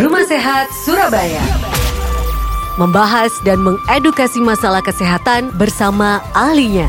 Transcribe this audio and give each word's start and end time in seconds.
Rumah 0.00 0.24
Sehat 0.24 0.72
Surabaya. 0.72 1.44
Membahas 2.80 3.28
dan 3.44 3.60
mengedukasi 3.60 4.40
masalah 4.40 4.80
kesehatan 4.80 5.52
bersama 5.60 6.24
ahlinya. 6.32 6.88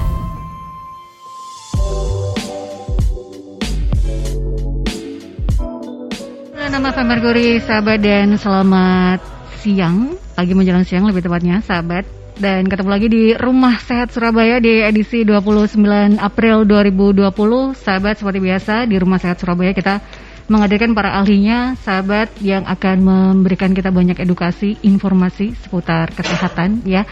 Nama 6.55 6.87
saya 6.95 7.03
Merkuri, 7.03 7.59
sahabat 7.59 7.99
dan 7.99 8.39
selamat 8.39 9.19
siang, 9.59 10.15
pagi 10.39 10.55
menjelang 10.55 10.87
siang 10.87 11.03
lebih 11.03 11.27
tepatnya, 11.27 11.59
sahabat. 11.67 12.07
Dan 12.39 12.71
ketemu 12.71 12.89
lagi 12.95 13.07
di 13.11 13.35
Rumah 13.35 13.75
Sehat 13.83 14.15
Surabaya 14.15 14.63
di 14.63 14.87
edisi 14.87 15.27
29 15.27 16.15
April 16.15 16.63
2020. 16.63 17.27
Sahabat 17.75 18.23
seperti 18.23 18.39
biasa 18.39 18.87
di 18.87 18.95
Rumah 18.95 19.19
Sehat 19.19 19.43
Surabaya 19.43 19.75
kita 19.75 19.99
menghadirkan 20.51 20.91
para 20.91 21.15
ahlinya, 21.15 21.79
sahabat 21.79 22.27
yang 22.43 22.67
akan 22.67 22.97
memberikan 22.99 23.71
kita 23.71 23.87
banyak 23.87 24.19
edukasi, 24.19 24.75
informasi 24.83 25.55
seputar 25.55 26.11
kesehatan 26.11 26.83
ya. 26.83 27.07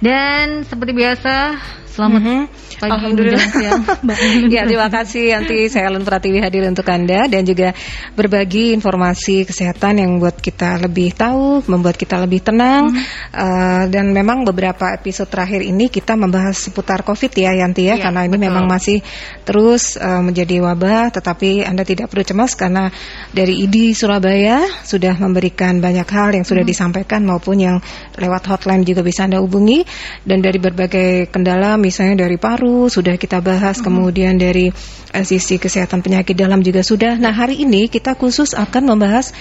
Dan 0.00 0.64
seperti 0.64 0.96
biasa, 0.96 1.60
selamat 1.92 2.20
Mhm. 2.24 2.38
pagi 2.80 2.92
Alhamdulillah. 2.96 3.44
siang. 3.52 3.82
Ya 4.56 4.64
terima 4.64 4.88
kasih 4.88 5.36
nanti 5.36 5.68
saya 5.68 5.92
Ellen 5.92 6.00
Pratiwi 6.00 6.40
hadir 6.40 6.64
untuk 6.64 6.88
Anda 6.88 7.28
dan 7.28 7.44
juga 7.44 7.76
berbagi 8.16 8.72
informasi 8.72 9.44
kesehatan 9.44 10.00
yang 10.00 10.16
membuat 10.16 10.40
kita 10.40 10.80
lebih 10.80 11.12
tahu, 11.12 11.60
membuat 11.68 12.00
kita 12.00 12.16
lebih 12.16 12.40
tenang 12.40 12.88
Uh, 13.30 13.86
dan 13.86 14.10
memang 14.10 14.42
beberapa 14.42 14.90
episode 14.90 15.30
terakhir 15.30 15.62
ini 15.62 15.86
kita 15.86 16.18
membahas 16.18 16.56
seputar 16.58 17.04
COVID 17.06 17.30
ya 17.30 17.52
Yanti 17.54 17.86
ya 17.86 17.94
Iya, 17.94 18.02
karena 18.08 18.26
ini 18.26 18.34
betul. 18.34 18.46
memang 18.50 18.64
masih 18.66 18.98
terus 19.46 19.94
uh, 19.94 20.18
menjadi 20.18 20.58
wabah 20.58 21.14
tetapi 21.14 21.62
Anda 21.62 21.86
tidak 21.86 22.10
perlu 22.10 22.26
cemas 22.26 22.58
karena 22.58 22.90
dari 23.30 23.62
ID 23.62 23.94
Surabaya 23.94 24.66
sudah 24.82 25.14
memberikan 25.14 25.78
banyak 25.78 26.08
hal 26.10 26.34
yang 26.34 26.42
sudah 26.42 26.64
disampaikan 26.66 27.22
maupun 27.22 27.60
yang 27.62 27.76
lewat 28.18 28.50
hotline 28.50 28.82
juga 28.82 29.04
bisa 29.04 29.28
Anda 29.30 29.38
hubungi 29.38 29.86
dan 30.24 30.42
dari 30.44 30.58
berbagai 30.60 31.30
kendala 31.30 31.76
misalnya 31.80 32.26
dari 32.26 32.36
paru 32.36 32.90
sudah 32.90 33.16
kita 33.16 33.40
bahas 33.40 33.78
kemudian 33.78 34.36
dari 34.36 34.70
eh, 35.14 35.24
sisi 35.24 35.56
kesehatan 35.56 36.00
penyakit 36.00 36.34
dalam 36.34 36.60
juga 36.64 36.80
sudah. 36.84 37.16
Nah, 37.16 37.32
hari 37.34 37.62
ini 37.62 37.86
kita 37.90 38.14
khusus 38.14 38.52
akan 38.56 38.94
membahas 38.94 39.32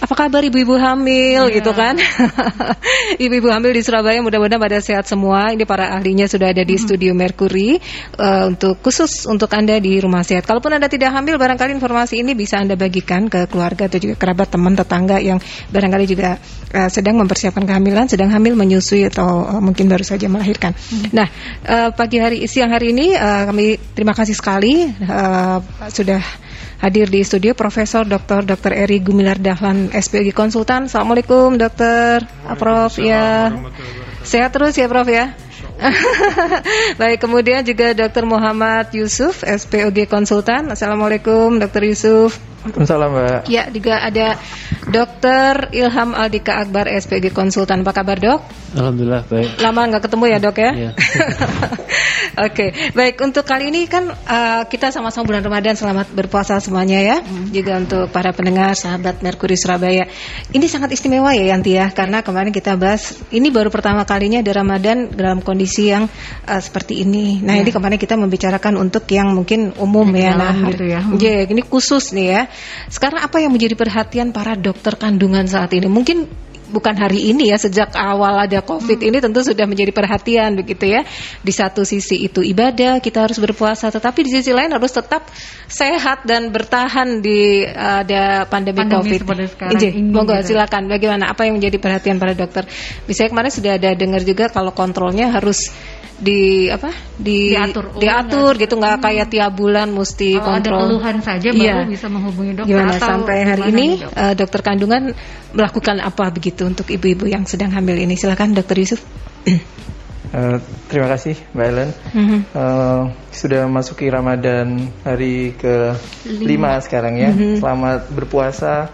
apa 0.00 0.14
kabar 0.16 0.40
ibu-ibu 0.40 0.80
hamil 0.80 1.52
gitu 1.52 1.76
kan? 1.76 2.00
ibu-ibu 3.24 3.52
hamil 3.52 3.76
di 3.76 3.84
Surabaya 3.84 4.16
mudah-mudahan 4.24 4.56
pada 4.56 4.80
sehat 4.80 5.04
semua. 5.04 5.52
Ini 5.52 5.68
para 5.68 5.92
ahlinya 5.92 6.24
sudah 6.24 6.56
ada 6.56 6.64
di 6.64 6.80
studio 6.80 7.12
Mercury 7.12 7.76
eh, 8.16 8.44
untuk 8.48 8.80
khusus 8.80 9.28
untuk 9.28 9.52
Anda 9.52 9.76
di 9.76 10.00
rumah 10.00 10.24
sehat. 10.24 10.48
Kalaupun 10.48 10.72
Anda 10.72 10.88
tidak 10.88 11.12
hamil 11.12 11.36
barangkali 11.36 11.76
informasi 11.76 12.24
ini 12.24 12.32
bisa 12.32 12.56
Anda 12.56 12.80
bagikan 12.80 13.28
ke 13.28 13.44
keluarga 13.44 13.92
atau 13.92 14.00
juga 14.00 14.16
kerabat 14.16 14.48
teman 14.48 14.72
tetangga 14.72 15.20
yang 15.20 15.36
barangkali 15.68 16.04
juga 16.08 16.40
eh, 16.72 16.88
sedang 16.88 17.20
mempersiapkan 17.20 17.68
kehamilan, 17.68 18.08
sedang 18.08 18.32
hamil 18.32 18.56
menyusui 18.56 19.04
atau 19.04 19.44
eh, 19.44 19.60
mungkin 19.60 19.84
baru 19.84 20.02
saja 20.02 20.32
melahirkan. 20.32 20.72
Nah, 21.12 21.28
eh, 21.68 21.92
pagi 21.92 22.16
hari 22.16 22.48
siang 22.48 22.72
hari 22.72 22.96
ini 22.96 23.12
eh, 23.12 23.42
kami 23.44 23.76
terima 23.92 24.16
kasih 24.16 24.32
sekali 24.32 24.88
eh, 24.88 25.58
sudah 25.92 26.49
hadir 26.80 27.06
di 27.12 27.20
studio 27.20 27.52
Profesor 27.52 28.08
Dr. 28.08 28.42
Dr. 28.48 28.72
Eri 28.72 29.04
Gumilar 29.04 29.36
Dahlan 29.36 29.92
SPG 29.92 30.32
Konsultan. 30.32 30.88
Assalamualaikum 30.88 31.60
Dokter 31.60 32.24
Ah, 32.48 32.56
Prof 32.56 32.96
ya. 32.96 33.52
Sehat 34.24 34.50
terus 34.56 34.74
ya 34.74 34.88
Prof 34.88 35.06
ya. 35.06 35.36
Baik, 37.00 37.24
kemudian 37.24 37.64
juga 37.64 37.96
Dr. 37.96 38.28
Muhammad 38.28 38.92
Yusuf 38.92 39.40
SPOG 39.44 40.08
Konsultan. 40.08 40.68
Assalamualaikum 40.72 41.56
Dr. 41.56 41.88
Yusuf. 41.88 42.36
Waalaikumsalam 42.60 43.08
Mbak. 43.12 43.40
Ya, 43.48 43.64
juga 43.72 43.94
ada 44.04 44.36
Dr. 44.90 45.72
Ilham 45.72 46.12
Aldika 46.12 46.60
Akbar 46.60 46.84
SPG 46.88 47.32
Konsultan. 47.32 47.80
Apa 47.80 47.96
kabar 47.96 48.20
dok? 48.20 48.40
Alhamdulillah 48.76 49.26
baik. 49.26 49.58
Lama 49.58 49.80
nggak 49.90 50.02
ketemu 50.06 50.24
ya 50.30 50.38
dok 50.38 50.56
ya? 50.60 50.70
Iya. 50.76 50.90
Oke, 52.46 52.70
baik 52.94 53.18
untuk 53.20 53.42
kali 53.42 53.74
ini 53.74 53.90
kan 53.90 54.06
uh, 54.06 54.62
kita 54.70 54.94
sama-sama 54.94 55.26
bulan 55.26 55.42
Ramadan 55.42 55.74
selamat 55.74 56.14
berpuasa 56.14 56.62
semuanya 56.62 57.02
ya. 57.02 57.16
Juga 57.50 57.82
untuk 57.82 58.06
para 58.14 58.30
pendengar 58.30 58.76
sahabat 58.78 59.18
Merkuri 59.24 59.58
Surabaya. 59.58 60.06
Ini 60.54 60.66
sangat 60.70 60.94
istimewa 60.94 61.34
ya 61.34 61.50
Yanti 61.50 61.74
ya 61.74 61.90
karena 61.90 62.22
kemarin 62.22 62.54
kita 62.54 62.78
bahas 62.78 63.18
ini 63.34 63.50
baru 63.50 63.68
pertama 63.74 64.06
kalinya 64.06 64.38
ada 64.38 64.52
Ramadan 64.54 65.10
dalam 65.10 65.42
kondisi 65.42 65.90
yang 65.90 66.06
uh, 66.46 66.60
seperti 66.62 67.02
ini. 67.02 67.42
Nah, 67.42 67.58
ini 67.58 67.74
kemarin 67.74 67.98
kita 67.98 68.14
membicarakan 68.14 68.78
untuk 68.78 69.04
yang 69.10 69.34
mungkin 69.34 69.74
umum 69.80 70.06
ya. 70.14 70.36
Dalam 70.38 70.54
Nah, 70.60 70.70
gitu 70.70 70.84
ya. 70.86 71.00
Iya, 71.02 71.50
ini 71.50 71.62
khusus 71.66 72.14
nih 72.14 72.26
ya. 72.30 72.42
Sekarang 72.90 73.22
apa 73.22 73.38
yang 73.40 73.54
menjadi 73.54 73.74
perhatian 73.78 74.34
para 74.34 74.58
dokter 74.58 74.94
kandungan 74.96 75.46
saat 75.46 75.72
ini? 75.76 75.86
Mungkin 75.86 76.28
bukan 76.70 76.94
hari 76.94 77.34
ini 77.34 77.50
ya, 77.50 77.58
sejak 77.58 77.92
awal 77.98 78.46
ada 78.46 78.62
COVID 78.62 79.02
ini 79.02 79.18
tentu 79.18 79.42
sudah 79.42 79.66
menjadi 79.66 79.90
perhatian 79.90 80.54
begitu 80.54 80.86
ya. 80.86 81.02
Di 81.42 81.52
satu 81.52 81.82
sisi 81.82 82.22
itu 82.24 82.40
ibadah, 82.40 83.02
kita 83.02 83.26
harus 83.26 83.42
berpuasa, 83.42 83.90
tetapi 83.90 84.24
di 84.24 84.30
sisi 84.30 84.54
lain 84.54 84.70
harus 84.70 84.94
tetap 84.94 85.26
sehat 85.66 86.24
dan 86.24 86.54
bertahan 86.54 87.18
di 87.20 87.66
uh, 87.66 88.06
ada 88.06 88.46
pandemi, 88.46 88.86
Pandemi 88.86 89.18
COVID. 89.18 89.20
Ije, 89.74 89.90
ini 89.90 90.08
monggo 90.08 90.38
gitu. 90.38 90.54
silakan. 90.54 90.86
Bagaimana? 90.86 91.34
Apa 91.34 91.44
yang 91.50 91.58
menjadi 91.58 91.76
perhatian 91.82 92.22
para 92.22 92.32
dokter? 92.32 92.64
Misalnya 93.10 93.30
kemarin 93.34 93.52
sudah 93.52 93.72
ada 93.76 93.90
dengar 93.98 94.22
juga 94.22 94.46
kalau 94.48 94.70
kontrolnya 94.70 95.34
harus 95.34 95.68
di 96.20 96.68
apa 96.68 96.92
di 97.16 97.56
Diatur. 97.56 97.96
Oh, 97.96 98.00
diatur 98.00 98.52
gitu 98.60 98.76
nggak 98.76 99.00
kayak 99.00 99.26
tiap 99.32 99.52
bulan 99.56 99.88
mesti 99.88 100.36
Kalau 100.36 100.52
ada 100.52 100.68
kontrol 100.68 100.80
keluhan 100.92 101.16
saja 101.24 101.48
baru 101.48 101.64
Iya. 101.64 101.76
bisa 101.88 102.06
menghubungi 102.12 102.52
dokter 102.54 102.70
Gimana 102.76 102.92
atau 102.92 103.08
sampai 103.08 103.36
hari 103.42 103.62
ini 103.64 103.74
nih, 103.74 103.90
Dok? 104.04 104.12
eh, 104.12 104.34
dokter 104.36 104.60
kandungan 104.60 105.02
melakukan 105.50 105.96
apa 105.98 106.24
begitu 106.28 106.62
untuk 106.64 106.86
ibu-ibu 106.86 107.24
yang 107.24 107.48
sedang 107.48 107.72
hamil 107.72 107.96
ini? 107.96 108.14
Silakan 108.14 108.52
dokter 108.52 108.76
Yusuf. 108.76 109.00
Eh, 110.30 110.56
terima 110.86 111.08
kasih 111.10 111.34
Mbak 111.50 111.66
Ellen. 111.66 111.90
Mhm. 112.14 112.38
Eh, 112.54 113.02
sudah 113.34 113.66
masuki 113.66 114.06
Ramadan 114.06 114.78
hari 115.02 115.58
ke 115.58 115.96
lima 116.28 116.78
sekarang 116.78 117.18
ya. 117.18 117.30
Selamat 117.58 118.06
berpuasa 118.12 118.92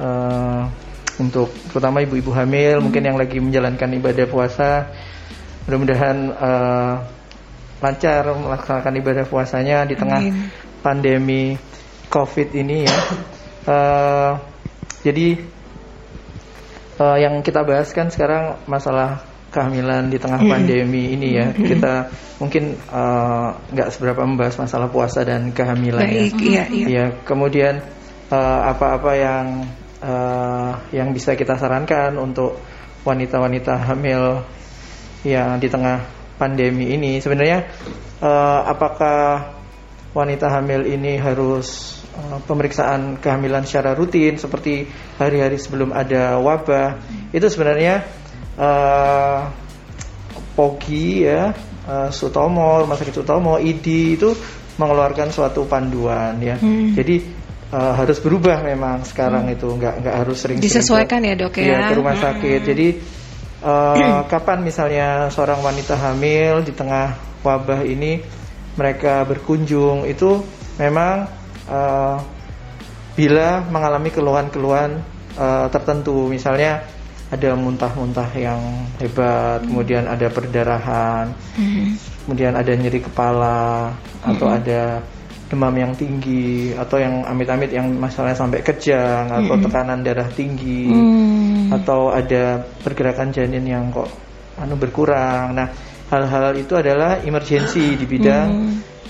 eh, 0.00 0.62
untuk 1.20 1.52
terutama 1.70 2.02
ibu-ibu 2.02 2.32
hamil, 2.32 2.80
mungkin 2.80 3.04
yang 3.04 3.14
lagi 3.14 3.38
menjalankan 3.38 3.92
ibadah 3.94 4.26
puasa. 4.26 4.70
Mudah-mudahan 5.68 6.16
eh, 6.32 6.94
lancar 7.82 8.22
melaksanakan 8.30 8.94
ibadah 9.02 9.24
puasanya 9.26 9.82
di 9.86 9.94
tengah 9.98 10.20
Amin. 10.22 10.50
pandemi 10.80 11.54
COVID 12.08 12.48
ini 12.54 12.86
ya. 12.86 12.98
Eh, 13.62 14.32
jadi 15.06 15.28
Eh, 17.02 17.18
yang 17.24 17.40
kita 17.40 17.64
bahas 17.64 17.88
kan 17.90 18.12
sekarang 18.12 18.62
masalah 18.68 19.24
kehamilan 19.48 20.12
di 20.12 20.20
tengah 20.20 20.44
pandemi 20.44 21.16
ini 21.16 21.40
ya. 21.40 21.48
Kita 21.50 22.08
mungkin 22.36 22.76
nggak 23.72 23.88
seberapa 23.96 24.22
membahas 24.22 24.60
masalah 24.60 24.88
puasa 24.92 25.24
dan 25.24 25.50
kehamilan 25.56 26.04
Baik, 26.04 26.36
ya. 26.38 26.44
iya, 26.44 26.64
iya. 26.68 26.86
Iya, 26.88 27.06
kemudian 27.24 27.80
apa-apa 28.32 29.12
yang 29.16 29.46
eh, 30.04 30.72
yang 30.94 31.12
bisa 31.16 31.32
kita 31.36 31.56
sarankan 31.56 32.16
untuk 32.20 32.60
wanita-wanita 33.02 33.82
hamil 33.88 34.44
yang 35.22 35.58
di 35.58 35.70
tengah 35.70 36.02
pandemi 36.36 36.90
ini 36.90 37.22
sebenarnya 37.22 37.58
eh, 38.18 38.60
apakah 38.66 39.54
wanita 40.12 40.50
hamil 40.50 40.84
ini 40.84 41.16
harus 41.16 41.98
eh, 42.12 42.38
pemeriksaan 42.44 43.22
kehamilan 43.22 43.62
secara 43.62 43.94
rutin 43.94 44.34
seperti 44.36 44.84
hari-hari 45.16 45.56
sebelum 45.56 45.94
ada 45.94 46.36
wabah 46.42 46.98
itu 47.30 47.46
sebenarnya 47.46 48.02
eh, 48.58 49.40
Pogi 50.52 51.24
ya 51.24 51.54
eh, 51.88 52.08
Sutomo 52.12 52.82
Rumah 52.84 52.96
Sakit 52.98 53.14
Sutomo 53.16 53.56
ID 53.56 53.86
itu 54.20 54.30
mengeluarkan 54.76 55.30
suatu 55.30 55.64
panduan 55.64 56.36
ya 56.42 56.56
Hmm. 56.58 56.92
jadi 56.92 57.22
eh, 57.72 57.92
harus 57.96 58.18
berubah 58.20 58.60
memang 58.60 59.06
sekarang 59.06 59.48
itu 59.48 59.64
nggak 59.70 60.02
nggak 60.04 60.14
harus 60.26 60.36
sering 60.42 60.58
Disesuaikan 60.60 61.22
ya, 61.24 61.38
Dok, 61.38 61.56
ya. 61.56 61.64
Iya, 61.64 61.78
ke 61.88 61.94
rumah 61.96 62.14
Hmm. 62.18 62.24
sakit 62.26 62.60
jadi 62.66 62.86
eh, 63.62 64.22
kapan 64.32 64.58
misalnya 64.66 65.30
seorang 65.30 65.62
wanita 65.62 65.94
hamil 65.94 66.66
di 66.66 66.74
tengah 66.74 67.14
wabah 67.46 67.86
ini 67.86 68.22
mereka 68.76 69.22
berkunjung 69.24 70.04
itu 70.04 70.42
memang 70.76 71.30
eh, 71.70 72.16
bila 73.14 73.62
mengalami 73.70 74.10
keluhan-keluhan 74.10 75.00
eh, 75.38 75.66
tertentu. 75.70 76.26
Misalnya 76.28 76.82
ada 77.32 77.56
muntah-muntah 77.56 78.28
yang 78.36 78.60
hebat 79.00 79.64
kemudian 79.64 80.04
ada 80.04 80.28
perdarahan 80.28 81.32
kemudian 82.28 82.52
ada 82.52 82.76
nyeri 82.76 83.00
kepala 83.00 83.88
atau 84.20 84.52
ada 84.52 85.00
demam 85.52 85.74
yang 85.76 85.92
tinggi 85.92 86.72
atau 86.72 86.96
yang 86.96 87.28
amit-amit 87.28 87.68
yang 87.68 87.92
masalahnya 87.92 88.40
sampai 88.40 88.64
kejang 88.64 89.28
atau 89.28 89.60
tekanan 89.60 90.00
darah 90.00 90.32
tinggi 90.32 90.88
Hmm. 90.88 91.68
atau 91.76 92.08
ada 92.08 92.64
pergerakan 92.80 93.28
janin 93.30 93.68
yang 93.68 93.92
kok 93.92 94.08
anu 94.56 94.80
berkurang. 94.80 95.52
Nah, 95.52 95.68
hal-hal 96.08 96.56
itu 96.56 96.72
adalah 96.72 97.20
emergensi 97.20 97.96
di 97.96 98.04
bidang 98.08 98.48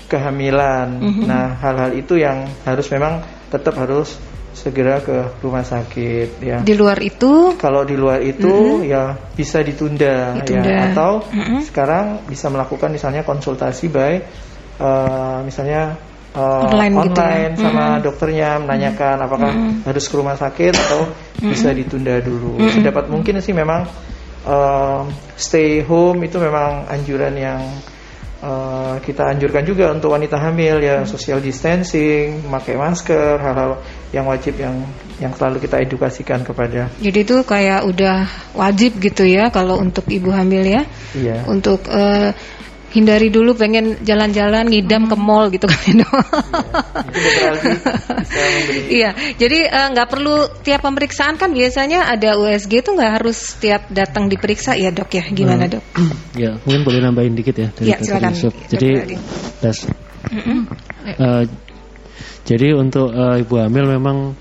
kehamilan. 0.07 0.87
Nah, 1.23 1.55
hal-hal 1.59 1.91
itu 1.95 2.19
yang 2.19 2.45
harus 2.63 2.87
memang 2.91 3.23
tetap 3.49 3.75
harus 3.79 4.15
segera 4.53 5.01
ke 5.01 5.41
rumah 5.41 5.65
sakit 5.65 6.37
ya. 6.39 6.57
Di 6.61 6.77
luar 6.77 7.01
itu 7.01 7.57
Kalau 7.57 7.81
di 7.81 7.97
luar 7.97 8.21
itu 8.21 8.85
ya 8.85 9.17
bisa 9.33 9.65
ditunda, 9.65 10.37
Ditunda. 10.39 10.69
ya 10.69 10.93
atau 10.93 11.25
Mm-mm. 11.25 11.65
sekarang 11.65 12.29
bisa 12.29 12.53
melakukan 12.53 12.93
misalnya 12.93 13.25
konsultasi 13.25 13.89
by 13.89 14.13
eh, 14.77 15.39
misalnya 15.41 15.97
eh, 16.33 16.67
Online 16.69 16.93
gitu 17.09 17.21
ya. 17.21 17.49
sama 17.57 17.85
dokternya 18.01 18.49
menanyakan 18.61 19.17
apakah 19.21 19.51
harus 19.85 20.05
ke 20.09 20.13
rumah 20.17 20.35
sakit 20.35 20.73
atau 20.73 21.01
bisa 21.39 21.69
ditunda 21.71 22.17
dulu. 22.19 22.57
Sedapat 22.73 23.07
mungkin 23.07 23.39
sih 23.39 23.53
memang 23.53 23.85
eh, 24.45 25.01
stay 25.37 25.85
home 25.85 26.25
itu 26.25 26.41
memang 26.41 26.89
anjuran 26.89 27.33
yang 27.37 27.61
eh, 28.41 28.95
kita 29.05 29.29
anjurkan 29.29 29.63
juga 29.63 29.93
untuk 29.93 30.11
wanita 30.11 30.41
hamil 30.41 30.81
ya 30.81 31.05
social 31.05 31.39
distancing, 31.39 32.43
memakai 32.49 32.75
masker, 32.75 33.37
hal-hal 33.39 33.79
yang 34.13 34.25
wajib 34.29 34.57
yang 34.57 34.83
yang 35.21 35.33
selalu 35.33 35.61
kita 35.63 35.81
edukasikan 35.81 36.41
kepada 36.41 36.89
jadi 37.01 37.19
itu 37.21 37.37
kayak 37.45 37.85
udah 37.85 38.25
wajib 38.57 38.97
gitu 38.97 39.23
ya 39.25 39.53
kalau 39.53 39.77
untuk 39.77 40.05
ibu 40.09 40.33
hamil 40.33 40.65
ya. 40.65 40.83
iya. 41.13 41.45
Untuk 41.45 41.85
eh, 41.89 42.33
hindari 42.93 43.33
dulu 43.33 43.57
pengen 43.57 43.97
jalan-jalan 44.05 44.69
ngidam 44.69 45.09
ke 45.09 45.15
mall 45.17 45.49
gitu 45.49 45.65
kan 45.65 45.81
ya, 45.89 46.07
Iya, 48.89 49.09
jadi 49.37 49.59
eh, 49.65 49.87
nggak 49.97 50.07
perlu 50.09 50.35
tiap 50.61 50.85
pemeriksaan 50.85 51.41
kan 51.41 51.49
biasanya 51.51 52.05
ada 52.05 52.37
USG 52.37 52.85
itu 52.85 52.89
nggak 52.93 53.11
harus 53.21 53.57
tiap 53.57 53.89
datang 53.89 54.29
diperiksa 54.29 54.77
ya 54.77 54.93
dok 54.93 55.09
ya 55.09 55.25
gimana 55.33 55.65
dok? 55.67 55.83
Ya, 56.33 56.57
mungkin 56.65 56.81
boleh 56.81 56.99
nambahin 57.01 57.37
dikit 57.37 57.53
ya 57.57 57.69
dari 57.73 57.93
Iya, 57.93 57.97
Dr. 58.01 58.05
silakan. 58.09 58.33
Jadi, 58.73 58.89
Adi. 58.97 59.15
tes. 59.61 59.77
Eh, 61.13 61.43
jadi 62.43 62.67
untuk 62.73 63.13
eh, 63.13 63.41
ibu 63.45 63.55
hamil 63.61 63.85
memang 63.85 64.33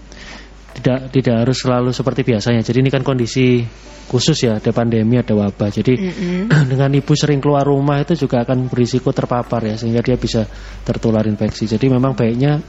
tidak 0.78 1.12
tidak 1.12 1.36
harus 1.46 1.58
selalu 1.60 1.90
seperti 1.92 2.24
biasanya. 2.24 2.64
Jadi 2.64 2.78
ini 2.80 2.90
kan 2.90 3.04
kondisi 3.04 3.62
khusus 4.08 4.36
ya, 4.44 4.58
ada 4.60 4.70
pandemi, 4.72 5.20
ada 5.20 5.32
wabah. 5.36 5.70
Jadi 5.72 5.92
dengan 6.70 6.90
ibu 6.92 7.12
sering 7.12 7.40
keluar 7.40 7.64
rumah 7.64 8.00
itu 8.00 8.16
juga 8.16 8.44
akan 8.44 8.68
berisiko 8.72 9.12
terpapar 9.12 9.64
ya, 9.68 9.76
sehingga 9.76 10.00
dia 10.00 10.16
bisa 10.16 10.44
tertular 10.84 11.24
infeksi. 11.28 11.68
Jadi 11.68 11.86
memang 11.88 12.16
baiknya 12.16 12.60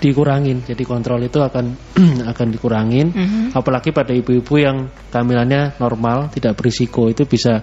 dikurangin. 0.00 0.64
Jadi 0.64 0.82
kontrol 0.82 1.20
itu 1.22 1.38
akan 1.38 1.64
akan 2.32 2.46
dikurangin. 2.50 3.12
Apalagi 3.52 3.92
pada 3.92 4.16
ibu-ibu 4.16 4.54
yang 4.56 4.88
kehamilannya 5.12 5.76
normal, 5.78 6.32
tidak 6.32 6.56
berisiko 6.56 7.10
itu 7.10 7.28
bisa 7.28 7.62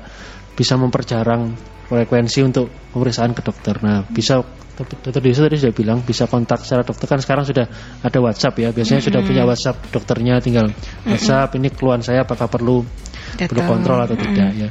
bisa 0.57 0.73
memperjarang 0.73 1.53
frekuensi 1.87 2.39
untuk 2.43 2.67
pemeriksaan 2.91 3.31
ke 3.31 3.41
dokter. 3.45 3.79
Nah, 3.79 4.03
bisa 4.03 4.43
dokter 4.77 5.21
Desa 5.23 5.49
tadi 5.49 5.57
sudah 5.57 5.73
bilang 5.73 5.99
bisa 6.05 6.29
kontak 6.29 6.61
secara 6.61 6.85
dokter. 6.85 7.09
Kan 7.09 7.19
sekarang 7.23 7.43
sudah 7.49 7.65
ada 8.05 8.17
WhatsApp 8.21 8.61
ya. 8.61 8.69
Biasanya 8.69 9.01
sudah 9.01 9.21
punya 9.25 9.43
WhatsApp 9.47 9.89
dokternya 9.89 10.37
tinggal 10.37 10.69
WhatsApp 11.07 11.57
ini 11.57 11.73
keluhan 11.73 12.05
saya 12.05 12.21
apakah 12.21 12.45
perlu 12.45 12.85
perlu 13.37 13.59
Datang. 13.59 13.67
kontrol 13.67 13.99
atau 14.05 14.15
tidak 14.15 14.51
ya. 14.55 14.69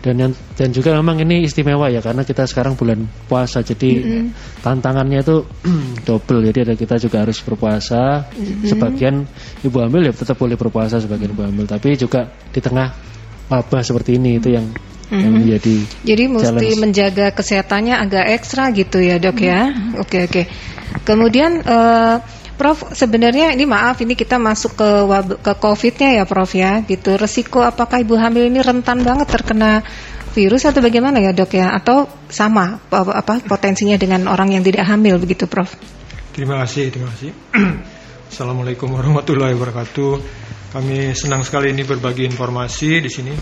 Dan 0.00 0.14
yang, 0.16 0.32
dan 0.56 0.68
juga 0.72 0.96
memang 0.96 1.20
ini 1.20 1.44
istimewa 1.44 1.92
ya 1.92 2.00
karena 2.00 2.24
kita 2.24 2.48
sekarang 2.48 2.74
bulan 2.78 3.04
puasa 3.28 3.60
jadi 3.60 4.24
tantangannya 4.64 5.20
itu 5.20 5.44
double. 6.08 6.40
Jadi 6.46 6.58
ada 6.70 6.74
kita 6.78 6.96
juga 7.02 7.26
harus 7.26 7.38
berpuasa. 7.42 8.30
Sebagian 8.64 9.26
ibu 9.66 9.76
hamil 9.82 10.08
ya 10.08 10.12
tetap 10.14 10.38
boleh 10.38 10.54
berpuasa 10.54 11.02
sebagian 11.02 11.34
ibu 11.34 11.42
hamil. 11.44 11.66
Tapi 11.66 11.98
juga 11.98 12.30
di 12.50 12.60
tengah 12.62 12.88
wabah 13.50 13.82
seperti 13.82 14.16
ini 14.16 14.38
itu 14.38 14.54
yang 14.54 14.70
yang 15.10 15.34
menjadi 15.34 15.76
Jadi 16.06 16.24
mesti 16.30 16.46
challenge. 16.54 16.78
menjaga 16.78 17.26
kesehatannya 17.34 17.94
agak 17.98 18.24
ekstra 18.38 18.70
gitu 18.70 19.02
ya 19.02 19.18
dok 19.18 19.38
ya. 19.42 19.74
Oke 19.98 20.30
oke. 20.30 20.42
Kemudian 21.02 21.60
eh, 21.66 22.16
Prof 22.60 22.92
sebenarnya 22.92 23.56
ini 23.56 23.64
maaf 23.64 24.04
ini 24.04 24.12
kita 24.12 24.36
masuk 24.36 24.76
ke 24.76 24.88
wab- 25.08 25.40
ke 25.40 25.52
COVID-nya 25.56 26.20
ya 26.20 26.24
Prof 26.28 26.52
ya 26.52 26.84
gitu. 26.84 27.16
Resiko 27.16 27.64
apakah 27.64 28.04
ibu 28.04 28.14
hamil 28.20 28.52
ini 28.52 28.60
rentan 28.60 29.00
banget 29.00 29.32
terkena 29.32 29.80
virus 30.36 30.68
atau 30.68 30.84
bagaimana 30.84 31.18
ya 31.24 31.32
dok 31.32 31.56
ya? 31.56 31.72
Atau 31.72 32.04
sama 32.28 32.78
apa, 32.92 33.16
apa 33.16 33.32
potensinya 33.48 33.96
dengan 33.96 34.28
orang 34.28 34.52
yang 34.54 34.62
tidak 34.62 34.84
hamil 34.86 35.16
begitu 35.16 35.48
Prof? 35.48 35.72
Terima 36.36 36.60
kasih, 36.62 36.92
terima 36.92 37.08
kasih. 37.16 37.32
Assalamualaikum 38.30 38.92
warahmatullahi 38.92 39.56
wabarakatuh. 39.56 40.12
Kami 40.70 41.16
senang 41.18 41.42
sekali 41.42 41.74
ini 41.74 41.82
berbagi 41.82 42.28
informasi 42.28 43.02
di 43.02 43.10
sini. 43.10 43.34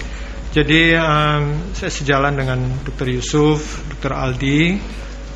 Jadi 0.49 0.97
em, 0.97 1.43
saya 1.77 1.93
sejalan 1.93 2.33
dengan 2.37 2.61
Dr. 2.85 3.13
Yusuf, 3.13 3.85
Dr. 3.93 4.17
Aldi. 4.17 4.81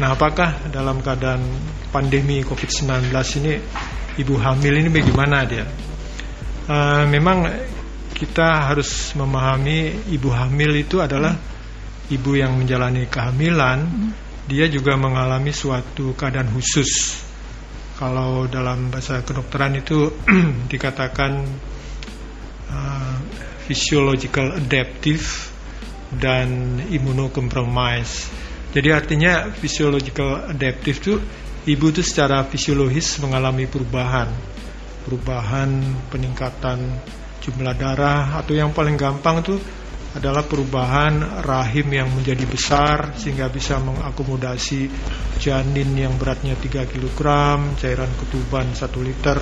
Nah, 0.00 0.16
apakah 0.16 0.72
dalam 0.72 1.04
keadaan 1.04 1.44
pandemi 1.92 2.40
COVID-19 2.40 3.12
ini 3.44 3.54
ibu 4.16 4.34
hamil 4.40 4.74
ini 4.80 4.88
bagaimana 4.88 5.44
dia? 5.44 5.68
Eh, 6.62 7.04
memang 7.10 7.44
kita 8.14 8.70
harus 8.70 9.12
memahami 9.18 10.08
ibu 10.14 10.30
hamil 10.30 10.78
itu 10.78 11.02
adalah 11.02 11.34
ibu 12.06 12.38
yang 12.38 12.54
menjalani 12.54 13.10
kehamilan, 13.10 13.82
dia 14.46 14.70
juga 14.70 14.94
mengalami 14.94 15.50
suatu 15.50 16.14
keadaan 16.14 16.54
khusus. 16.54 17.18
Kalau 17.98 18.46
dalam 18.46 18.94
bahasa 18.94 19.26
kedokteran 19.26 19.74
itu 19.74 20.10
dikatakan 20.72 21.32
uh, 22.70 23.11
physiological 23.68 24.58
adaptive 24.58 25.52
dan 26.12 26.80
immunocompromise. 26.92 28.28
Jadi 28.72 28.88
artinya 28.88 29.52
physiological 29.52 30.48
adaptive 30.48 30.96
itu 31.00 31.14
ibu 31.68 31.84
itu 31.92 32.00
secara 32.00 32.44
fisiologis 32.48 33.20
mengalami 33.20 33.68
perubahan, 33.68 34.28
perubahan 35.04 35.68
peningkatan 36.08 36.80
jumlah 37.42 37.74
darah 37.74 38.38
atau 38.38 38.54
yang 38.54 38.70
paling 38.70 38.94
gampang 38.96 39.42
itu 39.42 39.56
adalah 40.12 40.44
perubahan 40.44 41.40
rahim 41.40 41.88
yang 41.88 42.08
menjadi 42.12 42.44
besar 42.44 43.16
sehingga 43.16 43.48
bisa 43.48 43.80
mengakomodasi 43.80 44.92
janin 45.40 45.88
yang 45.96 46.20
beratnya 46.20 46.52
3 46.52 46.84
kg, 46.84 47.20
cairan 47.80 48.12
ketuban 48.20 48.68
1 48.76 49.08
liter. 49.08 49.40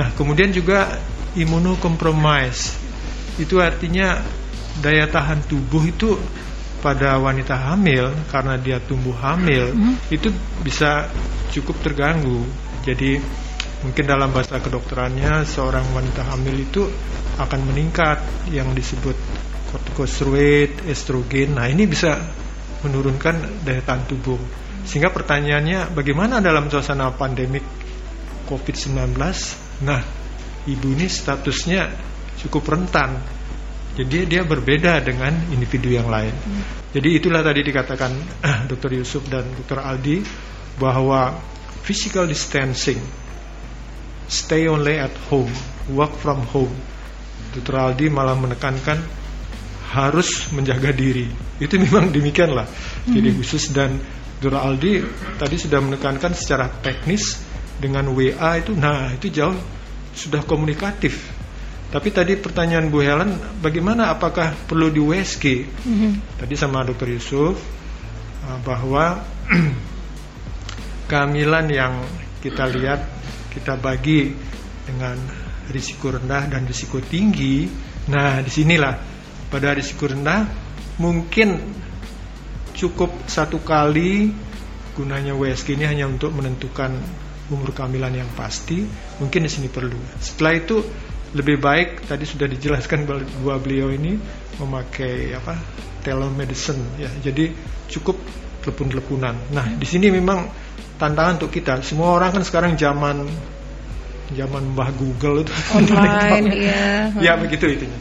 Nah, 0.00 0.08
kemudian 0.16 0.48
juga 0.48 0.96
immunocompromise. 1.36 2.87
Itu 3.38 3.62
artinya 3.62 4.18
daya 4.82 5.06
tahan 5.06 5.46
tubuh 5.46 5.82
itu 5.86 6.18
pada 6.78 7.18
wanita 7.18 7.58
hamil 7.58 8.14
karena 8.30 8.54
dia 8.54 8.78
tumbuh 8.78 9.14
hamil 9.18 9.74
itu 10.14 10.30
bisa 10.62 11.10
cukup 11.50 11.78
terganggu. 11.82 12.46
Jadi 12.86 13.18
mungkin 13.82 14.04
dalam 14.06 14.30
bahasa 14.30 14.58
kedokterannya 14.58 15.46
seorang 15.46 15.86
wanita 15.94 16.22
hamil 16.34 16.54
itu 16.58 16.86
akan 17.38 17.60
meningkat 17.70 18.18
yang 18.50 18.74
disebut 18.74 19.14
kortikosteroid, 19.70 20.88
estrogen. 20.88 21.54
Nah, 21.54 21.68
ini 21.68 21.84
bisa 21.86 22.18
menurunkan 22.82 23.62
daya 23.66 23.82
tahan 23.84 24.08
tubuh. 24.08 24.38
Sehingga 24.88 25.12
pertanyaannya 25.12 25.92
bagaimana 25.92 26.40
dalam 26.40 26.72
suasana 26.72 27.12
pandemik 27.12 27.62
COVID-19? 28.48 29.12
Nah, 29.84 30.00
ibu 30.64 30.86
ini 30.96 31.06
statusnya 31.06 31.92
cukup 32.40 32.72
rentan. 32.72 33.37
Jadi 33.98 34.30
dia 34.30 34.46
berbeda 34.46 35.02
dengan 35.02 35.34
individu 35.50 35.90
yang 35.90 36.06
lain. 36.06 36.30
Jadi 36.94 37.18
itulah 37.18 37.42
tadi 37.42 37.66
dikatakan 37.66 38.14
Dr. 38.70 38.94
Yusuf 38.94 39.26
dan 39.26 39.42
Dr. 39.58 39.82
Aldi 39.82 40.22
bahwa 40.78 41.34
physical 41.82 42.30
distancing, 42.30 43.02
stay 44.30 44.70
only 44.70 45.02
at 45.02 45.10
home, 45.26 45.50
work 45.90 46.14
from 46.14 46.46
home. 46.54 46.70
Dr. 47.58 47.74
Aldi 47.74 48.06
malah 48.06 48.38
menekankan 48.38 49.02
harus 49.90 50.46
menjaga 50.54 50.94
diri. 50.94 51.26
Itu 51.58 51.74
memang 51.82 52.14
demikianlah. 52.14 52.70
Jadi 53.02 53.34
khusus 53.34 53.74
dan 53.74 53.98
Dr. 54.38 54.62
Aldi 54.62 54.92
tadi 55.42 55.58
sudah 55.58 55.82
menekankan 55.82 56.38
secara 56.38 56.70
teknis 56.70 57.42
dengan 57.82 58.14
WA 58.14 58.62
itu, 58.62 58.78
nah 58.78 59.10
itu 59.10 59.26
jauh 59.26 59.58
sudah 60.14 60.46
komunikatif. 60.46 61.37
Tapi 61.88 62.12
tadi 62.12 62.36
pertanyaan 62.36 62.92
Bu 62.92 63.00
Helen, 63.00 63.32
bagaimana 63.64 64.12
apakah 64.12 64.52
perlu 64.68 64.92
di 64.92 65.00
WSG? 65.00 65.44
Tadi 66.36 66.54
sama 66.54 66.84
Dr. 66.84 67.08
Yusuf 67.16 67.56
uh, 68.44 68.58
bahwa 68.60 69.24
kehamilan 71.08 71.64
yang 71.72 72.04
kita 72.44 72.68
lihat 72.68 73.00
kita 73.56 73.80
bagi 73.80 74.36
dengan 74.84 75.16
risiko 75.72 76.12
rendah 76.12 76.52
dan 76.52 76.68
risiko 76.68 77.00
tinggi. 77.00 77.64
Nah, 78.12 78.44
di 78.44 78.52
sinilah 78.52 78.94
pada 79.48 79.72
risiko 79.72 80.12
rendah 80.12 80.44
mungkin 81.00 81.56
cukup 82.76 83.10
satu 83.24 83.64
kali 83.64 84.28
gunanya 84.92 85.32
WSG 85.32 85.72
ini 85.72 85.88
hanya 85.88 86.04
untuk 86.04 86.36
menentukan 86.36 86.92
umur 87.48 87.72
kehamilan 87.72 88.12
yang 88.12 88.30
pasti. 88.36 88.84
Mungkin 89.24 89.48
di 89.48 89.50
sini 89.50 89.72
perlu. 89.72 89.96
Setelah 90.20 90.52
itu 90.52 90.76
lebih 91.36 91.60
baik 91.60 92.08
tadi 92.08 92.24
sudah 92.24 92.48
dijelaskan 92.48 93.04
dua 93.42 93.60
beliau 93.60 93.92
ini 93.92 94.16
memakai 94.60 95.36
apa 95.36 95.58
telemedicine 96.00 97.00
ya. 97.00 97.10
Jadi 97.20 97.52
cukup 97.92 98.16
telepon-teleponan. 98.64 99.52
Nah, 99.52 99.66
di 99.76 99.84
sini 99.84 100.08
memang 100.08 100.48
tantangan 100.96 101.42
untuk 101.42 101.52
kita. 101.52 101.80
Semua 101.84 102.16
orang 102.16 102.36
kan 102.36 102.42
sekarang 102.44 102.76
zaman 102.76 103.28
zaman 104.34 104.76
Mbah 104.76 104.90
Google 104.96 105.44
itu 105.44 105.52
online 105.72 106.46
ya 106.68 107.12
ya 107.16 107.32
begitu 107.40 107.64
itunya 107.64 108.00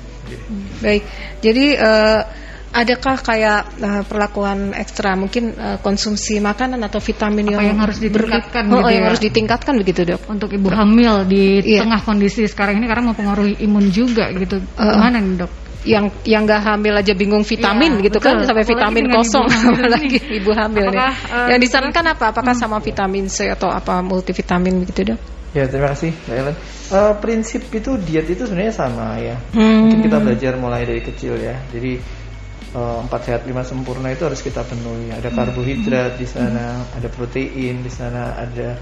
baik 0.83 1.03
jadi 1.39 1.65
uh, 1.79 2.21
adakah 2.71 3.15
kayak 3.19 3.59
uh, 3.79 4.03
perlakuan 4.03 4.75
ekstra 4.75 5.15
mungkin 5.15 5.55
uh, 5.55 5.77
konsumsi 5.79 6.37
makanan 6.37 6.83
atau 6.83 6.99
vitamin 6.99 7.55
Apa 7.55 7.63
yang 7.63 7.79
harus 7.79 7.97
ditingkatkan 7.97 8.63
oh, 8.69 8.83
gitu 8.83 8.89
yang 8.91 9.03
ya? 9.03 9.07
harus 9.11 9.21
ditingkatkan 9.23 9.73
begitu 9.79 10.01
dok 10.03 10.21
untuk 10.27 10.49
ibu 10.51 10.67
hamil 10.69 11.23
di 11.25 11.63
Iya. 11.63 11.87
tengah 11.87 12.01
kondisi 12.03 12.45
sekarang 12.45 12.77
ini 12.77 12.85
karena 12.85 13.11
mempengaruhi 13.13 13.59
imun 13.63 13.87
juga 13.89 14.29
gitu. 14.35 14.59
Uh, 14.75 14.93
Gimana 14.93 15.17
nih 15.19 15.35
dok? 15.39 15.51
yang 15.87 16.11
yang 16.27 16.43
nggak 16.43 16.67
hamil 16.67 16.99
aja 16.99 17.15
bingung 17.15 17.47
vitamin 17.47 18.03
Iya, 18.03 18.11
gitu 18.11 18.19
kan 18.19 18.35
betul. 18.43 18.47
sampai 18.51 18.63
Apalagi 18.67 18.75
vitamin 18.75 19.05
kosong 19.07 19.45
ibu 19.47 19.67
apalagi 19.71 20.17
ini. 20.19 20.37
ibu 20.43 20.51
hamil 20.51 20.85
nih. 20.91 20.99
Apakah, 20.99 21.13
uh, 21.31 21.47
yang 21.47 21.59
disarankan 21.63 22.05
apa 22.11 22.25
apakah 22.35 22.53
sama 22.53 22.77
vitamin 22.83 23.25
C 23.31 23.47
atau 23.47 23.71
apa 23.71 24.03
multivitamin 24.03 24.83
begitu 24.83 25.15
dok 25.15 25.19
Ya 25.55 25.63
terima 25.65 25.95
kasih 25.95 26.11
Mbak 26.27 26.35
Ellen. 26.37 26.55
Eh, 26.87 27.13
prinsip 27.23 27.71
itu 27.71 27.95
diet 27.97 28.27
itu 28.27 28.43
sebenarnya 28.45 28.75
sama 28.75 29.15
ya. 29.17 29.39
Hmm. 29.55 29.87
Mungkin 29.87 29.99
kita 30.05 30.17
belajar 30.19 30.53
mulai 30.59 30.83
dari 30.83 30.99
kecil 31.01 31.39
ya. 31.39 31.55
Jadi 31.71 31.97
eh, 31.97 32.26
empat 32.75 33.21
sehat 33.23 33.41
lima 33.47 33.63
sempurna 33.63 34.11
itu 34.11 34.27
harus 34.27 34.43
kita 34.43 34.61
penuhi. 34.61 35.09
Ada 35.09 35.31
karbohidrat 35.31 36.19
di 36.19 36.27
sana, 36.27 36.83
ada 36.93 37.07
protein 37.07 37.79
di 37.81 37.89
sana, 37.89 38.35
ada 38.35 38.75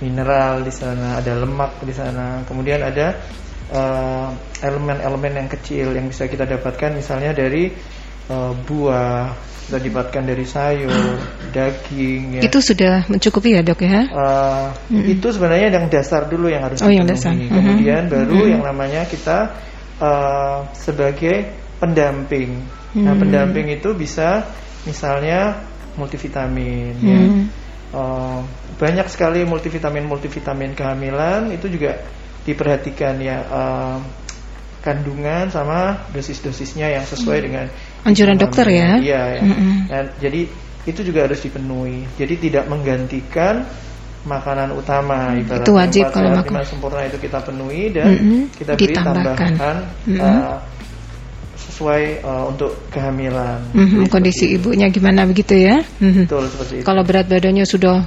mineral 0.00 0.64
di 0.64 0.72
sana, 0.72 1.20
ada 1.20 1.32
lemak 1.36 1.78
di 1.84 1.92
sana. 1.92 2.42
Kemudian 2.48 2.80
ada 2.80 3.12
eh, 3.70 4.28
elemen-elemen 4.64 5.32
yang 5.44 5.48
kecil 5.52 5.92
yang 5.92 6.08
bisa 6.08 6.26
kita 6.26 6.48
dapatkan 6.48 6.96
misalnya 6.96 7.36
dari 7.36 7.68
eh, 8.26 8.52
buah, 8.66 9.30
kita 9.68 9.78
dapatkan 9.82 10.22
dari 10.22 10.44
sayur, 10.46 11.18
daging 11.50 12.38
ya. 12.38 12.42
itu 12.46 12.58
sudah 12.62 13.02
mencukupi 13.10 13.58
ya 13.58 13.62
dok 13.66 13.82
ya 13.82 14.06
Uh, 14.16 14.70
itu 14.94 15.26
sebenarnya 15.28 15.74
yang 15.74 15.86
dasar 15.90 16.30
dulu 16.30 16.46
yang 16.46 16.62
harus 16.62 16.78
Oh, 16.82 16.90
yang 16.90 17.02
dipenuhi. 17.02 17.50
dasar. 17.50 17.58
Kemudian 17.58 18.02
Mhm. 18.06 18.12
baru 18.14 18.38
Mhm. 18.38 18.50
yang 18.54 18.62
namanya 18.62 19.02
kita 19.10 19.38
uh, 19.98 20.62
sebagai 20.72 21.65
pendamping. 21.76 22.50
Nah, 22.96 23.12
Mhm. 23.12 23.20
pendamping 23.20 23.66
itu 23.70 23.92
bisa 23.92 24.44
misalnya 24.84 25.60
multivitamin 25.96 26.94
ya. 27.00 27.20
Hmm. 27.20 27.44
Uh, 27.86 28.40
banyak 28.76 29.06
sekali 29.08 29.46
multivitamin 29.46 30.04
multivitamin 30.04 30.74
kehamilan 30.74 31.48
itu 31.54 31.70
juga 31.70 31.96
diperhatikan 32.44 33.16
ya 33.18 33.40
uh, 33.46 33.98
kandungan 34.82 35.48
sama 35.48 36.04
dosis-dosisnya 36.12 36.92
yang 36.92 37.02
sesuai 37.02 37.38
dengan 37.42 37.66
Anjuran 38.06 38.38
dokter 38.38 38.66
ya? 38.70 39.02
Iya, 39.02 39.22
ya. 39.34 39.42
Mm-mm. 39.42 39.72
Dan 39.90 40.04
jadi 40.22 40.40
itu 40.86 41.00
juga 41.02 41.26
harus 41.26 41.42
dipenuhi. 41.42 42.06
Jadi 42.14 42.34
tidak 42.38 42.70
menggantikan 42.70 43.66
makanan 44.22 44.74
utama 44.74 45.34
ibaratnya 45.34 45.66
Itu 45.66 45.74
wajib 45.74 46.02
kalau 46.10 46.30
sehat, 46.30 46.42
makan. 46.46 46.52
lima 46.54 46.62
sempurna 46.62 47.00
itu 47.02 47.18
kita 47.18 47.38
penuhi 47.42 47.90
dan 47.90 48.06
Mm-mm. 48.14 48.40
kita 48.54 48.72
beri 48.74 48.94
Ditambahkan. 48.94 49.34
tambahan 49.58 49.76
Mm-mm. 50.06 50.22
uh, 50.22 50.58
sesuai 51.76 52.24
uh, 52.24 52.48
untuk 52.48 52.72
kehamilan. 52.88 53.60
Mhm, 53.76 54.00
Jadi 54.00 54.08
kondisi 54.08 54.44
itu. 54.48 54.56
ibunya 54.72 54.88
gimana 54.88 55.28
begitu 55.28 55.52
ya 55.52 55.84
Mhm. 56.00 56.24
Betul 56.24 56.48
seperti 56.48 56.72
itu. 56.80 56.84
kalau 56.88 57.04
berat 57.04 57.28
badannya 57.28 57.68
sudah 57.68 58.00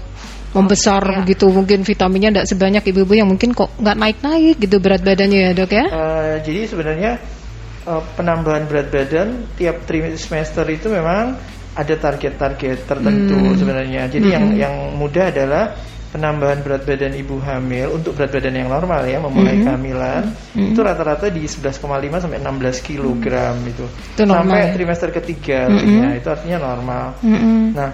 membesar 0.50 1.06
Ya. 1.06 1.22
begitu 1.22 1.46
mungkin 1.48 1.86
vitaminnya 1.86 2.34
tidak 2.34 2.48
sebanyak 2.50 2.82
ibu-ibu 2.84 3.14
yang 3.14 3.30
mungkin 3.30 3.54
kok 3.54 3.70
nggak 3.78 3.94
naik-naik 3.94 4.58
gitu 4.58 4.82
berat 4.82 5.06
badannya 5.06 5.40
ya 5.46 5.52
dok 5.54 5.70
ya 5.70 5.86
Uh, 5.86 6.34
jadi 6.42 6.62
sebenarnya 6.66 7.12
uh, 7.86 8.02
penambahan 8.18 8.66
berat 8.66 8.90
badan 8.90 9.28
tiap 9.54 9.86
trimester 9.86 10.66
itu 10.66 10.90
memang 10.90 11.38
ada 11.78 11.94
target-target 11.94 12.90
tertentu 12.90 13.38
Hmm. 13.38 13.54
sebenarnya. 13.54 14.10
Jadi 14.10 14.28
yang 14.28 14.46
Hmm. 14.50 14.58
yang 14.58 14.74
mudah 14.98 15.30
adalah 15.30 15.78
penambahan 16.10 16.66
berat 16.66 16.84
badan 16.90 17.14
ibu 17.14 17.38
hamil 17.38 17.94
untuk 17.94 18.18
berat 18.18 18.34
badan 18.34 18.54
yang 18.58 18.70
normal 18.70 19.06
ya 19.06 19.22
memulai 19.22 19.62
Hmm. 19.62 19.64
kehamilan 19.66 20.24
Hmm. 20.58 20.74
itu 20.74 20.80
rata-rata 20.82 21.30
di 21.30 21.46
11,5 21.46 22.18
sampai 22.18 22.42
16 22.42 22.82
kilogram 22.82 23.56
itu. 23.66 23.86
Itu 24.18 24.24
normal 24.26 24.58
Sampai 24.58 24.62
ya? 24.66 24.74
trimester 24.74 25.10
ketiga 25.14 25.60
Hmm. 25.70 25.78
artinya 25.78 26.10
itu 26.18 26.28
artinya 26.34 26.58
normal. 26.58 27.06
Mhm. 27.22 27.62
Nah, 27.78 27.90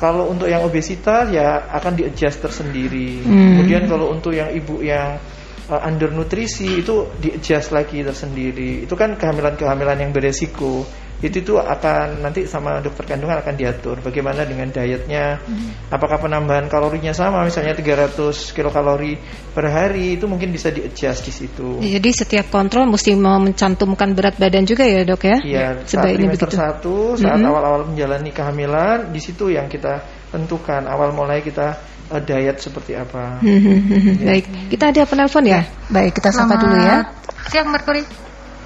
kalau 0.00 0.30
untuk 0.32 0.48
yang 0.48 0.62
obesitas 0.64 1.28
ya 1.28 1.68
akan 1.68 1.92
di 1.98 2.02
adjust 2.08 2.40
tersendiri. 2.40 3.20
Hmm. 3.26 3.60
Kemudian 3.60 3.82
kalau 3.84 4.14
untuk 4.16 4.32
yang 4.32 4.48
ibu 4.48 4.80
yang 4.80 5.20
uh, 5.68 5.80
undernutrisi 5.84 6.80
itu 6.80 7.08
di 7.20 7.36
adjust 7.36 7.70
lagi 7.70 8.00
tersendiri. 8.02 8.84
Itu 8.88 8.96
kan 8.96 9.14
kehamilan-kehamilan 9.14 10.00
yang 10.00 10.10
beresiko. 10.10 10.84
Itu 11.18 11.42
itu 11.42 11.58
akan 11.58 12.22
nanti 12.22 12.46
sama 12.46 12.78
dokter 12.78 13.02
kandungan 13.02 13.42
akan 13.42 13.58
diatur 13.58 13.98
bagaimana 13.98 14.46
dengan 14.46 14.70
dietnya. 14.70 15.42
Apakah 15.90 16.22
penambahan 16.22 16.70
kalorinya 16.70 17.10
sama 17.10 17.42
misalnya 17.42 17.74
300 17.74 18.54
kilokalori 18.54 19.18
per 19.50 19.66
hari 19.66 20.14
itu 20.14 20.30
mungkin 20.30 20.54
bisa 20.54 20.70
di 20.70 20.86
adjust 20.86 21.26
di 21.26 21.32
situ. 21.34 21.82
jadi 21.82 22.06
setiap 22.14 22.54
kontrol 22.54 22.86
mesti 22.86 23.18
mau 23.18 23.34
mencantumkan 23.42 24.14
berat 24.14 24.38
badan 24.38 24.62
juga 24.62 24.86
ya 24.86 25.02
dok 25.02 25.22
ya 25.26 25.36
Iya, 25.42 25.66
saat 25.82 26.14
trimester 26.14 26.46
begitu 26.46 26.46
satu, 26.54 26.96
saat 27.18 27.42
Mhm. 27.42 27.50
awal-awal 27.50 27.82
menjalani 27.90 28.30
kehamilan, 28.30 29.10
di 29.10 29.18
situ 29.18 29.50
yang 29.50 29.66
kita 29.66 29.98
tentukan 30.30 30.86
awal 30.86 31.10
mulai 31.10 31.42
kita 31.42 31.74
eh, 32.12 32.22
diet 32.24 32.56
seperti 32.60 32.92
apa. 32.96 33.40
Mhm. 33.44 34.22
baik 34.28 34.44
kita 34.72 34.84
ada 34.92 35.02
penelpon 35.04 35.44
ya 35.46 35.62
baik 35.92 36.16
kita 36.16 36.32
sapa 36.32 36.56
dulu 36.56 36.76
ya 36.76 37.18
Siang 37.48 37.72
Merkuri. 37.72 38.04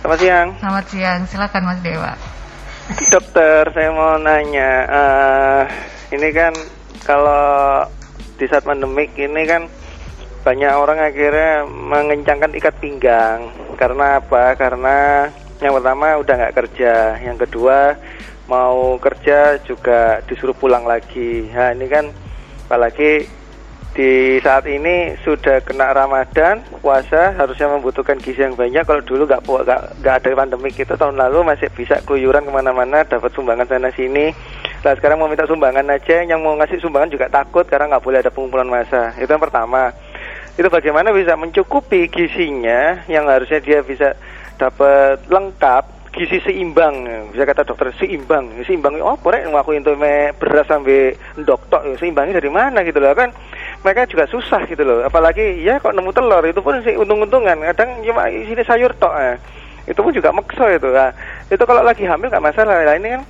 Selamat 0.02 0.18
siang, 0.18 0.48
Selamat 0.58 0.84
siang. 0.90 1.20
Silakan 1.30 1.62
Mas 1.70 1.80
Dewa. 1.86 2.12
dokter. 3.14 3.62
Saya 3.70 3.94
mau 3.94 4.18
nanya, 4.18 4.70
eh, 4.90 5.62
ini 6.18 6.28
kan 6.34 6.50
kalau 7.06 7.86
di 8.34 8.50
saat 8.50 8.66
pandemik 8.66 9.14
ini 9.14 9.46
kan 9.46 9.70
banyak 10.42 10.72
orang 10.74 10.98
akhirnya 10.98 11.62
mengencangkan 11.70 12.50
ikat 12.58 12.74
pinggang. 12.82 13.54
Karena 13.78 14.18
apa? 14.18 14.58
Karena 14.58 15.30
yang 15.62 15.78
pertama 15.78 16.18
udah 16.18 16.34
nggak 16.42 16.56
kerja, 16.58 17.22
yang 17.22 17.38
kedua 17.38 17.94
mau 18.50 18.98
kerja 18.98 19.62
juga 19.62 20.18
disuruh 20.26 20.58
pulang 20.58 20.82
lagi. 20.82 21.46
Nah 21.54 21.70
ini 21.70 21.86
kan 21.86 22.10
apalagi 22.66 23.28
di 23.92 24.40
saat 24.40 24.64
ini 24.64 25.12
sudah 25.20 25.60
kena 25.60 25.92
Ramadan, 25.92 26.64
puasa 26.80 27.36
harusnya 27.36 27.68
membutuhkan 27.68 28.16
gizi 28.16 28.40
yang 28.40 28.56
banyak. 28.56 28.88
Kalau 28.88 29.04
dulu 29.04 29.28
nggak 29.28 29.44
nggak 30.00 30.14
ada 30.16 30.28
pandemi 30.32 30.72
kita 30.72 30.96
tahun 30.96 31.20
lalu 31.20 31.44
masih 31.44 31.68
bisa 31.76 32.00
keluyuran 32.08 32.48
ke 32.48 32.52
mana-mana, 32.52 33.04
dapat 33.04 33.28
sumbangan 33.36 33.68
sana 33.68 33.92
sini. 33.92 34.32
Nah 34.80 34.96
sekarang 34.96 35.20
mau 35.20 35.28
minta 35.28 35.44
sumbangan 35.44 35.84
aja, 35.92 36.24
yang 36.24 36.40
mau 36.40 36.56
ngasih 36.56 36.80
sumbangan 36.80 37.12
juga 37.12 37.28
takut 37.28 37.68
karena 37.68 37.92
nggak 37.92 38.04
boleh 38.04 38.18
ada 38.24 38.32
pengumpulan 38.32 38.68
massa. 38.72 39.12
Itu 39.20 39.28
yang 39.28 39.44
pertama. 39.44 39.92
Itu 40.56 40.68
bagaimana 40.72 41.12
bisa 41.12 41.36
mencukupi 41.36 42.08
gizinya 42.08 43.04
yang 43.12 43.28
harusnya 43.28 43.60
dia 43.60 43.84
bisa 43.84 44.16
dapat 44.56 45.20
lengkap 45.28 46.01
gizi 46.12 46.44
seimbang 46.44 47.08
bisa 47.32 47.48
kata 47.48 47.64
dokter 47.64 47.88
seimbang. 47.96 48.52
Seimbang 48.68 49.00
oh 49.00 49.16
korek 49.16 49.48
aku 49.48 49.72
itu 49.72 49.96
me 49.96 50.30
beras 50.36 50.68
sampai 50.68 51.16
ndok 51.40 51.72
tok 51.72 51.88
ya, 51.88 51.96
seimbangnya 51.96 52.36
dari 52.36 52.52
mana 52.52 52.84
gitu 52.84 53.00
loh 53.00 53.16
kan? 53.16 53.32
Mereka 53.80 54.12
juga 54.12 54.28
susah 54.28 54.68
gitu 54.68 54.84
loh. 54.84 55.00
Apalagi 55.08 55.64
ya 55.64 55.80
kok 55.80 55.96
nemu 55.96 56.12
telur 56.12 56.44
itu 56.44 56.60
pun 56.60 56.76
sih 56.84 56.94
untung-untungan. 57.00 57.64
Kadang 57.72 58.04
cuma 58.04 58.28
sini 58.28 58.62
sayur 58.62 58.92
tok 59.00 59.16
eh. 59.16 59.36
itu 59.82 59.98
pun 59.98 60.14
juga 60.14 60.30
makso 60.30 60.62
itu 60.70 60.94
nah, 60.94 61.10
itu 61.50 61.58
kalau 61.66 61.82
lagi 61.82 62.06
hamil 62.06 62.30
nggak 62.30 62.44
masalah. 62.44 62.86
Nah, 62.86 62.94
ini 62.94 63.08
kan 63.18 63.22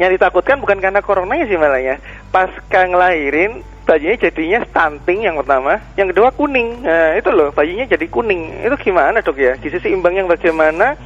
yang 0.00 0.10
ditakutkan 0.16 0.56
bukan 0.62 0.80
karena 0.80 1.04
coronanya 1.04 1.44
sih 1.44 1.60
malahnya 1.60 2.00
pasca 2.32 2.88
ngelahirin 2.88 3.62
bayinya 3.84 4.16
jadinya 4.16 4.58
stunting 4.64 5.28
yang 5.28 5.36
pertama 5.36 5.76
yang 5.98 6.08
kedua 6.08 6.32
kuning. 6.32 6.80
Nah, 6.80 7.18
itu 7.18 7.28
loh 7.28 7.52
bayinya 7.52 7.84
jadi 7.84 8.06
kuning. 8.08 8.64
Itu 8.64 8.80
gimana 8.80 9.20
dok 9.20 9.36
ya? 9.36 9.58
Gizi 9.60 9.82
seimbang 9.82 10.16
yang 10.16 10.30
bagaimana 10.30 10.96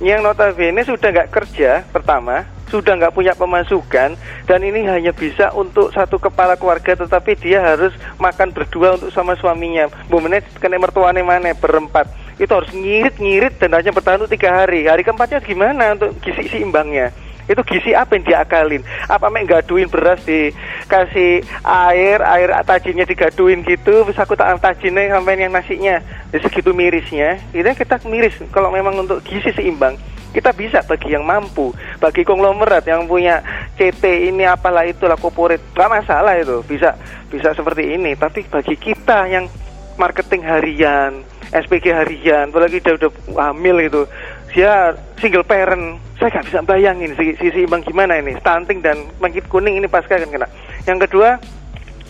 yang 0.00 0.24
notabene 0.24 0.80
sudah 0.82 1.12
nggak 1.12 1.30
kerja 1.30 1.84
pertama 1.92 2.48
sudah 2.70 2.96
nggak 2.96 3.12
punya 3.12 3.34
pemasukan 3.34 4.14
dan 4.46 4.60
ini 4.62 4.86
hanya 4.86 5.10
bisa 5.10 5.50
untuk 5.52 5.90
satu 5.90 6.16
kepala 6.16 6.54
keluarga 6.54 6.94
tetapi 6.94 7.36
dia 7.36 7.58
harus 7.60 7.90
makan 8.16 8.54
berdua 8.54 8.94
untuk 8.94 9.10
sama 9.10 9.34
suaminya. 9.34 9.90
Momennya 10.06 10.46
kena 10.62 10.78
mertuane 10.78 11.20
mana 11.26 11.50
berempat. 11.50 12.06
Itu 12.38 12.54
harus 12.54 12.70
ngirit-ngirit 12.70 13.58
dan 13.58 13.74
hanya 13.74 13.90
bertahan 13.90 14.22
untuk 14.22 14.32
tiga 14.38 14.54
hari. 14.54 14.86
Hari 14.86 15.02
keempatnya 15.02 15.42
gimana 15.42 15.98
untuk 15.98 16.14
gizi 16.22 16.46
seimbangnya 16.46 17.10
itu 17.50 17.62
gizi 17.66 17.90
apa 17.98 18.14
yang 18.14 18.22
diakalin? 18.22 18.82
Apa 19.10 19.26
mek 19.26 19.50
gaduin 19.50 19.90
beras 19.90 20.22
dikasih 20.22 21.42
air 21.66 22.22
air 22.22 22.48
tajinnya 22.62 23.02
digaduin 23.02 23.66
gitu 23.66 24.06
bisa 24.06 24.22
aku 24.22 24.38
tak 24.38 24.62
tajinnya 24.62 25.10
sampai 25.10 25.42
yang 25.42 25.50
nasinya. 25.50 25.98
Ya, 26.30 26.38
segitu 26.38 26.70
mirisnya. 26.70 27.42
Ini 27.50 27.74
kita 27.74 27.98
miris. 28.06 28.38
Kalau 28.54 28.70
memang 28.70 28.94
untuk 29.02 29.18
gizi 29.26 29.50
seimbang 29.50 29.98
kita 30.30 30.54
bisa 30.54 30.78
bagi 30.86 31.10
yang 31.10 31.26
mampu. 31.26 31.74
Bagi 31.98 32.22
konglomerat 32.22 32.86
yang 32.86 33.10
punya 33.10 33.42
CT 33.74 34.30
ini 34.30 34.46
apalah 34.46 34.86
itulah 34.86 35.18
corporate. 35.18 35.74
Nggak 35.74 35.90
masalah 35.90 36.38
itu. 36.38 36.62
Bisa 36.62 36.94
bisa 37.26 37.50
seperti 37.50 37.98
ini. 37.98 38.14
Tapi 38.14 38.46
bagi 38.46 38.78
kita 38.78 39.26
yang 39.26 39.50
marketing 39.98 40.46
harian 40.46 41.26
SPG 41.50 41.90
harian 41.90 42.48
apalagi 42.48 42.78
udah, 42.78 42.94
udah 42.96 43.10
hamil 43.50 43.76
itu 43.82 44.02
dia 44.50 44.94
single 45.18 45.46
parent. 45.46 45.98
Saya 46.18 46.28
nggak 46.36 46.46
bisa 46.52 46.60
bayangin 46.66 47.12
si, 47.16 47.32
si 47.40 47.46
seimbang 47.54 47.80
gimana 47.80 48.20
ini. 48.20 48.36
Stunting 48.38 48.84
dan 48.84 49.08
bangkit 49.16 49.48
kuning 49.48 49.80
ini 49.80 49.88
pasca 49.88 50.20
kan 50.20 50.28
kena 50.28 50.48
yang 50.84 50.98
kedua 51.00 51.40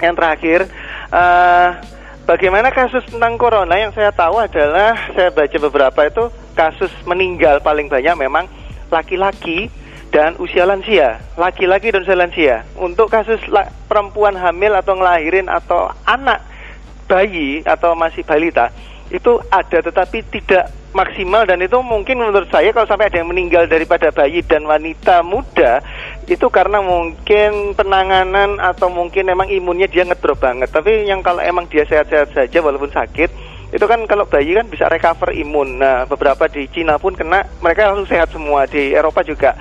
yang 0.00 0.14
terakhir 0.16 0.66
eh 1.12 1.68
bagaimana 2.24 2.70
kasus 2.70 3.04
tentang 3.06 3.36
corona? 3.36 3.76
Yang 3.76 4.00
saya 4.00 4.10
tahu 4.14 4.40
adalah 4.40 4.94
saya 5.14 5.30
baca 5.30 5.56
beberapa 5.70 6.00
itu 6.06 6.24
kasus 6.56 6.90
meninggal 7.06 7.62
paling 7.62 7.86
banyak 7.86 8.14
memang 8.18 8.46
laki-laki 8.90 9.70
dan 10.10 10.34
usia 10.42 10.66
lansia, 10.66 11.22
laki-laki 11.38 11.94
dan 11.94 12.02
usia 12.02 12.18
lansia. 12.18 12.56
Untuk 12.74 13.06
kasus 13.14 13.38
la- 13.46 13.70
perempuan 13.86 14.34
hamil 14.34 14.74
atau 14.74 14.98
ngelahirin 14.98 15.46
atau 15.46 15.90
anak 16.02 16.42
bayi 17.10 17.62
atau 17.66 17.98
masih 17.98 18.22
balita 18.22 18.70
itu 19.10 19.42
ada 19.50 19.82
tetapi 19.82 20.22
tidak 20.30 20.70
maksimal 20.90 21.46
dan 21.46 21.62
itu 21.62 21.78
mungkin 21.86 22.18
menurut 22.18 22.50
saya 22.50 22.74
kalau 22.74 22.86
sampai 22.86 23.06
ada 23.06 23.22
yang 23.22 23.30
meninggal 23.30 23.70
daripada 23.70 24.10
bayi 24.10 24.42
dan 24.42 24.66
wanita 24.66 25.22
muda 25.22 25.78
itu 26.26 26.46
karena 26.50 26.82
mungkin 26.82 27.74
penanganan 27.78 28.58
atau 28.58 28.90
mungkin 28.90 29.30
emang 29.30 29.46
imunnya 29.50 29.86
dia 29.86 30.02
ngedrop 30.02 30.42
banget. 30.42 30.70
Tapi 30.70 31.06
yang 31.06 31.22
kalau 31.22 31.38
emang 31.42 31.70
dia 31.70 31.86
sehat-sehat 31.86 32.34
saja 32.34 32.58
walaupun 32.58 32.90
sakit 32.90 33.30
itu 33.70 33.86
kan 33.86 34.02
kalau 34.10 34.26
bayi 34.26 34.58
kan 34.58 34.66
bisa 34.66 34.90
recover 34.90 35.30
imun. 35.30 35.78
Nah 35.78 36.06
beberapa 36.10 36.50
di 36.50 36.66
Cina 36.74 36.98
pun 36.98 37.14
kena 37.14 37.46
mereka 37.62 37.94
langsung 37.94 38.10
sehat 38.10 38.34
semua. 38.34 38.66
Di 38.66 38.90
Eropa 38.90 39.22
juga. 39.22 39.54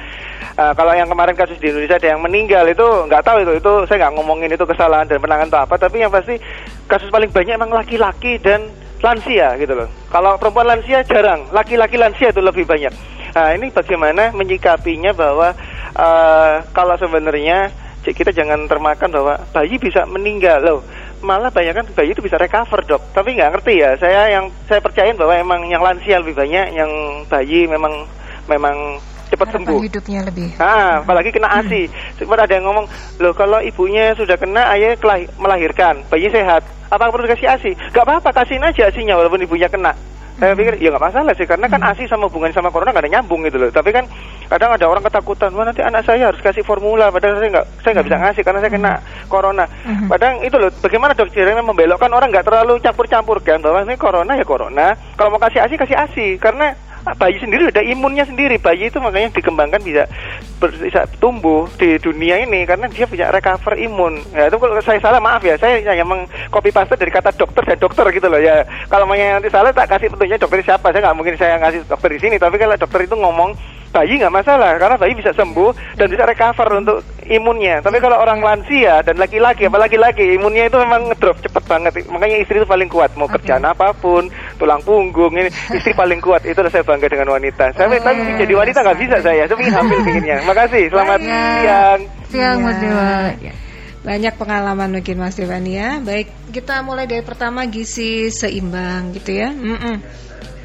Uh, 0.60 0.74
kalau 0.76 0.92
yang 0.92 1.08
kemarin 1.08 1.38
kasus 1.38 1.62
di 1.62 1.72
Indonesia 1.72 1.96
ada 2.02 2.10
yang 2.18 2.22
meninggal 2.26 2.66
itu 2.68 2.84
nggak 2.84 3.24
tahu 3.24 3.48
itu 3.48 3.54
itu 3.64 3.72
saya 3.86 4.08
nggak 4.08 4.14
ngomongin 4.18 4.52
itu 4.52 4.66
kesalahan 4.66 5.08
dan 5.08 5.22
penanganan 5.22 5.48
atau 5.48 5.62
apa 5.64 5.76
tapi 5.80 6.04
yang 6.04 6.12
pasti 6.12 6.36
kasus 6.84 7.08
paling 7.08 7.32
banyak 7.32 7.56
emang 7.56 7.72
laki-laki 7.72 8.36
dan 8.44 8.68
lansia 9.00 9.56
gitu 9.60 9.74
loh. 9.76 9.90
Kalau 10.12 10.36
perempuan 10.36 10.68
lansia 10.68 11.04
jarang, 11.08 11.48
laki-laki 11.56 11.96
lansia 11.96 12.32
itu 12.32 12.44
lebih 12.44 12.68
banyak. 12.68 12.92
Nah 13.36 13.50
ini 13.56 13.72
bagaimana 13.72 14.34
menyikapinya 14.34 15.14
bahwa 15.14 15.54
uh, 15.96 16.54
kalau 16.74 16.96
sebenarnya 16.98 17.72
kita 18.04 18.34
jangan 18.34 18.66
termakan 18.66 19.10
bahwa 19.12 19.34
bayi 19.54 19.78
bisa 19.78 20.08
meninggal 20.10 20.60
loh. 20.64 20.80
Malah 21.20 21.52
banyak 21.52 21.76
kan 21.76 21.86
bayi 21.94 22.16
itu 22.16 22.24
bisa 22.24 22.40
recover 22.40 22.80
dok. 22.88 23.12
Tapi 23.12 23.36
nggak 23.36 23.60
ngerti 23.60 23.74
ya. 23.84 23.92
Saya 24.00 24.40
yang 24.40 24.50
saya 24.66 24.80
percayain 24.80 25.20
bahwa 25.20 25.36
emang 25.36 25.68
yang 25.68 25.84
lansia 25.84 26.20
lebih 26.24 26.36
banyak, 26.36 26.74
yang 26.74 26.90
bayi 27.28 27.68
memang 27.68 28.08
memang 28.48 28.98
cepat 29.30 29.48
sembuh. 29.54 29.80
hidupnya 29.82 30.20
lebih. 30.26 30.58
Ah, 30.58 31.06
apalagi 31.06 31.30
kena 31.30 31.48
ASI. 31.62 31.86
Sempat 32.18 32.50
ada 32.50 32.54
yang 32.58 32.66
ngomong, 32.66 32.86
loh 33.22 33.34
kalau 33.34 33.62
ibunya 33.62 34.12
sudah 34.18 34.36
kena, 34.36 34.74
ayah 34.74 34.98
kelahi- 34.98 35.30
melahirkan, 35.38 36.02
bayi 36.10 36.28
sehat, 36.34 36.66
apa 36.90 37.14
perlu 37.14 37.30
dikasih 37.30 37.48
ASI? 37.48 37.72
Gak 37.94 38.04
apa-apa, 38.04 38.34
kasihin 38.34 38.66
aja 38.66 38.90
ASInya 38.90 39.14
walaupun 39.16 39.46
ibunya 39.46 39.70
kena. 39.70 39.94
Saya 40.40 40.56
pikir, 40.56 40.80
ya 40.80 40.88
nggak 40.96 41.04
masalah 41.04 41.36
sih, 41.36 41.44
karena 41.44 41.68
kan 41.68 41.84
ASI 41.84 42.08
sama 42.08 42.32
hubungan 42.32 42.48
sama 42.56 42.72
corona 42.72 42.96
nggak 42.96 43.04
ada 43.04 43.12
nyambung 43.20 43.44
gitu 43.44 43.60
loh. 43.60 43.68
Tapi 43.76 43.92
kan 43.92 44.08
kadang 44.48 44.72
ada 44.72 44.88
orang 44.88 45.04
ketakutan, 45.04 45.52
wah 45.52 45.68
nanti 45.68 45.84
anak 45.84 46.08
saya 46.08 46.32
harus 46.32 46.40
kasih 46.40 46.64
formula, 46.64 47.12
padahal 47.12 47.44
saya 47.44 47.60
nggak 47.60 47.68
saya 47.84 47.92
nggak 48.00 48.08
bisa 48.08 48.18
ngasih 48.24 48.44
karena 48.48 48.60
saya 48.64 48.72
kena 48.72 48.94
corona. 49.28 49.66
Padahal 50.08 50.40
itu 50.40 50.56
loh, 50.56 50.72
bagaimana 50.80 51.12
dokternya 51.12 51.60
membelokkan 51.60 52.08
orang 52.16 52.32
nggak 52.32 52.48
terlalu 52.48 52.80
campur-campurkan 52.80 53.60
bahwa 53.60 53.84
ini 53.84 54.00
corona 54.00 54.32
ya 54.40 54.46
corona. 54.48 54.88
Kalau 55.20 55.28
mau 55.28 55.44
kasih 55.44 55.60
ASI 55.60 55.76
kasih 55.76 55.98
ASI, 56.00 56.28
karena 56.40 56.72
bayi 57.18 57.38
sendiri 57.40 57.72
ada 57.72 57.84
imunnya 57.84 58.28
sendiri. 58.28 58.60
Bayi 58.60 58.92
itu 58.92 59.00
makanya 59.00 59.32
dikembangkan 59.34 59.82
bisa 59.84 60.04
bisa 60.60 61.08
tumbuh 61.24 61.66
di 61.80 61.96
dunia 62.00 62.44
ini 62.44 62.68
karena 62.68 62.92
dia 62.92 63.08
punya 63.08 63.32
recover 63.32 63.80
imun. 63.80 64.20
Ya 64.36 64.52
itu 64.52 64.58
kalau 64.60 64.76
saya 64.84 65.00
salah 65.00 65.22
maaf 65.24 65.42
ya. 65.44 65.56
Saya 65.56 65.80
hanya 65.84 66.06
mengcopy 66.06 66.70
paste 66.70 67.00
dari 67.00 67.12
kata 67.12 67.32
dokter 67.36 67.64
dan 67.64 67.78
dokter 67.80 68.06
gitu 68.12 68.28
loh 68.28 68.42
ya. 68.42 68.68
Kalau 68.92 69.08
yang 69.16 69.40
nanti 69.40 69.50
salah 69.52 69.72
tak 69.72 69.90
kasih 69.92 70.12
petunjuknya 70.12 70.40
dokter 70.42 70.60
siapa. 70.64 70.92
Saya 70.92 71.02
nggak 71.10 71.18
mungkin 71.18 71.36
saya 71.40 71.56
ngasih 71.60 71.88
dokter 71.88 72.10
di 72.12 72.20
sini. 72.20 72.36
Tapi 72.36 72.56
kalau 72.60 72.76
dokter 72.76 73.02
itu 73.08 73.16
ngomong 73.16 73.52
bayi 73.90 74.22
nggak 74.22 74.34
masalah 74.34 74.78
karena 74.78 74.96
bayi 74.96 75.14
bisa 75.18 75.34
sembuh 75.34 75.98
dan 75.98 76.08
bisa 76.08 76.24
recover 76.30 76.68
untuk 76.78 76.98
imunnya 77.26 77.82
tapi 77.82 77.98
kalau 77.98 78.22
orang 78.22 78.42
lansia 78.42 79.02
dan 79.02 79.18
laki-laki 79.18 79.66
apalagi 79.66 79.98
laki 79.98 80.38
imunnya 80.38 80.70
itu 80.70 80.78
memang 80.78 81.10
ngedrop 81.10 81.42
cepet 81.42 81.64
banget 81.66 81.92
makanya 82.10 82.38
istri 82.42 82.62
itu 82.62 82.68
paling 82.70 82.90
kuat 82.90 83.14
mau 83.18 83.26
kerjaan 83.26 83.66
apa 83.66 83.94
pun 83.98 84.30
tulang 84.62 84.82
punggung 84.86 85.34
ini 85.34 85.50
istri 85.74 85.94
paling 85.98 86.22
kuat 86.22 86.46
itu 86.46 86.58
saya 86.70 86.86
bangga 86.86 87.10
dengan 87.10 87.34
wanita 87.34 87.74
saya 87.74 87.98
tapi 87.98 88.38
jadi 88.38 88.54
wanita 88.54 88.86
nggak 88.86 89.00
bisa 89.02 89.18
saya 89.26 89.44
ingin 89.50 89.74
hamil 89.74 90.00
pinginnya 90.06 90.38
makasih 90.46 90.86
selamat 90.90 91.20
siang 91.22 92.02
Siang 92.30 92.62
Mas. 92.62 92.78
Dewa. 92.78 93.34
Ya. 93.42 93.54
Banyak 94.06 94.34
pengalaman 94.38 94.90
mungkin 94.94 95.18
Mas 95.18 95.36
Devani 95.36 95.76
ya. 95.76 95.98
Baik, 96.00 96.30
kita 96.54 96.86
mulai 96.86 97.10
dari 97.10 97.26
pertama 97.26 97.66
gizi 97.66 98.30
seimbang 98.30 99.12
gitu 99.18 99.34
ya. 99.34 99.50
Mm-mm. 99.50 99.96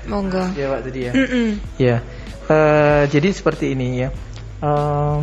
Monggo. 0.06 0.44
Ya 0.54 0.68
Pak 0.76 0.80
tadi 0.84 1.00
ya. 1.08 1.12
Mm-mm. 1.16 1.48
Ya, 1.80 1.96
eh, 2.48 3.02
jadi 3.08 3.28
seperti 3.32 3.72
ini 3.72 3.88
ya. 4.04 4.08
Em, 4.64 5.20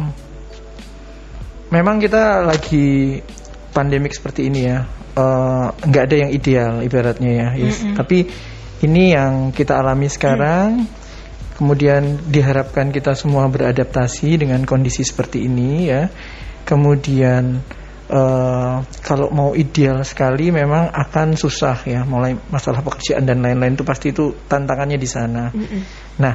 memang 1.72 1.98
kita 1.98 2.46
lagi 2.46 3.20
pandemik 3.72 4.14
seperti 4.14 4.52
ini 4.52 4.62
ya. 4.68 4.86
Eh, 5.12 5.68
nggak 5.88 6.04
ada 6.08 6.16
yang 6.16 6.32
ideal 6.32 6.74
ibaratnya 6.86 7.32
ya. 7.32 7.48
Yes. 7.58 7.84
Tapi 7.96 8.28
ini 8.86 9.12
yang 9.16 9.52
kita 9.52 9.78
alami 9.80 10.08
sekarang. 10.08 10.88
Kemudian 11.62 12.18
diharapkan 12.26 12.90
kita 12.90 13.14
semua 13.14 13.46
beradaptasi 13.46 14.42
dengan 14.42 14.66
kondisi 14.66 15.06
seperti 15.06 15.46
ini 15.46 15.94
ya. 15.94 16.10
Kemudian 16.66 17.62
eh, 18.10 18.76
kalau 19.06 19.28
mau 19.30 19.54
ideal 19.54 20.02
sekali 20.02 20.50
memang 20.50 20.90
akan 20.90 21.38
susah 21.38 21.86
ya. 21.86 22.02
Mulai 22.02 22.34
masalah 22.50 22.82
pekerjaan 22.82 23.30
dan 23.30 23.46
lain-lain 23.46 23.78
itu 23.78 23.86
pasti 23.86 24.10
itu 24.10 24.34
tantangannya 24.50 24.98
di 24.98 25.10
sana. 25.10 25.54
Nah, 26.18 26.34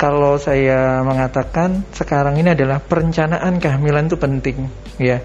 kalau 0.00 0.40
saya 0.40 1.04
mengatakan 1.04 1.84
sekarang 1.92 2.40
ini 2.40 2.56
adalah 2.56 2.80
perencanaan 2.80 3.60
kehamilan 3.60 4.08
itu 4.08 4.16
penting 4.16 4.56
ya. 4.96 5.20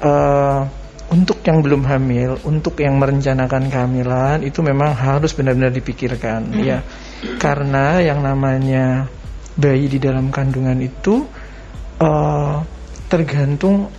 Eh, 0.00 0.60
untuk 1.06 1.44
yang 1.44 1.60
belum 1.60 1.84
hamil, 1.84 2.40
untuk 2.48 2.80
yang 2.80 2.96
merencanakan 2.96 3.68
kehamilan 3.68 4.42
itu 4.42 4.64
memang 4.64 4.96
harus 4.96 5.36
benar-benar 5.36 5.76
dipikirkan 5.76 6.56
ya. 6.56 6.80
Karena 7.36 8.00
yang 8.00 8.24
namanya 8.24 9.12
bayi 9.60 9.92
di 9.92 10.00
dalam 10.00 10.32
kandungan 10.32 10.80
itu 10.80 11.28
eh, 12.00 12.56
tergantung 13.12 13.92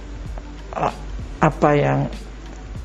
eh, 0.73 0.95
apa 1.37 1.69
yang 1.77 2.09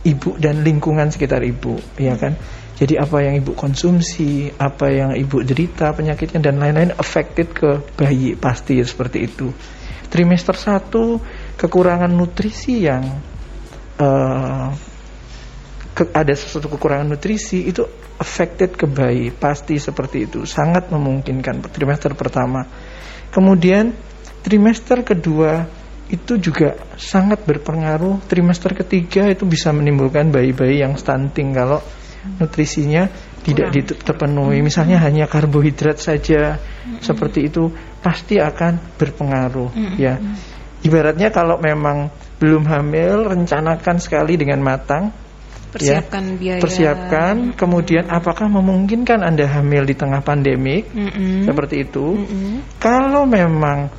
ibu 0.05 0.37
dan 0.37 0.61
lingkungan 0.61 1.09
sekitar 1.09 1.41
ibu, 1.41 1.81
ya 1.97 2.21
kan? 2.21 2.37
Jadi 2.83 2.99
apa 2.99 3.23
yang 3.23 3.39
ibu 3.39 3.55
konsumsi, 3.55 4.51
apa 4.59 4.91
yang 4.91 5.15
ibu 5.15 5.39
derita 5.47 5.95
penyakitnya 5.95 6.43
dan 6.43 6.59
lain-lain 6.59 6.91
affected 6.99 7.55
ke 7.55 7.79
bayi. 7.95 8.35
Pasti 8.35 8.83
seperti 8.83 9.23
itu. 9.23 9.55
Trimester 10.11 10.59
1 10.59 10.91
kekurangan 11.63 12.11
nutrisi 12.11 12.83
yang 12.83 13.07
eh, 14.03 14.69
ke- 15.95 16.11
ada 16.11 16.35
sesuatu 16.35 16.67
kekurangan 16.75 17.07
nutrisi 17.07 17.71
itu 17.71 17.87
affected 18.19 18.75
ke 18.75 18.91
bayi. 18.91 19.31
Pasti 19.31 19.79
seperti 19.79 20.27
itu. 20.27 20.43
Sangat 20.43 20.91
memungkinkan 20.91 21.63
trimester 21.71 22.19
pertama. 22.19 22.67
Kemudian 23.31 23.95
trimester 24.43 25.07
kedua 25.07 25.71
itu 26.11 26.35
juga 26.35 26.75
sangat 26.99 27.47
berpengaruh. 27.47 28.27
Trimester 28.27 28.75
ketiga 28.75 29.31
itu 29.31 29.47
bisa 29.47 29.71
menimbulkan 29.71 30.35
bayi-bayi 30.35 30.83
yang 30.83 30.99
stunting. 30.99 31.55
Kalau 31.55 32.02
nutrisinya 32.39 33.11
tidak 33.43 33.75
terpenuhi. 34.07 34.63
Misalnya 34.63 35.03
hanya 35.03 35.27
karbohidrat 35.27 35.99
saja 35.99 36.63
seperti 37.03 37.51
itu 37.51 37.71
pasti 38.03 38.39
akan 38.39 38.99
berpengaruh 38.99 39.99
ya. 39.99 40.19
Ibaratnya 40.83 41.31
kalau 41.31 41.63
memang 41.63 42.11
belum 42.43 42.67
hamil 42.67 43.31
rencanakan 43.31 44.03
sekali 44.03 44.35
dengan 44.35 44.59
matang 44.63 45.15
ya. 45.79 46.03
Persiapkan 46.03 46.25
biaya. 46.37 46.61
persiapkan. 46.61 47.35
Kemudian 47.55 48.11
apakah 48.11 48.51
memungkinkan 48.51 49.23
anda 49.23 49.47
hamil 49.47 49.87
di 49.87 49.95
tengah 49.95 50.21
pandemik 50.21 50.91
seperti 51.47 51.87
itu. 51.87 52.27
Kalau 52.83 53.25
memang 53.25 53.91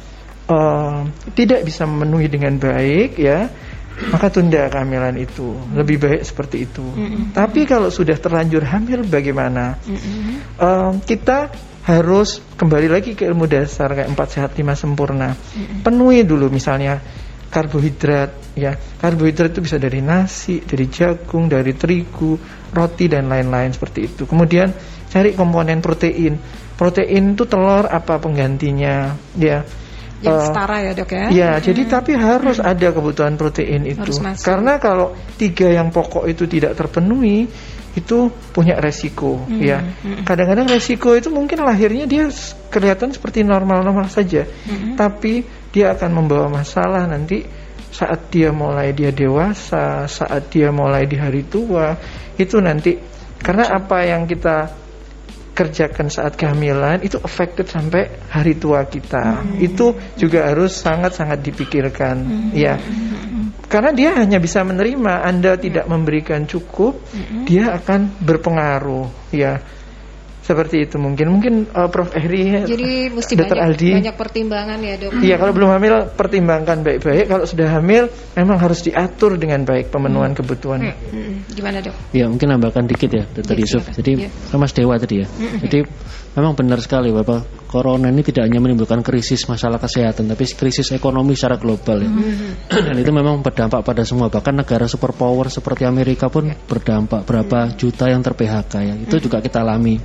eh, 0.47 0.99
tidak 1.33 1.63
bisa 1.63 1.87
memenuhi 1.87 2.27
dengan 2.27 2.59
baik 2.59 3.15
ya 3.15 3.47
maka 4.09 4.33
tunda 4.33 4.65
kehamilan 4.69 5.13
itu 5.21 5.53
lebih 5.73 6.01
baik 6.01 6.21
seperti 6.25 6.65
itu. 6.65 6.85
Tapi 7.33 7.65
kalau 7.69 7.93
sudah 7.93 8.17
terlanjur 8.17 8.65
hamil 8.65 9.05
bagaimana. 9.05 9.77
Eh, 10.57 10.91
kita 11.05 11.53
harus 11.83 12.39
kembali 12.55 12.87
lagi 12.87 13.11
ke 13.11 13.27
ilmu 13.27 13.43
dasar 13.45 13.91
kayak 13.91 14.09
empat 14.15 14.27
sehat 14.39 14.51
lima 14.55 14.73
sempurna. 14.73 15.35
Penuhi 15.83 16.23
dulu 16.23 16.47
misalnya 16.49 16.97
karbohidrat 17.53 18.57
ya. 18.57 18.73
Karbohidrat 18.97 19.53
itu 19.53 19.61
bisa 19.61 19.77
dari 19.77 20.01
nasi 20.01 20.63
dari 20.63 20.89
jagung 20.89 21.51
dari 21.51 21.75
terigu 21.77 22.39
roti 22.73 23.05
dan 23.05 23.29
lain-lain 23.29 23.69
seperti 23.75 24.09
itu. 24.09 24.23
Kemudian 24.25 24.73
cari 25.11 25.37
komponen 25.37 25.83
protein. 25.83 26.39
Protein 26.73 27.37
itu 27.37 27.45
telur 27.45 27.85
apa 27.85 28.17
penggantinya 28.17 29.13
ya 29.37 29.61
Yang 30.23 30.39
Eh, 30.39 30.45
setara 30.47 30.77
ya 30.79 30.91
dok 30.95 31.11
ya. 31.11 31.25
Ya, 31.29 31.51
jadi 31.59 31.81
tapi 31.83 32.15
harus 32.15 32.57
ada 32.63 32.87
kebutuhan 32.95 33.35
protein 33.35 33.83
itu. 33.83 33.99
Harus 33.99 34.23
masuk. 34.23 34.45
Karena 34.47 34.79
kalau 34.79 35.11
tiga 35.35 35.67
yang 35.67 35.91
pokok 35.91 36.25
itu 36.31 36.47
tidak 36.47 36.79
terpenuhi, 36.79 37.45
itu 37.93 38.31
punya 38.55 38.79
resiko. 38.81 39.43
Hmm, 39.45 39.61
Ya, 39.61 39.83
kadang-kadang 40.25 40.65
resiko 40.65 41.13
itu 41.13 41.29
mungkin 41.29 41.61
lahirnya 41.61 42.09
dia 42.09 42.25
kelihatan 42.73 43.13
seperti 43.13 43.45
normal-normal 43.45 44.09
saja, 44.09 44.47
Hmm. 44.47 44.97
tapi 44.97 45.45
dia 45.69 45.93
akan 45.93 46.09
membawa 46.23 46.49
masalah 46.49 47.05
nanti 47.05 47.45
saat 47.93 48.33
dia 48.33 48.49
mulai 48.49 48.89
dia 48.97 49.13
dewasa, 49.13 50.09
saat 50.09 50.49
dia 50.49 50.73
mulai 50.73 51.05
di 51.05 51.21
hari 51.21 51.45
tua, 51.45 51.93
itu 52.33 52.57
nanti 52.57 52.97
karena 53.37 53.69
apa 53.69 54.01
yang 54.07 54.25
kita 54.25 54.82
kerjakan 55.53 56.09
saat 56.09 56.33
kehamilan 56.33 57.05
itu 57.05 57.21
affected 57.21 57.69
sampai 57.69 58.09
hari 58.27 58.57
tua 58.57 58.83
kita. 58.89 59.45
Hmm. 59.45 59.61
Itu 59.61 59.93
juga 60.17 60.49
harus 60.49 60.73
sangat-sangat 60.73 61.39
dipikirkan, 61.45 62.15
hmm. 62.19 62.51
ya. 62.57 62.75
Karena 63.69 63.89
dia 63.89 64.13
hanya 64.17 64.37
bisa 64.37 64.61
menerima, 64.61 65.25
Anda 65.25 65.57
tidak 65.57 65.85
memberikan 65.89 66.45
cukup, 66.45 66.99
hmm. 67.13 67.45
dia 67.45 67.73
akan 67.73 68.21
berpengaruh, 68.21 69.33
ya 69.33 69.61
seperti 70.43 70.83
itu 70.83 70.99
mungkin 70.99 71.27
mungkin 71.31 71.53
uh, 71.71 71.87
Prof 71.87 72.11
Eri 72.11 72.67
jadi 72.67 73.07
mesti 73.07 73.33
Dr. 73.39 73.55
banyak, 73.55 73.63
Aldi 73.63 73.89
banyak 73.95 74.15
pertimbangan 74.19 74.79
ya 74.83 74.93
dok 74.99 75.11
iya 75.23 75.35
kalau 75.39 75.55
belum 75.55 75.69
hamil 75.71 75.93
pertimbangkan 76.19 76.83
baik-baik 76.83 77.31
kalau 77.31 77.47
sudah 77.47 77.79
hamil 77.79 78.11
memang 78.35 78.59
harus 78.59 78.83
diatur 78.83 79.39
dengan 79.39 79.63
baik 79.63 79.87
pemenuhan 79.87 80.35
hmm. 80.35 80.39
kebutuhan 80.43 80.79
hmm. 80.83 80.95
Hmm. 81.15 81.35
gimana 81.47 81.79
dok 81.79 81.95
ya 82.11 82.27
mungkin 82.27 82.47
nambahkan 82.51 82.83
dikit 82.91 83.09
ya 83.15 83.23
Dr. 83.23 83.55
Ya, 83.55 83.61
Yusuf 83.63 83.83
jadi 83.95 84.11
ya. 84.27 84.29
Mas 84.59 84.75
Dewa 84.75 84.99
tadi 84.99 85.23
ya 85.23 85.27
hmm. 85.31 85.63
jadi 85.63 85.79
memang 86.35 86.59
benar 86.59 86.83
sekali 86.83 87.15
Bapak 87.15 87.62
corona 87.73 88.13
ini 88.13 88.21
tidak 88.21 88.45
hanya 88.45 88.61
menimbulkan 88.61 89.01
krisis 89.01 89.49
masalah 89.49 89.81
kesehatan 89.81 90.29
tapi 90.29 90.45
krisis 90.53 90.93
ekonomi 90.93 91.33
secara 91.33 91.57
global 91.57 92.05
ya 92.05 92.11
hmm. 92.13 92.69
dan 92.69 92.95
itu 93.01 93.09
memang 93.09 93.41
berdampak 93.41 93.81
pada 93.81 94.05
semua 94.05 94.29
bahkan 94.29 94.53
negara 94.53 94.85
superpower 94.85 95.49
seperti 95.49 95.89
Amerika 95.89 96.29
pun 96.29 96.53
ya. 96.53 96.55
berdampak 96.55 97.25
berapa 97.25 97.73
hmm. 97.73 97.73
juta 97.73 98.05
yang 98.13 98.21
ter 98.21 98.37
PHK 98.37 98.73
ya 98.85 98.93
itu 99.01 99.15
hmm. 99.17 99.23
juga 99.25 99.41
kita 99.41 99.65
alami 99.65 99.97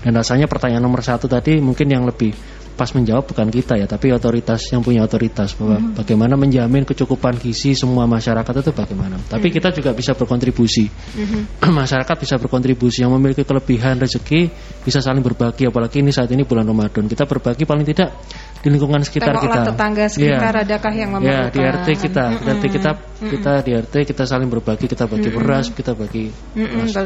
dan 0.00 0.12
rasanya 0.16 0.48
pertanyaan 0.48 0.80
nomor 0.80 1.04
satu 1.04 1.28
tadi 1.28 1.60
mungkin 1.60 1.92
yang 1.92 2.08
lebih 2.08 2.32
pas 2.72 2.88
menjawab 2.90 3.28
bukan 3.28 3.48
kita 3.52 3.76
ya, 3.78 3.86
tapi 3.86 4.10
otoritas 4.10 4.68
yang 4.72 4.80
punya 4.80 5.04
otoritas 5.04 5.54
bahwa 5.54 5.78
hmm. 5.78 5.94
bagaimana 6.00 6.34
menjamin 6.34 6.82
kecukupan 6.88 7.36
gizi 7.38 7.76
semua 7.76 8.08
masyarakat 8.08 8.52
itu 8.64 8.72
bagaimana. 8.72 9.20
Tapi 9.28 9.48
hmm. 9.48 9.54
kita 9.54 9.68
juga 9.76 9.90
bisa 9.92 10.12
berkontribusi. 10.16 10.88
Hmm. 10.88 11.44
masyarakat 11.82 12.16
bisa 12.16 12.34
berkontribusi 12.40 13.04
yang 13.04 13.12
memiliki 13.14 13.44
kelebihan 13.44 14.00
rezeki 14.00 14.48
bisa 14.82 14.98
saling 14.98 15.22
berbagi 15.22 15.68
apalagi 15.68 16.00
ini 16.02 16.10
saat 16.10 16.32
ini 16.32 16.42
bulan 16.42 16.66
Ramadan. 16.66 17.06
Kita 17.06 17.28
berbagi 17.28 17.64
paling 17.64 17.86
tidak 17.86 18.10
di 18.62 18.68
lingkungan 18.70 19.02
sekitar 19.02 19.34
kita. 19.42 19.74
tetangga 19.74 20.06
sekitar 20.06 20.54
ya. 20.54 20.62
adakah 20.62 20.92
yang 20.94 21.10
memerlukan? 21.10 21.50
Ya, 21.50 21.50
di 21.50 21.60
RT 21.60 21.88
kita, 21.98 22.24
di 22.38 22.46
RT 22.46 22.64
kita 22.70 22.90
kita 23.22 23.52
di 23.66 23.70
RT 23.74 23.94
kita 24.06 24.22
saling 24.22 24.46
berbagi, 24.46 24.86
kita 24.86 25.10
bagi 25.10 25.28
beras, 25.34 25.74
kita 25.74 25.98
bagi 25.98 26.30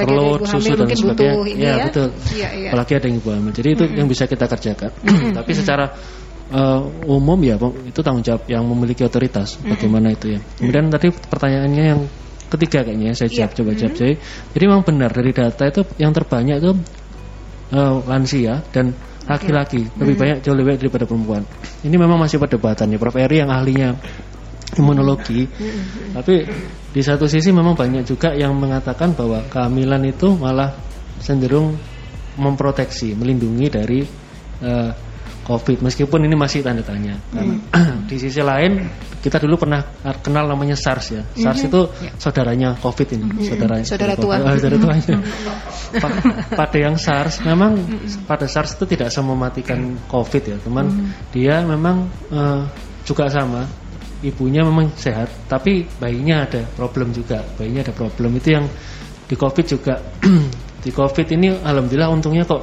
telur, 0.05 0.45
susu 0.45 0.77
dan 0.77 0.93
sebagainya. 0.93 1.57
Ya, 1.57 1.73
ya, 1.81 1.85
betul. 1.89 2.09
Ya, 2.37 2.49
ya. 2.53 2.71
Apalagi 2.77 2.93
ada 3.01 3.07
yang 3.09 3.17
ibu 3.25 3.29
hamil. 3.33 3.53
Jadi 3.57 3.69
itu 3.73 3.85
yang 3.89 4.07
bisa 4.07 4.29
kita 4.29 4.45
kerjakan. 4.45 4.91
Tapi 5.41 5.53
secara 5.57 5.97
uh, 6.53 6.81
umum 7.09 7.39
ya 7.41 7.57
itu 7.89 8.01
tanggung 8.05 8.23
jawab 8.23 8.45
yang 8.47 8.63
memiliki 8.69 9.03
otoritas 9.03 9.59
bagaimana 9.63 10.15
itu 10.15 10.39
ya 10.39 10.41
kemudian 10.63 10.93
tadi 10.93 11.11
pertanyaannya 11.11 11.85
yang 11.97 12.01
ketiga 12.47 12.87
kayaknya 12.87 13.11
saya 13.17 13.31
jawab 13.31 13.51
yeah. 13.51 13.59
coba 13.59 13.71
jawab 13.75 13.95
saya 13.99 14.15
jadi 14.55 14.65
memang 14.71 14.85
benar 14.87 15.11
dari 15.11 15.33
data 15.35 15.65
itu 15.67 15.83
yang 15.99 16.13
terbanyak 16.15 16.57
itu 16.63 16.73
uh, 17.75 17.99
lansia 18.07 18.63
dan 18.71 18.95
laki-laki. 19.27 19.87
Lebih 19.99 20.15
banyak 20.17 20.39
jauh 20.43 20.55
lebih 20.55 20.75
banyak 20.75 20.81
daripada 20.87 21.05
perempuan. 21.05 21.43
Ini 21.83 21.97
memang 21.99 22.19
masih 22.19 22.39
perdebatan 22.39 22.95
ya 22.95 22.99
Prof. 22.99 23.19
Eri 23.19 23.43
yang 23.43 23.51
ahlinya 23.51 23.99
imunologi. 24.79 25.47
Tapi 26.15 26.35
di 26.91 27.03
satu 27.05 27.31
sisi 27.31 27.51
memang 27.55 27.79
banyak 27.79 28.03
juga 28.07 28.33
yang 28.35 28.55
mengatakan 28.57 29.15
bahwa 29.15 29.45
kehamilan 29.47 30.03
itu 30.07 30.35
malah 30.35 30.75
cenderung 31.21 31.77
memproteksi 32.37 33.17
melindungi 33.17 33.67
dari 33.73 34.01
uh, 34.61 34.91
COVID. 35.47 35.79
Meskipun 35.79 36.27
ini 36.27 36.35
masih 36.35 36.67
tanda 36.67 36.83
tanya. 36.83 37.15
Karena 37.31 37.55
hmm. 37.55 38.03
di 38.11 38.17
sisi 38.19 38.43
lain 38.43 38.83
kita 39.23 39.39
dulu 39.39 39.63
pernah 39.63 39.87
kenal 40.19 40.51
namanya 40.51 40.75
SARS 40.75 41.07
ya. 41.15 41.23
SARS 41.39 41.63
hmm. 41.63 41.69
itu 41.71 41.81
ya. 42.03 42.11
saudaranya 42.19 42.69
COVID 42.83 43.09
ini 43.15 43.27
hmm. 43.31 43.47
saudara 43.47 43.75
saudara 43.87 44.15
tua. 44.19 44.35
Oh, 44.43 44.59
saudara 44.59 44.77
tuanya. 44.83 45.19
Pada 46.51 46.77
yang 46.83 46.99
SARS 46.99 47.47
memang 47.47 47.79
pada 48.27 48.51
SARS 48.51 48.75
itu 48.75 48.85
tidak 48.91 49.15
mematikan 49.23 49.95
COVID 50.11 50.43
ya 50.43 50.57
teman 50.59 51.15
dia 51.31 51.63
memang 51.63 52.11
uh, 52.35 52.67
juga 53.07 53.31
sama. 53.31 53.87
Ibunya 54.17 54.65
memang 54.67 54.91
sehat 54.99 55.31
tapi 55.47 55.87
bayinya 56.03 56.43
ada 56.43 56.67
problem 56.75 57.15
juga. 57.15 57.47
Bayinya 57.55 57.87
ada 57.87 57.95
problem. 57.95 58.35
Itu 58.35 58.59
yang 58.59 58.67
di 59.31 59.39
COVID 59.39 59.67
juga. 59.71 60.03
Di 60.87 60.95
COVID 60.95 61.27
ini 61.35 61.51
alhamdulillah 61.51 62.15
untungnya 62.15 62.47
kok 62.47 62.63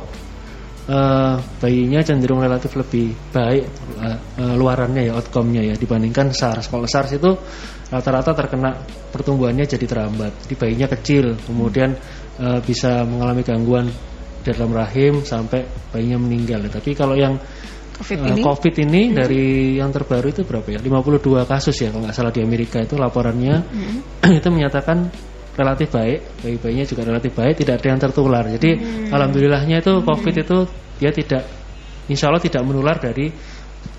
uh, 0.90 1.36
bayinya 1.62 2.02
cenderung 2.04 2.44
relatif 2.44 2.76
lebih 2.76 3.16
baik 3.32 3.64
uh, 4.00 4.18
uh, 4.40 4.54
luarannya 4.58 5.12
ya 5.12 5.14
outcome-nya 5.16 5.62
ya 5.74 5.76
dibandingkan 5.78 6.36
SARS. 6.36 6.68
Kalau 6.68 6.88
SARS 6.90 7.16
itu 7.16 7.32
rata-rata 7.94 8.34
terkena 8.34 8.76
pertumbuhannya 9.14 9.64
jadi 9.70 9.86
terhambat. 9.86 10.50
Di 10.50 10.56
bayinya 10.58 10.90
kecil, 10.90 11.38
kemudian 11.46 11.96
uh, 12.42 12.60
bisa 12.66 13.06
mengalami 13.06 13.46
gangguan 13.46 13.88
dalam 14.44 14.72
rahim 14.76 15.24
sampai 15.24 15.64
bayinya 15.94 16.20
meninggal. 16.20 16.68
Tapi 16.68 16.92
kalau 16.98 17.16
yang 17.16 17.40
COVID 17.94 18.20
ini, 18.26 18.42
uh, 18.42 18.46
COVID 18.50 18.76
ini 18.90 19.02
hmm. 19.08 19.16
dari 19.16 19.44
yang 19.78 19.94
terbaru 19.94 20.28
itu 20.34 20.42
berapa 20.44 20.68
ya? 20.68 20.80
52 20.82 21.46
kasus 21.46 21.78
ya 21.78 21.94
kalau 21.94 22.10
nggak 22.10 22.18
salah 22.18 22.34
di 22.34 22.42
Amerika 22.42 22.82
itu 22.82 22.98
laporannya 22.98 23.56
hmm. 23.62 24.28
itu 24.42 24.50
menyatakan 24.50 25.08
relatif 25.54 25.94
baik, 25.94 26.20
bayi-bayinya 26.42 26.86
juga 26.90 27.02
relatif 27.06 27.32
baik, 27.38 27.56
tidak 27.62 27.74
ada 27.82 27.88
yang 27.94 28.00
tertular. 28.02 28.44
Jadi 28.50 28.70
hmm. 28.74 29.14
alhamdulillahnya 29.14 29.78
itu 29.86 29.94
COVID 30.02 30.36
itu 30.42 30.58
dia 30.98 31.12
tidak, 31.14 31.44
insya 32.10 32.34
Allah 32.34 32.42
tidak 32.42 32.66
menular 32.66 32.98
dari 32.98 33.30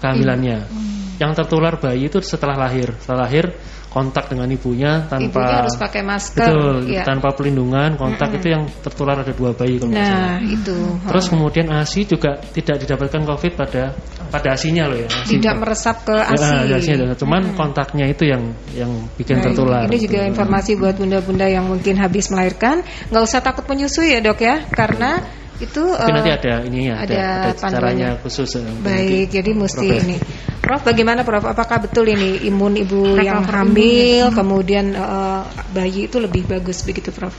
kehamilannya. 0.03 0.59
Hmm. 0.67 1.19
Yang 1.23 1.33
tertular 1.45 1.79
bayi 1.79 2.11
itu 2.11 2.19
setelah 2.19 2.59
lahir, 2.59 2.91
setelah 2.99 3.31
lahir 3.31 3.55
kontak 3.95 4.27
dengan 4.27 4.51
ibunya 4.51 5.07
tanpa 5.07 5.31
ibunya 5.31 5.57
harus 5.63 5.79
pakai 5.79 6.03
masker 6.03 6.51
betul 6.51 6.77
ya. 6.91 7.07
tanpa 7.07 7.31
pelindungan 7.39 7.95
kontak 7.95 8.27
mm 8.27 8.35
-hmm. 8.35 8.39
itu 8.43 8.47
yang 8.51 8.63
tertular 8.83 9.17
ada 9.23 9.31
dua 9.31 9.55
bayi 9.55 9.79
kalau 9.79 9.95
nah 9.95 10.43
itu. 10.43 10.75
Terus 11.07 11.27
kemudian 11.31 11.71
asi 11.71 12.03
juga 12.03 12.43
tidak 12.51 12.83
didapatkan 12.83 13.23
covid 13.23 13.53
pada 13.55 13.95
pada 14.35 14.49
asinya 14.51 14.91
loh 14.91 14.99
ya 14.99 15.07
asi 15.07 15.39
tidak 15.39 15.55
meresap 15.63 16.03
ke 16.03 16.17
asi. 16.19 16.43
ya, 16.67 16.75
asinya 16.75 17.15
cuman 17.15 17.55
hmm. 17.55 17.55
kontaknya 17.55 18.11
itu 18.11 18.27
yang 18.27 18.43
yang 18.75 18.91
bikin 19.15 19.39
nah, 19.39 19.45
tertular. 19.47 19.87
ini 19.87 19.99
juga 20.03 20.27
informasi 20.27 20.75
buat 20.75 20.99
bunda-bunda 20.99 21.47
yang 21.47 21.71
mungkin 21.71 21.95
habis 22.03 22.35
melahirkan. 22.35 22.83
Nggak 23.15 23.23
usah 23.23 23.41
takut 23.47 23.65
menyusui 23.71 24.11
ya 24.11 24.19
dok 24.19 24.43
ya 24.43 24.67
karena 24.75 25.23
itu 25.65 25.85
Tapi 25.85 26.11
uh, 26.11 26.15
nanti 26.15 26.33
ada 26.33 26.55
ininya 26.65 26.95
ada, 27.01 27.15
ada, 27.15 27.51
ada 27.53 27.71
caranya 27.73 28.09
khusus 28.21 28.61
uh, 28.61 28.65
baik 28.85 29.33
jadi 29.33 29.51
mesti 29.57 29.87
Prof. 29.89 30.03
ini 30.05 30.17
Prof 30.61 30.83
bagaimana 30.85 31.21
Prof 31.25 31.45
apakah 31.45 31.85
betul 31.85 32.13
ini 32.13 32.45
imun 32.49 32.77
ibu 32.77 33.17
yang 33.21 33.45
hamil 33.45 34.29
imun. 34.29 34.37
kemudian 34.37 34.87
uh, 34.95 35.43
bayi 35.73 36.07
itu 36.07 36.21
lebih 36.21 36.45
bagus 36.45 36.85
begitu 36.85 37.11
Prof 37.11 37.35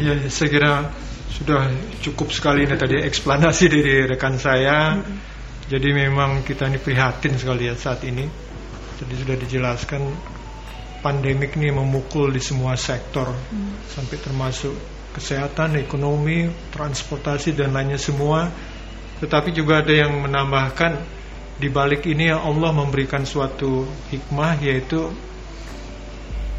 Iya 0.00 0.16
ya, 0.16 0.30
saya 0.32 0.48
kira 0.48 0.72
sudah 1.34 1.66
cukup 1.98 2.30
sekali 2.30 2.62
ini 2.62 2.78
tadi 2.78 3.02
eksplanasi 3.02 3.64
dari 3.66 4.06
rekan 4.06 4.38
saya 4.38 4.94
hmm. 4.94 5.16
jadi 5.66 5.88
memang 5.90 6.46
kita 6.46 6.70
ini 6.70 6.78
prihatin 6.78 7.34
sekali 7.34 7.66
ya 7.66 7.74
saat 7.74 8.06
ini 8.06 8.22
jadi 9.02 9.14
sudah 9.18 9.36
dijelaskan 9.42 10.02
pandemik 11.02 11.58
ini 11.58 11.74
memukul 11.74 12.30
di 12.30 12.38
semua 12.38 12.78
sektor 12.78 13.28
hmm. 13.28 13.90
sampai 13.92 14.16
termasuk 14.22 14.93
kesehatan, 15.14 15.78
ekonomi, 15.78 16.50
transportasi 16.74 17.54
dan 17.54 17.70
lainnya 17.70 17.96
semua. 17.96 18.50
Tetapi 19.22 19.54
juga 19.54 19.86
ada 19.86 19.94
yang 19.94 20.10
menambahkan 20.26 20.98
di 21.54 21.70
balik 21.70 22.02
ini 22.10 22.34
Allah 22.34 22.74
memberikan 22.74 23.22
suatu 23.22 23.86
hikmah 24.10 24.58
yaitu 24.58 25.14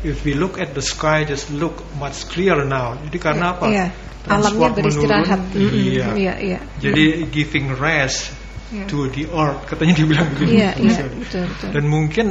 if 0.08 0.24
we 0.24 0.32
look 0.32 0.56
at 0.56 0.72
the 0.72 0.80
sky 0.80 1.28
just 1.28 1.52
look 1.52 1.84
much 2.00 2.32
clearer 2.32 2.64
now. 2.64 2.96
Jadi 3.12 3.18
karena 3.20 3.52
apa? 3.52 3.68
Yeah. 3.68 3.90
Alamnya 4.26 4.74
beristirahat. 4.74 5.54
Menurun, 5.54 5.76
iya. 5.76 6.08
Yeah, 6.18 6.38
yeah. 6.42 6.62
Jadi 6.82 7.30
giving 7.30 7.78
rest 7.78 8.34
yeah. 8.74 8.88
to 8.90 9.12
the 9.14 9.30
earth 9.30 9.68
katanya 9.70 9.94
dibilang 10.00 10.32
begitu. 10.34 10.58
Yeah, 10.58 10.74
yeah, 10.80 11.06
betul, 11.12 11.46
betul. 11.46 11.70
Dan 11.76 11.84
mungkin 11.86 12.26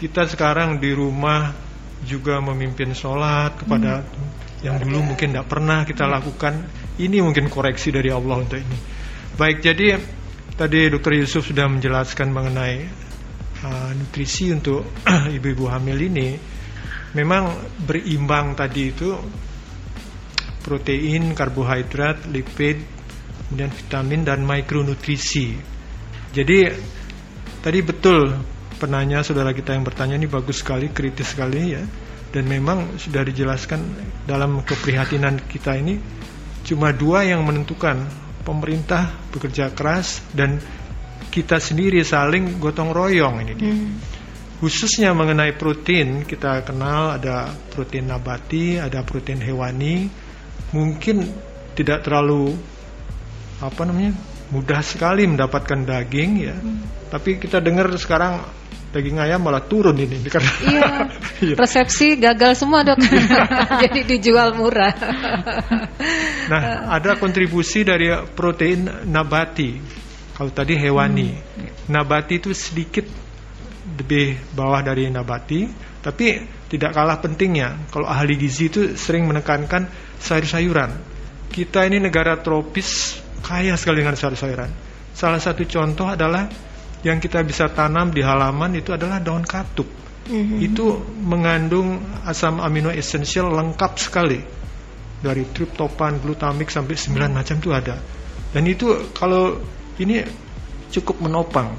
kita 0.00 0.26
sekarang 0.26 0.82
di 0.82 0.90
rumah 0.90 1.54
juga 2.02 2.42
memimpin 2.42 2.90
sholat 2.96 3.54
kepada 3.62 4.02
hmm 4.02 4.37
yang 4.62 4.82
dulu 4.82 5.14
mungkin 5.14 5.30
tidak 5.30 5.46
pernah 5.46 5.86
kita 5.86 6.10
lakukan. 6.10 6.66
Ini 6.98 7.22
mungkin 7.22 7.46
koreksi 7.46 7.94
dari 7.94 8.10
Allah 8.10 8.42
untuk 8.42 8.58
ini. 8.58 8.78
Baik, 9.38 9.62
jadi 9.62 10.02
tadi 10.58 10.90
Dokter 10.90 11.14
Yusuf 11.14 11.46
sudah 11.46 11.70
menjelaskan 11.70 12.34
mengenai 12.34 12.76
uh, 13.62 13.90
nutrisi 13.94 14.50
untuk 14.50 14.82
ibu-ibu 15.36 15.70
hamil 15.70 15.98
ini. 16.02 16.34
Memang 17.14 17.54
berimbang 17.86 18.58
tadi 18.58 18.90
itu 18.90 19.14
protein, 20.66 21.32
karbohidrat, 21.38 22.26
lipid, 22.28 22.82
kemudian 23.48 23.70
vitamin 23.70 24.26
dan 24.26 24.42
mikronutrisi. 24.42 25.54
Jadi 26.34 26.58
tadi 27.62 27.78
betul 27.80 28.36
penanya 28.76 29.22
saudara 29.22 29.54
kita 29.54 29.72
yang 29.72 29.86
bertanya 29.86 30.18
ini 30.18 30.26
bagus 30.26 30.60
sekali, 30.66 30.90
kritis 30.90 31.32
sekali 31.32 31.62
ya 31.78 31.82
dan 32.28 32.44
memang 32.44 33.00
sudah 33.00 33.24
dijelaskan 33.24 33.80
dalam 34.28 34.60
keprihatinan 34.60 35.40
kita 35.48 35.76
ini 35.80 35.96
cuma 36.64 36.92
dua 36.92 37.24
yang 37.24 37.40
menentukan 37.48 38.04
pemerintah 38.44 39.12
bekerja 39.32 39.72
keras 39.72 40.20
dan 40.36 40.60
kita 41.28 41.60
sendiri 41.60 42.00
saling 42.04 42.60
gotong 42.60 42.92
royong 42.92 43.44
ini 43.44 43.52
dia. 43.56 43.72
Hmm. 43.72 44.00
khususnya 44.58 45.12
mengenai 45.12 45.54
protein 45.54 46.24
kita 46.26 46.66
kenal 46.66 47.14
ada 47.14 47.52
protein 47.70 48.10
nabati, 48.10 48.80
ada 48.80 49.06
protein 49.06 49.38
hewani. 49.38 50.10
Mungkin 50.74 51.24
tidak 51.78 52.04
terlalu 52.04 52.58
apa 53.62 53.80
namanya 53.86 54.12
mudah 54.50 54.80
sekali 54.82 55.28
mendapatkan 55.28 55.84
daging 55.84 56.30
ya. 56.42 56.56
Hmm. 56.56 56.84
Tapi 57.08 57.38
kita 57.38 57.62
dengar 57.62 57.88
sekarang 57.96 58.44
daging 58.88 59.20
ayam 59.20 59.44
malah 59.44 59.60
turun 59.64 59.96
ini 60.00 60.16
karena 60.26 60.52
Iya, 60.64 60.88
Iya. 61.44 61.54
resepsi 61.60 62.16
gagal 62.18 62.56
semua 62.58 62.82
dok. 62.82 62.98
Jadi 63.84 64.00
dijual 64.08 64.56
murah. 64.56 64.90
Nah, 66.48 66.90
ada 66.96 67.14
kontribusi 67.20 67.84
dari 67.84 68.08
protein 68.32 69.06
nabati. 69.06 69.78
Kalau 70.34 70.50
tadi 70.54 70.78
hewani, 70.78 71.34
nabati 71.90 72.38
itu 72.38 72.50
sedikit 72.54 73.04
lebih 73.98 74.38
bawah 74.54 74.78
dari 74.82 75.10
nabati, 75.10 75.66
tapi 76.00 76.38
tidak 76.70 76.94
kalah 76.94 77.18
pentingnya. 77.18 77.90
Kalau 77.90 78.06
ahli 78.06 78.38
gizi 78.38 78.70
itu 78.70 78.94
sering 78.94 79.26
menekankan 79.26 79.90
sayur-sayuran. 80.22 80.94
Kita 81.50 81.82
ini 81.88 81.98
negara 81.98 82.38
tropis 82.38 83.18
kaya 83.42 83.74
sekali 83.74 84.04
dengan 84.04 84.14
sayur-sayuran. 84.14 84.70
Salah 85.16 85.42
satu 85.42 85.66
contoh 85.66 86.06
adalah 86.06 86.46
yang 87.06 87.22
kita 87.22 87.42
bisa 87.46 87.70
tanam 87.70 88.10
di 88.10 88.22
halaman 88.24 88.74
itu 88.74 88.90
adalah 88.94 89.22
daun 89.22 89.46
katuk. 89.46 89.86
Itu 90.60 91.00
mengandung 91.24 92.04
asam 92.28 92.60
amino 92.60 92.92
esensial 92.92 93.48
lengkap 93.48 93.92
sekali 93.96 94.36
dari 95.24 95.48
triptopan, 95.48 96.20
glutamik 96.20 96.68
sampai 96.68 96.94
9 96.94 97.32
macam 97.32 97.56
itu 97.56 97.70
ada. 97.72 97.96
Dan 98.52 98.68
itu 98.68 99.08
kalau 99.16 99.56
ini 99.96 100.20
cukup 100.92 101.24
menopang. 101.24 101.74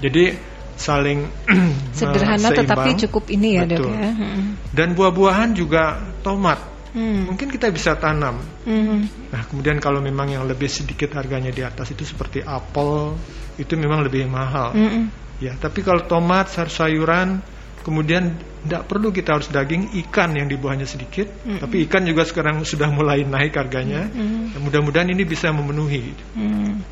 Jadi 0.00 0.32
saling 0.80 1.28
Sederhana 1.96 2.48
seimbang. 2.48 2.64
tetapi 2.64 2.90
cukup 3.08 3.24
ini 3.28 3.60
ya 3.60 3.64
dok 3.68 3.84
ya. 3.84 4.12
Mm. 4.16 4.44
Dan 4.72 4.88
buah-buahan 4.96 5.52
juga 5.52 6.00
tomat. 6.24 6.69
Hmm. 6.90 7.30
Mungkin 7.30 7.48
kita 7.54 7.70
bisa 7.70 7.94
tanam. 7.94 8.42
Hmm. 8.66 9.06
Nah, 9.30 9.42
kemudian 9.46 9.78
kalau 9.78 10.02
memang 10.02 10.30
yang 10.30 10.44
lebih 10.46 10.66
sedikit 10.66 11.14
harganya 11.14 11.54
di 11.54 11.62
atas 11.62 11.94
itu 11.94 12.02
seperti 12.02 12.42
apel, 12.42 13.14
itu 13.60 13.76
memang 13.76 14.00
lebih 14.00 14.24
mahal. 14.26 14.72
Mm-mm. 14.72 15.04
Ya, 15.40 15.56
tapi 15.56 15.84
kalau 15.84 16.04
tomat, 16.04 16.52
sayur-sayuran, 16.52 17.40
kemudian 17.80 18.36
tidak 18.64 18.88
perlu 18.88 19.08
kita 19.08 19.40
harus 19.40 19.48
daging, 19.48 19.96
ikan 20.04 20.36
yang 20.36 20.48
di 20.48 20.56
buahnya 20.56 20.84
sedikit, 20.84 21.28
tapi 21.60 21.88
ikan 21.88 22.04
juga 22.04 22.28
sekarang 22.28 22.60
sudah 22.64 22.92
mulai 22.92 23.24
naik 23.24 23.56
harganya. 23.56 24.08
Mm-mm. 24.08 24.56
Ya, 24.56 24.58
Mudah-mudahan 24.60 25.08
ini 25.12 25.24
bisa 25.24 25.48
memenuhi. 25.52 26.12
Hmm. 26.36 26.84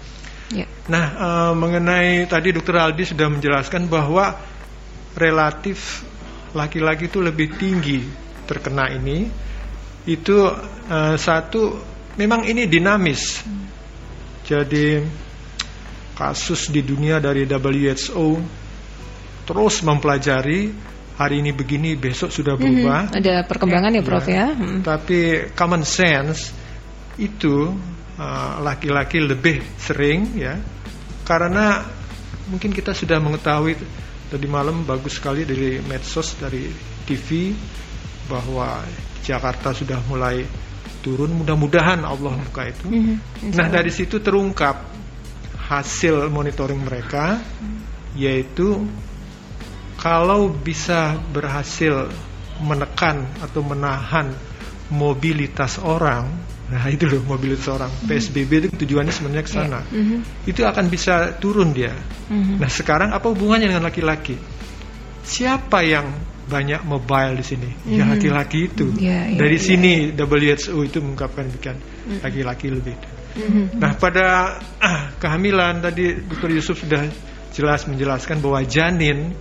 Ya. 0.48 0.64
Nah, 0.88 1.06
eh, 1.12 1.52
mengenai 1.52 2.24
tadi 2.24 2.56
Dr. 2.56 2.80
Aldi 2.80 3.04
sudah 3.12 3.28
menjelaskan 3.28 3.84
bahwa 3.84 4.32
relatif 5.12 6.00
laki-laki 6.56 7.12
itu 7.12 7.20
lebih 7.20 7.52
tinggi 7.60 8.00
terkena 8.48 8.88
ini. 8.88 9.47
Itu 10.08 10.48
eh, 10.88 11.16
satu 11.20 11.76
memang 12.16 12.48
ini 12.48 12.64
dinamis. 12.64 13.44
Jadi 14.48 15.04
kasus 16.16 16.72
di 16.72 16.80
dunia 16.80 17.20
dari 17.20 17.44
WHO 17.44 18.26
terus 19.44 19.80
mempelajari 19.84 20.72
hari 21.20 21.44
ini 21.44 21.52
begini 21.52 21.94
besok 21.94 22.32
sudah 22.32 22.56
berubah. 22.56 23.12
Mhm. 23.12 23.16
Ada 23.20 23.34
perkembangan 23.44 23.92
ya 23.92 24.02
Prof 24.02 24.26
ya. 24.26 24.46
Hmm. 24.56 24.80
Tapi 24.80 25.52
common 25.52 25.84
sense 25.84 26.54
itu 27.20 27.74
uh, 28.16 28.52
laki-laki 28.62 29.18
lebih 29.18 29.60
sering 29.76 30.38
ya 30.38 30.56
karena 31.26 31.82
mungkin 32.48 32.72
kita 32.72 32.94
sudah 32.94 33.20
mengetahui 33.20 33.76
tadi 34.30 34.46
malam 34.46 34.86
bagus 34.86 35.18
sekali 35.18 35.44
dari 35.44 35.82
medsos 35.82 36.38
dari 36.38 36.70
TV 37.04 37.52
bahwa 38.28 38.84
Jakarta 39.24 39.72
sudah 39.72 39.98
mulai 40.06 40.44
turun 41.00 41.32
mudah-mudahan 41.40 42.04
Allah 42.04 42.36
buka 42.36 42.68
itu. 42.68 42.86
Mhm. 42.88 43.14
Nah 43.56 43.66
dari 43.72 43.88
situ 43.88 44.20
terungkap 44.20 44.76
hasil 45.68 46.32
monitoring 46.32 46.80
mereka 46.80 47.40
yaitu 48.16 48.88
kalau 49.98 50.48
bisa 50.48 51.18
berhasil 51.34 52.08
menekan 52.62 53.26
atau 53.42 53.60
menahan 53.62 54.30
mobilitas 54.88 55.76
orang, 55.82 56.26
nah 56.70 56.86
itu 56.88 57.04
loh 57.06 57.22
mobilitas 57.26 57.66
orang. 57.68 57.90
PSBB 58.06 58.50
itu 58.64 58.68
tujuannya 58.86 59.12
sebenarnya 59.12 59.44
ke 59.44 59.52
sana. 59.52 59.80
Mhm. 59.90 60.48
Itu 60.48 60.64
akan 60.64 60.86
bisa 60.88 61.36
turun 61.38 61.74
dia. 61.74 61.94
Mhm. 62.30 62.62
Nah 62.62 62.70
sekarang 62.70 63.10
apa 63.12 63.26
hubungannya 63.28 63.74
dengan 63.74 63.84
laki-laki? 63.86 64.38
Siapa 65.26 65.84
yang 65.84 66.08
banyak 66.48 66.80
mobile 66.82 67.36
di 67.36 67.44
sini? 67.44 67.70
Ya 67.86 68.08
Mhm. 68.08 68.10
laki-laki 68.16 68.60
itu. 68.72 68.86
Ya, 68.96 69.28
ya, 69.28 69.36
Dari 69.36 69.58
ya. 69.60 69.64
sini 69.68 69.92
WHO 70.16 70.80
itu 70.82 70.98
mengungkapkan 71.04 71.44
demikian. 71.52 71.76
Laki-laki 72.24 72.66
lebih. 72.72 72.96
Mhm. 73.36 73.76
Nah 73.78 73.92
pada 73.94 74.56
ah, 74.80 75.12
kehamilan 75.20 75.84
tadi 75.84 76.16
Dr. 76.26 76.50
Yusuf 76.50 76.80
sudah 76.82 77.04
jelas 77.52 77.84
menjelaskan 77.86 78.40
bahwa 78.40 78.64
janin 78.64 79.36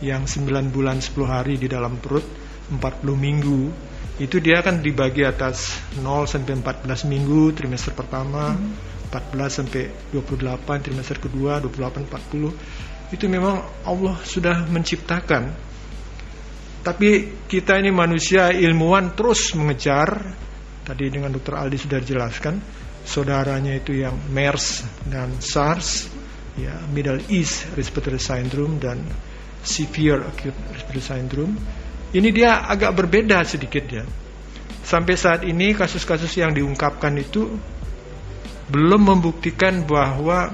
yang 0.00 0.24
9 0.24 0.70
bulan 0.70 1.02
10 1.02 1.26
hari 1.26 1.58
di 1.58 1.66
dalam 1.66 1.98
perut 1.98 2.24
40 2.70 3.16
minggu 3.18 3.68
itu 4.14 4.38
dia 4.38 4.62
akan 4.62 4.78
dibagi 4.78 5.26
atas 5.26 5.74
0 5.98 6.24
sampai 6.30 6.54
14 6.62 7.04
minggu 7.10 7.50
trimester 7.52 7.92
pertama 7.98 8.54
14 9.10 9.64
sampai 9.64 9.90
28 10.14 10.84
trimester 10.86 11.18
kedua 11.18 11.58
28 11.58 12.06
40 12.06 13.12
itu 13.12 13.24
memang 13.26 13.60
Allah 13.84 14.16
sudah 14.22 14.64
menciptakan 14.70 15.50
tapi 16.84 17.40
kita 17.48 17.80
ini 17.80 17.88
manusia 17.88 18.52
ilmuwan 18.52 19.16
terus 19.16 19.56
mengejar. 19.56 20.36
Tadi 20.84 21.08
dengan 21.08 21.32
Dr. 21.32 21.56
Aldi 21.56 21.80
sudah 21.80 21.96
dijelaskan 21.96 22.60
saudaranya 23.08 23.72
itu 23.72 23.96
yang 23.96 24.12
MERS 24.28 24.84
dan 25.08 25.32
SARS 25.40 26.12
ya 26.60 26.76
Middle 26.92 27.24
East 27.32 27.72
Respiratory 27.72 28.20
Syndrome 28.20 28.76
dan 28.76 29.00
Severe 29.64 30.28
Acute 30.28 30.60
Respiratory 30.76 31.00
Syndrome. 31.00 31.54
Ini 32.12 32.28
dia 32.36 32.68
agak 32.68 32.92
berbeda 33.00 33.40
sedikit 33.48 33.84
ya 33.88 34.04
sampai 34.84 35.16
saat 35.16 35.40
ini 35.48 35.72
kasus-kasus 35.72 36.36
yang 36.36 36.52
diungkapkan 36.52 37.16
itu 37.16 37.48
belum 38.68 39.08
membuktikan 39.16 39.88
bahwa 39.88 40.52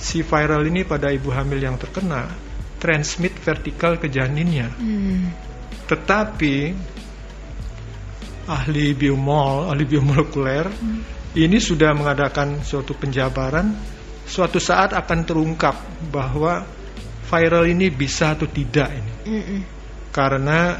si 0.00 0.24
viral 0.24 0.64
ini 0.64 0.88
pada 0.88 1.12
ibu 1.12 1.28
hamil 1.28 1.60
yang 1.60 1.76
terkena 1.76 2.45
transmit 2.86 3.34
vertikal 3.42 3.98
ke 3.98 4.06
janinnya 4.06 4.70
Hmm. 4.78 5.34
tetapi 5.90 6.70
ahli 8.46 8.94
biomol, 8.94 9.66
ahli 9.74 9.82
biomolekuler 9.82 10.70
ini 11.34 11.58
sudah 11.58 11.90
mengadakan 11.98 12.62
suatu 12.62 12.94
penjabaran 12.94 13.74
suatu 14.26 14.58
saat 14.58 14.90
akan 14.94 15.22
terungkap 15.22 15.78
bahwa 16.10 16.66
viral 17.30 17.66
ini 17.70 17.90
bisa 17.90 18.34
atau 18.34 18.50
tidak 18.50 18.90
ini. 18.90 19.12
Mm-mm. 19.26 19.60
Karena 20.10 20.74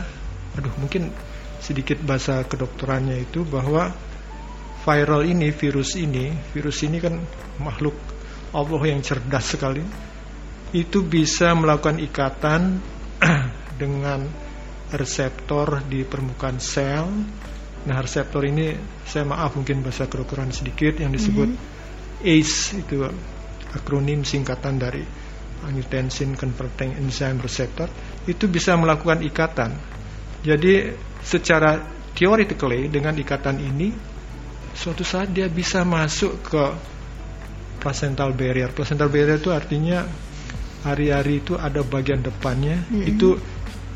aduh 0.58 0.74
mungkin 0.82 1.14
sedikit 1.62 1.98
bahasa 2.02 2.42
kedokterannya 2.46 3.22
itu 3.22 3.46
bahwa 3.46 3.94
viral 4.86 5.26
ini, 5.26 5.50
virus 5.50 5.98
ini, 5.98 6.30
virus 6.54 6.82
ini 6.86 7.02
kan 7.02 7.18
makhluk 7.58 7.94
Allah 8.54 8.82
yang 8.86 9.02
cerdas 9.02 9.58
sekali. 9.58 9.82
Itu 10.74 11.06
bisa 11.06 11.54
melakukan 11.54 12.02
ikatan 12.02 12.82
dengan 13.80 14.26
reseptor 14.94 15.82
di 15.86 16.06
permukaan 16.06 16.62
sel. 16.62 17.06
Nah, 17.86 17.96
reseptor 18.02 18.42
ini 18.46 18.74
saya 19.06 19.22
maaf 19.26 19.54
mungkin 19.54 19.82
bahasa 19.82 20.10
kedokteran 20.10 20.50
sedikit 20.50 20.98
yang 20.98 21.14
disebut 21.14 21.54
ACE 22.22 22.82
itu 22.82 23.06
akronim 23.70 24.26
singkatan 24.26 24.80
dari 24.80 25.06
angiotensin 25.62 26.34
converting 26.34 26.98
enzyme 26.98 27.40
receptor 27.40 27.88
itu 28.26 28.50
bisa 28.50 28.74
melakukan 28.74 29.22
ikatan. 29.22 29.74
Jadi 30.42 30.94
secara 31.22 31.82
theoretically 32.14 32.88
dengan 32.90 33.14
ikatan 33.14 33.58
ini 33.60 33.92
suatu 34.76 35.02
saat 35.02 35.32
dia 35.32 35.48
bisa 35.48 35.82
masuk 35.82 36.42
ke 36.42 36.64
placental 37.80 38.32
barrier. 38.34 38.72
Placental 38.72 39.08
barrier 39.08 39.40
itu 39.40 39.50
artinya 39.52 40.04
hari-hari 40.86 41.42
itu 41.42 41.58
ada 41.58 41.82
bagian 41.82 42.22
depannya 42.22 42.86
itu 43.02 43.34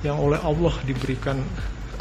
yang 0.03 0.19
oleh 0.19 0.37
Allah 0.37 0.75
diberikan 0.83 1.39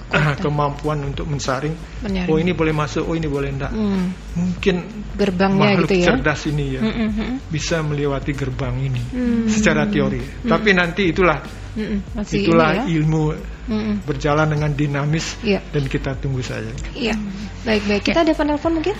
kemampuan 0.41 1.05
untuk 1.05 1.29
mensaring. 1.29 1.77
Menyaring. 2.01 2.33
Oh 2.33 2.41
ini 2.41 2.49
boleh 2.51 2.73
masuk, 2.73 3.05
oh 3.05 3.13
ini 3.13 3.29
boleh 3.29 3.53
enggak. 3.53 3.69
Hmm. 3.69 4.09
Mungkin 4.33 4.75
Gerbangnya 5.13 5.77
makhluk 5.77 5.85
gitu 5.85 5.95
ya. 6.01 6.05
cerdas 6.09 6.41
ini 6.49 6.65
ya 6.73 6.81
Mm-mm. 6.81 7.37
bisa 7.45 7.85
melewati 7.85 8.31
gerbang 8.33 8.73
ini 8.81 9.01
Hmm. 9.13 9.45
secara 9.45 9.85
teori. 9.85 10.17
Tapi 10.41 10.69
nanti 10.73 11.13
itulah 11.13 11.37
Mm-mm. 11.77 12.17
Masih 12.17 12.41
itulah 12.41 12.73
ini 12.73 12.97
ya. 12.97 13.05
ilmu 13.05 13.23
Mm-mm. 13.69 13.95
berjalan 14.01 14.49
dengan 14.49 14.73
dinamis 14.73 15.37
Iya. 15.45 15.61
dan 15.69 15.85
kita 15.85 16.17
tunggu 16.17 16.41
saja. 16.41 16.73
Iya. 16.97 17.13
Baik 17.61 17.85
baik. 17.85 18.01
Kita 18.09 18.25
ada 18.25 18.33
penelpon 18.33 18.81
mungkin? 18.81 18.97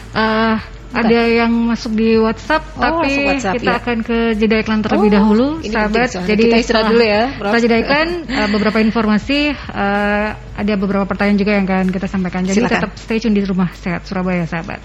Ada 0.90 1.46
yang 1.46 1.54
masuk 1.70 1.94
di 1.94 2.18
WhatsApp, 2.18 2.66
Oh, 2.74 2.82
tapi 2.82 3.22
WhatsApp, 3.22 3.56
kita 3.56 3.70
ya. 3.70 3.78
akan 3.78 3.98
ke 4.02 4.18
jeda 4.34 4.58
iklan 4.58 4.82
terlebih 4.82 5.06
Oh, 5.06 5.14
dahulu, 5.14 5.48
ini 5.62 5.70
sahabat. 5.70 6.10
penting. 6.10 6.26
Jadi 6.26 6.44
Kita 6.44 6.58
istirahat 6.58 6.88
dulu 6.90 7.04
ya. 7.06 7.24
Setelah 7.32 7.62
jeda 7.62 7.78
iklan, 7.78 8.08
eh, 8.26 8.48
beberapa 8.50 8.78
informasi, 8.80 9.40
eh, 9.54 10.28
ada 10.34 10.74
beberapa 10.76 11.06
pertanyaan 11.06 11.38
juga 11.38 11.52
yang 11.54 11.66
akan 11.66 11.88
kita 11.88 12.08
sampaikan. 12.10 12.42
Jadi 12.42 12.58
Silakan. 12.58 12.74
tetap 12.76 12.92
stay 12.98 13.18
tune 13.18 13.38
di 13.38 13.46
Rumah 13.46 13.70
Sehat 13.72 14.02
Surabaya, 14.04 14.44
sahabat. 14.44 14.82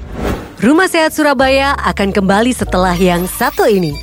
Rumah 0.60 0.86
Sehat 0.86 1.10
Surabaya 1.10 1.72
akan 1.74 2.08
kembali 2.12 2.52
setelah 2.52 2.92
yang 2.94 3.24
satu 3.24 3.64
ini. 3.64 3.96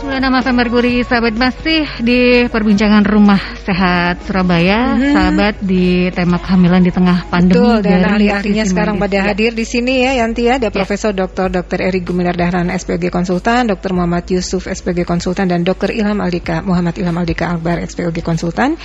96 0.00 0.10
FM 0.42 0.56
Merkuri, 0.56 0.94
sahabat 1.04 1.34
masih 1.34 1.86
di 2.00 2.20
perbincangan 2.48 3.04
Rumah 3.04 3.59
Sehat 3.60 4.24
Surabaya, 4.24 4.96
sahabat 4.96 5.60
di 5.60 6.08
tema 6.10 6.40
kehamilan 6.40 6.80
di 6.80 6.88
tengah 6.88 7.28
pandemi. 7.28 7.60
Betul, 7.60 7.78
dan 7.84 8.00
ahli-ahlinya 8.08 8.64
sekarang 8.64 8.96
medis. 8.96 9.04
pada 9.04 9.16
Ya. 9.20 9.22
hadir 9.28 9.52
di 9.52 9.66
sini 9.68 10.00
ya 10.00 10.16
Yanti 10.24 10.48
ya. 10.48 10.56
Ada 10.56 10.72
Profesor 10.72 11.12
Dr. 11.12 11.52
Dr. 11.52 11.78
Eri 11.84 12.00
Gumilar 12.00 12.32
Dahlan 12.34 12.72
SPOG 12.72 13.12
Konsultan, 13.12 13.68
Dr. 13.68 13.92
Muhammad 13.92 14.24
Yusuf 14.32 14.64
SPOG 14.64 15.04
Konsultan 15.04 15.52
dan 15.52 15.60
Dr. 15.60 15.92
Ilham 15.92 16.18
Aldika 16.18 16.64
Muhammad 16.64 16.96
Ilham 16.96 17.14
Aldika 17.20 17.52
Akbar 17.52 17.84
SPOG 17.84 18.24
Konsultan. 18.24 18.80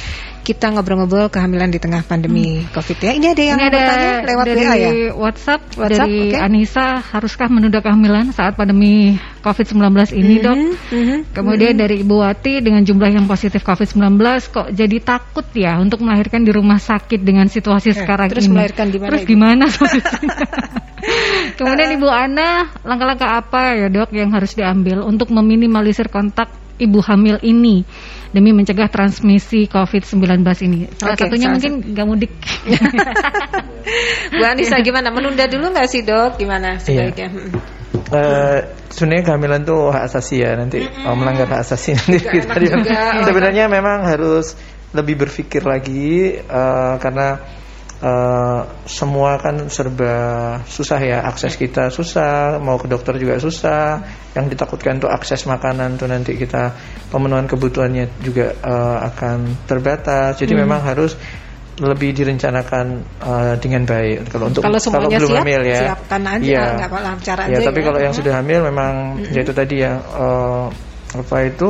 Kita 0.46 0.70
ngobrol-ngobrol 0.70 1.34
kehamilan 1.34 1.74
di 1.74 1.82
tengah 1.82 2.06
pandemi 2.06 2.62
Covid 2.70 3.02
ya. 3.02 3.18
Ini 3.18 3.34
ada 3.34 3.42
yang 3.42 3.58
Ini 3.58 3.66
ada 3.66 3.74
bertanya 3.82 4.12
lewat 4.30 4.46
dari 4.46 4.62
WA 4.62 4.76
ya? 4.78 4.90
WhatsApp, 5.18 5.62
WhatsApp, 5.74 6.06
dari 6.06 6.18
oke. 6.22 6.38
Anissa, 6.38 6.88
haruskah 7.02 7.50
menunda 7.50 7.82
kehamilan 7.82 8.30
saat 8.30 8.54
pandemi 8.54 9.18
COVID-19 9.42 10.14
ini, 10.14 10.36
Dok? 10.46 10.58
Mhm. 10.94 11.18
Kemudian 11.34 11.74
dari 11.74 12.06
Ibu 12.06 12.22
Wati 12.22 12.62
dengan 12.62 12.86
jumlah 12.86 13.10
yang 13.10 13.26
positif 13.26 13.66
COVID-19 13.66 14.22
kok 14.54 14.68
jadi 14.76 15.00
takut 15.00 15.48
ya 15.56 15.80
untuk 15.80 16.04
melahirkan 16.04 16.44
di 16.44 16.52
rumah 16.52 16.78
sakit 16.78 17.24
dengan 17.24 17.48
situasi 17.48 17.96
Eh, 17.96 17.98
sekarang 18.04 18.28
terus 18.28 18.46
ini. 18.46 18.54
melahirkan 18.54 18.88
di 18.92 19.00
mana, 19.00 19.12
Terus 19.16 19.26
gimana? 19.26 19.66
Kemudian 21.60 21.90
Ibu 21.96 22.08
Ana, 22.12 22.70
langkah-langkah 22.84 23.30
apa 23.40 23.78
ya 23.78 23.88
dok 23.88 24.12
yang 24.12 24.34
harus 24.36 24.54
diambil 24.54 25.06
untuk 25.06 25.32
meminimalisir 25.32 26.12
kontak 26.12 26.52
ibu 26.76 27.00
hamil 27.00 27.40
ini 27.40 27.88
demi 28.36 28.52
mencegah 28.52 28.92
transmisi 28.92 29.68
COVID-19 29.72 30.44
ini? 30.68 30.80
Salah 31.00 31.16
Oke, 31.16 31.24
satunya 31.24 31.48
salah 31.48 31.54
mungkin 31.56 31.74
nggak 31.96 32.06
mudik. 32.08 32.32
Bu 34.36 34.44
Anissa 34.44 34.82
gimana? 34.82 35.14
Menunda 35.14 35.46
dulu 35.48 35.72
nggak 35.72 35.88
sih 35.88 36.02
dok? 36.04 36.36
Gimana 36.42 36.82
sebaiknya? 36.82 37.32
Mm. 37.32 37.50
Eh, 38.12 38.60
sebenarnya 38.92 39.24
kehamilan 39.32 39.62
tuh 39.66 39.90
hak 39.92 40.04
asasi 40.08 40.44
ya 40.44 40.56
nanti. 40.56 40.84
Oh, 41.04 41.16
melanggar 41.18 41.50
hak 41.50 41.62
asasi 41.66 41.98
nanti. 41.98 42.18
Kita 42.22 42.56
sebenarnya 43.28 43.66
memang 43.72 44.06
harus 44.06 44.54
lebih 44.96 45.28
berpikir 45.28 45.66
lagi 45.66 46.40
eh, 46.40 46.96
karena 47.02 47.42
eh, 48.00 48.62
semua 48.88 49.42
kan 49.42 49.68
serba 49.68 50.16
susah 50.64 51.00
ya 51.02 51.18
akses 51.28 51.60
kita 51.60 51.92
susah 51.92 52.62
mau 52.62 52.80
ke 52.80 52.88
dokter 52.88 53.18
juga 53.18 53.42
susah. 53.42 54.04
Yang 54.38 54.56
ditakutkan 54.56 55.00
tuh 55.00 55.10
akses 55.10 55.48
makanan 55.50 55.98
tuh 55.98 56.12
nanti 56.12 56.36
kita 56.36 56.76
pemenuhan 57.10 57.50
kebutuhannya 57.50 58.22
juga 58.22 58.54
eh, 58.54 58.98
akan 59.12 59.68
terbatas. 59.68 60.38
Jadi 60.38 60.54
memang 60.54 60.84
harus 60.86 61.18
lebih 61.76 62.16
direncanakan 62.16 62.86
eh, 63.20 63.54
dengan 63.60 63.84
baik 63.84 64.32
kalau 64.32 64.48
untuk 64.48 64.64
Kalau 64.64 64.80
semuanya 64.80 65.20
belum 65.20 65.32
siap, 65.36 65.42
hamil 65.44 65.62
ya 65.68 65.80
siapkan 65.92 66.22
aja, 66.24 66.46
Iya. 66.48 66.64
nggak 66.80 66.92
lancar 67.04 67.38
Ya, 67.44 67.46
aja 67.52 67.68
tapi 67.68 67.80
ya. 67.80 67.86
kalau 67.92 68.00
yang 68.00 68.14
sudah 68.16 68.34
hamil 68.40 68.60
memang 68.64 68.94
ya 69.36 69.40
itu 69.44 69.52
tadi 69.52 69.76
ya 69.84 69.94
eh, 70.00 70.66
apa 71.16 71.36
itu 71.44 71.68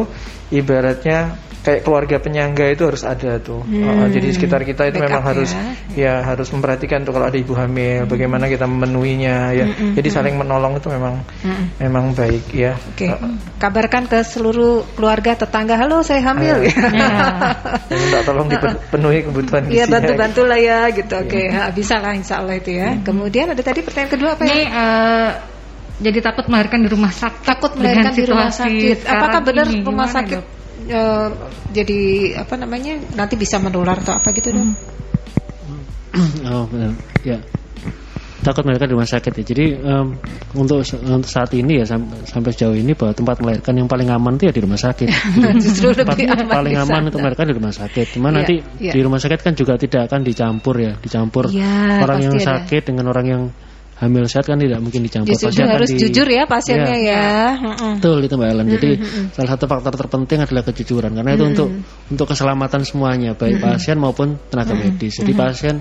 ibaratnya 0.49 1.33
kayak 1.65 1.81
keluarga 1.81 2.21
penyangga 2.21 2.69
itu 2.69 2.85
harus 2.85 3.01
ada 3.01 3.41
tuh. 3.41 3.65
Eh, 3.65 4.07
jadi 4.13 4.27
sekitar 4.29 4.61
kita 4.61 4.85
itu 4.85 5.01
Backup 5.01 5.09
memang 5.09 5.23
harus 5.25 5.49
ya. 5.49 5.65
ya 5.97 6.13
harus 6.21 6.45
memperhatikan 6.53 7.01
tuh 7.01 7.09
kalau 7.09 7.25
ada 7.25 7.33
ibu 7.33 7.57
hamil, 7.57 8.05
bagaimana 8.05 8.45
kita 8.45 8.69
memenuhinya 8.69 9.49
ya. 9.49 9.65
Jadi 9.97 10.09
saling 10.13 10.37
menolong 10.37 10.77
itu 10.77 10.85
memang 10.93 11.25
memang 11.81 12.13
baik 12.13 12.53
ya. 12.53 12.77
Oke, 12.93 13.09
kabarkan 13.57 14.05
ke 14.05 14.21
seluruh 14.21 14.85
keluarga 14.93 15.33
tetangga, 15.33 15.73
halo 15.73 16.05
saya 16.05 16.21
hamil. 16.21 16.69
Dan 16.69 17.97
minta 18.05 18.21
tolong 18.21 18.45
dipenuhi 18.45 19.19
kebutuhan 19.27 19.65
Iya 19.65 19.89
gizinya. 19.89 19.93
bantu-bantu 19.97 20.41
lah 20.45 20.59
ya 20.61 20.79
gitu. 20.93 21.13
Oke, 21.17 21.49
ha, 21.49 21.73
bisa 21.73 21.97
lah 21.97 22.13
insya 22.13 22.45
Allah 22.45 22.61
itu 22.61 22.77
ya. 22.77 23.01
Kemudian 23.01 23.49
ada 23.49 23.61
tadi 23.65 23.81
pertanyaan 23.81 24.11
kedua 24.13 24.29
apa 24.37 24.43
Ini 24.45 24.53
ya? 24.53 24.65
eh, 24.69 25.29
jadi 25.95 26.19
takut 26.21 26.45
melahirkan 26.45 26.83
di 26.83 26.89
rumah 26.91 27.09
sakit. 27.09 27.41
Takut 27.41 27.71
dengan 27.73 27.81
melahirkan 28.05 28.13
di 28.13 28.23
rumah 28.27 28.51
sakit. 28.51 28.97
Apakah 29.07 29.39
benar 29.41 29.65
ini. 29.71 29.81
rumah 29.81 30.05
sakit 30.05 30.37
Dok? 30.37 30.45
Eh, 30.87 31.27
jadi 31.71 31.99
apa 32.37 32.55
namanya 32.55 32.95
nanti 33.13 33.35
bisa 33.35 33.57
menular 33.57 33.97
atau 33.97 34.13
apa 34.13 34.29
gitu 34.31 34.49
dong? 34.49 34.71
oh 36.51 36.63
benar. 36.67 36.91
Ya. 37.23 37.39
Takut 38.35 38.61
melahirkan 38.61 38.87
di 38.87 38.93
rumah 38.93 39.09
sakit 39.09 39.31
ya. 39.31 39.43
Jadi 39.43 39.65
em, 39.73 40.07
untuk 40.53 40.85
untuk 40.85 41.25
saat 41.25 41.49
ini 41.57 41.81
ya 41.81 41.85
sam- 41.89 42.13
sampai 42.29 42.53
sejauh 42.53 42.77
ini 42.77 42.93
bahwa 42.93 43.09
tempat 43.09 43.41
melahirkan 43.41 43.73
yang 43.73 43.89
paling 43.89 44.05
aman 44.05 44.37
itu 44.37 44.45
ya 44.45 44.53
di 44.53 44.61
rumah 44.61 44.77
sakit. 44.77 45.09
Justru 45.65 45.97
tempat 45.97 46.13
lebih 46.13 46.29
aman 46.29 46.45
paling 46.53 46.75
aman 46.77 47.01
untuk 47.09 47.19
melahirkan 47.25 47.47
di 47.49 47.55
rumah 47.57 47.73
sakit. 47.73 48.05
Cuma 48.13 48.29
Iya, 48.29 48.35
nanti 48.37 48.55
iya. 48.77 48.93
di 48.93 48.99
rumah 49.01 49.17
sakit 49.17 49.39
kan 49.41 49.53
juga 49.57 49.81
tidak 49.81 50.13
akan 50.13 50.21
dicampur 50.21 50.75
ya. 50.77 50.93
Dicampur 50.93 51.49
Iya, 51.49 52.05
orang 52.05 52.19
yang 52.21 52.35
ada. 52.37 52.45
sakit 52.61 52.81
dengan 52.85 53.05
orang 53.09 53.25
yang 53.25 53.43
hamil 53.95 54.27
sehat 54.27 54.43
kan 54.43 54.59
tidak 54.59 54.83
mungkin 54.83 55.07
dicampur 55.07 55.31
Justru 55.31 55.55
Pasti 55.55 55.61
akan 55.63 55.71
harus 55.79 55.89
di- 55.95 55.99
jujur 56.03 56.27
ya 56.27 56.43
pasiennya 56.43 56.97
ya. 56.99 57.27
Mm-mm. 57.55 57.91
Betul 58.03 58.27
itu 58.27 58.35
Mbak 58.35 58.49
Ellen. 58.51 58.67
Jadi 58.67 58.89
salah 59.31 59.49
satu 59.55 59.65
faktor 59.71 59.93
terpenting 59.95 60.39
adalah 60.43 60.63
kejujuran 60.67 61.11
karena 61.15 61.31
itu 61.31 61.45
untuk 61.47 61.67
untuk 62.11 62.25
keselamatan 62.27 62.83
semuanya 62.83 63.31
baik 63.33 63.63
pasien 63.63 63.95
maupun 63.95 64.35
tenaga 64.51 64.75
medis. 64.75 65.15
Jadi 65.15 65.31
pasien 65.31 65.79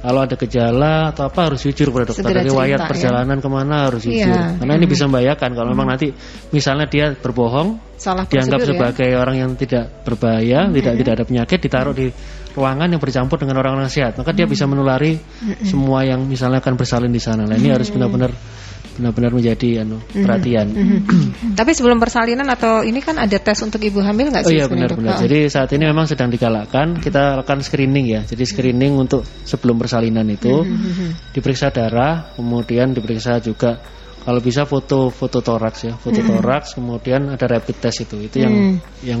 kalau 0.00 0.24
ada 0.24 0.32
gejala 0.32 1.12
atau 1.12 1.28
apa 1.28 1.52
harus 1.52 1.60
jujur 1.60 1.92
pada 1.92 2.08
dokter. 2.08 2.24
Segera 2.24 2.40
Riwayat 2.40 2.72
cerita, 2.72 2.84
ya. 2.86 2.88
perjalanan 2.88 3.36
ke 3.36 3.48
mana 3.52 3.76
harus 3.84 4.02
Iya. 4.06 4.14
jujur. 4.16 4.38
Karena 4.64 4.72
ini 4.78 4.86
bisa 4.88 5.02
membahayakan 5.04 5.50
kalau 5.52 5.68
memang 5.74 5.86
nanti 5.92 6.08
misalnya 6.54 6.86
dia 6.88 7.12
berbohong 7.12 7.68
Salah 8.00 8.24
dianggap 8.24 8.64
ya. 8.64 8.66
sebagai 8.72 9.10
orang 9.12 9.36
yang 9.36 9.50
tidak 9.60 10.06
berbahaya, 10.08 10.72
tidak 10.72 10.94
tidak 10.96 11.12
ada 11.20 11.24
penyakit, 11.28 11.58
ditaruh 11.60 11.92
di 11.92 12.08
ruangan 12.56 12.88
yang 12.90 13.00
bercampur 13.00 13.38
dengan 13.38 13.62
orang-orang 13.62 13.90
sehat, 13.90 14.18
maka 14.18 14.34
dia 14.34 14.46
bisa 14.46 14.66
menulari 14.66 15.18
semua 15.62 16.02
yang 16.02 16.26
misalnya 16.26 16.58
akan 16.58 16.74
bersalin 16.74 17.12
di 17.12 17.22
sana. 17.22 17.46
Nah, 17.46 17.56
ini 17.56 17.70
harus 17.70 17.90
benar-benar 17.90 18.32
benar-benar 18.90 19.32
menjadi 19.32 19.80
anu, 19.80 19.96
perhatian. 20.12 20.76
Tapi 21.58 21.70
sebelum 21.72 21.96
persalinan 21.96 22.44
atau 22.52 22.84
ini 22.84 23.00
kan 23.00 23.16
ada 23.16 23.38
tes 23.40 23.56
untuk 23.64 23.80
ibu 23.80 24.04
hamil 24.04 24.28
nggak 24.28 24.44
Oh 24.44 24.50
sih? 24.52 24.60
iya 24.60 24.68
sebenarnya, 24.68 24.92
Dok? 24.92 24.98
benar-benar. 25.00 25.16
Oh. 25.16 25.22
Jadi 25.24 25.38
saat 25.48 25.70
ini 25.72 25.84
memang 25.88 26.04
sedang 26.04 26.28
digalakkan 26.28 26.86
kita 27.00 27.40
lakukan 27.40 27.64
screening 27.64 28.06
ya. 28.12 28.20
Jadi 28.28 28.44
screening 28.44 29.00
untuk 29.00 29.24
sebelum 29.48 29.80
persalinan 29.80 30.28
itu 30.28 30.68
diperiksa 31.32 31.72
darah, 31.72 32.34
kemudian 32.36 32.92
diperiksa 32.92 33.40
juga 33.40 33.80
kalau 34.20 34.40
bisa 34.44 34.68
foto 34.68 35.08
foto 35.08 35.40
toraks 35.40 35.80
ya, 35.88 35.94
foto 35.96 36.20
toraks, 36.20 36.76
kemudian 36.76 37.32
ada 37.32 37.46
rapid 37.48 37.76
test 37.80 38.04
itu. 38.04 38.16
Itu 38.20 38.36
yang 38.44 38.54
yang 39.00 39.20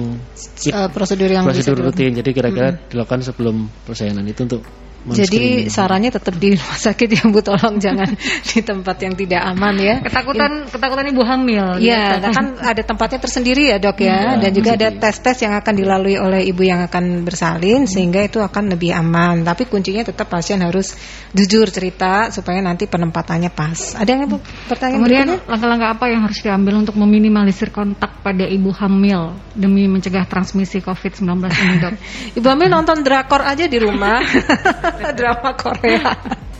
Eh, 0.68 0.88
prosedur 0.92 1.30
yang 1.32 1.44
prosedur 1.48 1.80
rutin. 1.80 2.12
Jadi 2.12 2.30
kira-kira 2.36 2.76
dilakukan 2.88 3.24
sebelum 3.24 3.64
persalinan 3.88 4.28
itu 4.28 4.44
untuk 4.44 4.62
Jadi 5.00 5.72
sarannya 5.72 6.12
tetap 6.12 6.36
di 6.36 6.52
rumah 6.52 6.76
sakit 6.76 7.08
ya 7.08 7.24
Bu, 7.32 7.40
tolong 7.40 7.80
jangan 7.80 8.12
di 8.52 8.60
tempat 8.60 8.96
yang 9.00 9.16
tidak 9.16 9.40
aman 9.48 9.74
ya. 9.80 9.94
Ketakutan 10.04 10.68
ketakutan 10.68 11.06
ibu 11.08 11.22
hamil. 11.24 11.80
Iya, 11.80 12.20
gitu. 12.20 12.24
nah 12.28 12.32
kan 12.36 12.46
ada 12.60 12.82
tempatnya 12.84 13.18
tersendiri 13.24 13.72
ya 13.72 13.80
dok 13.80 14.04
ya, 14.04 14.36
Iya, 14.36 14.44
dan 14.44 14.50
juga 14.52 14.70
ada 14.76 14.88
tes-tes 14.92 15.40
yang 15.40 15.56
akan 15.56 15.72
dilalui 15.72 16.16
oleh 16.20 16.44
ibu 16.44 16.60
yang 16.60 16.84
akan 16.84 17.24
bersalin 17.24 17.88
sehingga 17.88 18.20
itu 18.20 18.44
akan 18.44 18.76
lebih 18.76 18.92
aman. 18.92 19.40
Tapi 19.40 19.64
kuncinya 19.64 20.04
tetap 20.04 20.28
pasien 20.28 20.60
harus 20.60 20.92
jujur 21.32 21.64
cerita 21.72 22.28
supaya 22.28 22.60
nanti 22.60 22.84
penempatannya 22.84 23.48
pas. 23.48 23.96
Ada 23.96 24.10
yang 24.12 24.28
Bu, 24.28 24.36
pertanyaan 24.68 25.00
Kemudian 25.00 25.28
langkah-langkah 25.48 25.90
apa 25.96 26.04
yang 26.12 26.20
harus 26.28 26.38
diambil 26.44 26.84
untuk 26.84 27.00
meminimalisir 27.00 27.72
kontak 27.72 28.20
pada 28.20 28.44
ibu 28.44 28.68
hamil 28.76 29.32
demi 29.56 29.88
mencegah 29.88 30.28
transmisi 30.28 30.84
COVID-19 30.84 31.24
ini, 31.48 31.76
Dok? 31.80 31.94
Ibu 32.38 32.46
hamil 32.46 32.68
nonton 32.68 33.00
drakor 33.00 33.40
aja 33.42 33.64
di 33.64 33.78
rumah, 33.80 34.20
drama 35.18 35.50
Korea. 35.54 36.10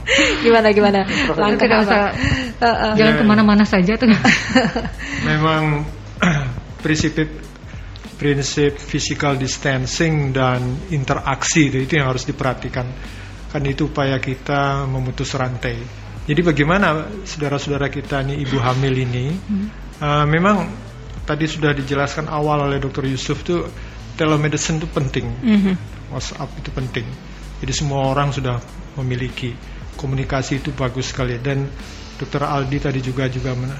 gimana 0.45 0.69
gimana? 0.75 1.01
Langkah 1.37 1.66
Tidak 1.66 1.79
apa? 1.79 1.87
usah 1.87 2.03
Heeh. 2.61 2.93
jangan 2.99 3.14
ke 3.21 3.25
mana-mana 3.25 3.64
saja 3.69 3.95
tuh. 3.95 4.11
Memang 5.29 5.87
prinsip 6.85 7.14
prinsip 8.21 8.77
physical 8.77 9.41
distancing 9.41 10.35
dan 10.37 10.61
interaksi 10.93 11.72
itu, 11.72 11.89
itu 11.89 11.93
yang 11.97 12.12
harus 12.12 12.28
diperhatikan. 12.28 12.85
Kan 13.51 13.62
itu 13.66 13.89
upaya 13.89 14.20
kita 14.20 14.85
memutus 14.87 15.33
rantai. 15.35 15.81
Jadi 16.28 16.41
bagaimana 16.45 17.09
saudara-saudara 17.24 17.89
kita 17.91 18.22
nih 18.22 18.45
ibu 18.45 18.61
hamil 18.61 18.95
ini? 18.95 19.26
eh, 20.01 20.24
memang 20.28 20.68
tadi 21.24 21.49
sudah 21.49 21.72
dijelaskan 21.72 22.28
awal 22.28 22.68
oleh 22.68 22.78
Dr. 22.78 23.09
Yusuf 23.09 23.41
tuh 23.43 23.66
telemedicine 24.20 24.78
itu 24.78 24.89
penting. 24.91 25.26
Mhm. 25.26 25.72
WhatsApp 26.12 26.51
itu 26.61 26.70
penting. 26.74 27.07
Jadi 27.61 27.73
semua 27.77 28.09
orang 28.09 28.33
sudah 28.33 28.57
memiliki 28.97 29.53
komunikasi 30.01 30.65
itu 30.65 30.73
bagus 30.73 31.13
sekali. 31.13 31.37
Dan 31.37 31.69
Dr. 32.17 32.45
Aldi 32.45 32.79
tadi 32.81 33.01
juga 33.05 33.29
juga 33.29 33.53
men- 33.57 33.77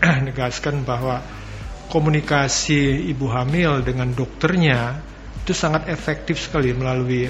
menegaskan 0.00 0.82
bahwa 0.88 1.20
komunikasi 1.92 3.12
ibu 3.12 3.28
hamil 3.28 3.84
dengan 3.84 4.08
dokternya 4.12 5.00
itu 5.44 5.52
sangat 5.52 5.92
efektif 5.92 6.40
sekali 6.40 6.72
melalui 6.72 7.28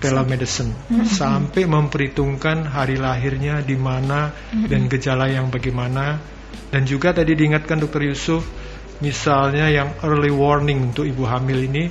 telemedicine. 0.00 0.72
Sampai 1.08 1.64
memperhitungkan 1.68 2.68
hari 2.68 2.96
lahirnya 3.00 3.60
di 3.60 3.76
mana 3.76 4.32
dan 4.52 4.88
gejala 4.88 5.28
yang 5.28 5.48
bagaimana. 5.48 6.20
Dan 6.72 6.88
juga 6.88 7.14
tadi 7.14 7.36
diingatkan 7.38 7.80
dokter 7.80 8.08
Yusuf 8.08 8.42
misalnya 9.02 9.68
yang 9.68 9.94
early 10.06 10.30
warning 10.30 10.90
untuk 10.90 11.04
ibu 11.04 11.26
hamil 11.26 11.66
ini 11.66 11.90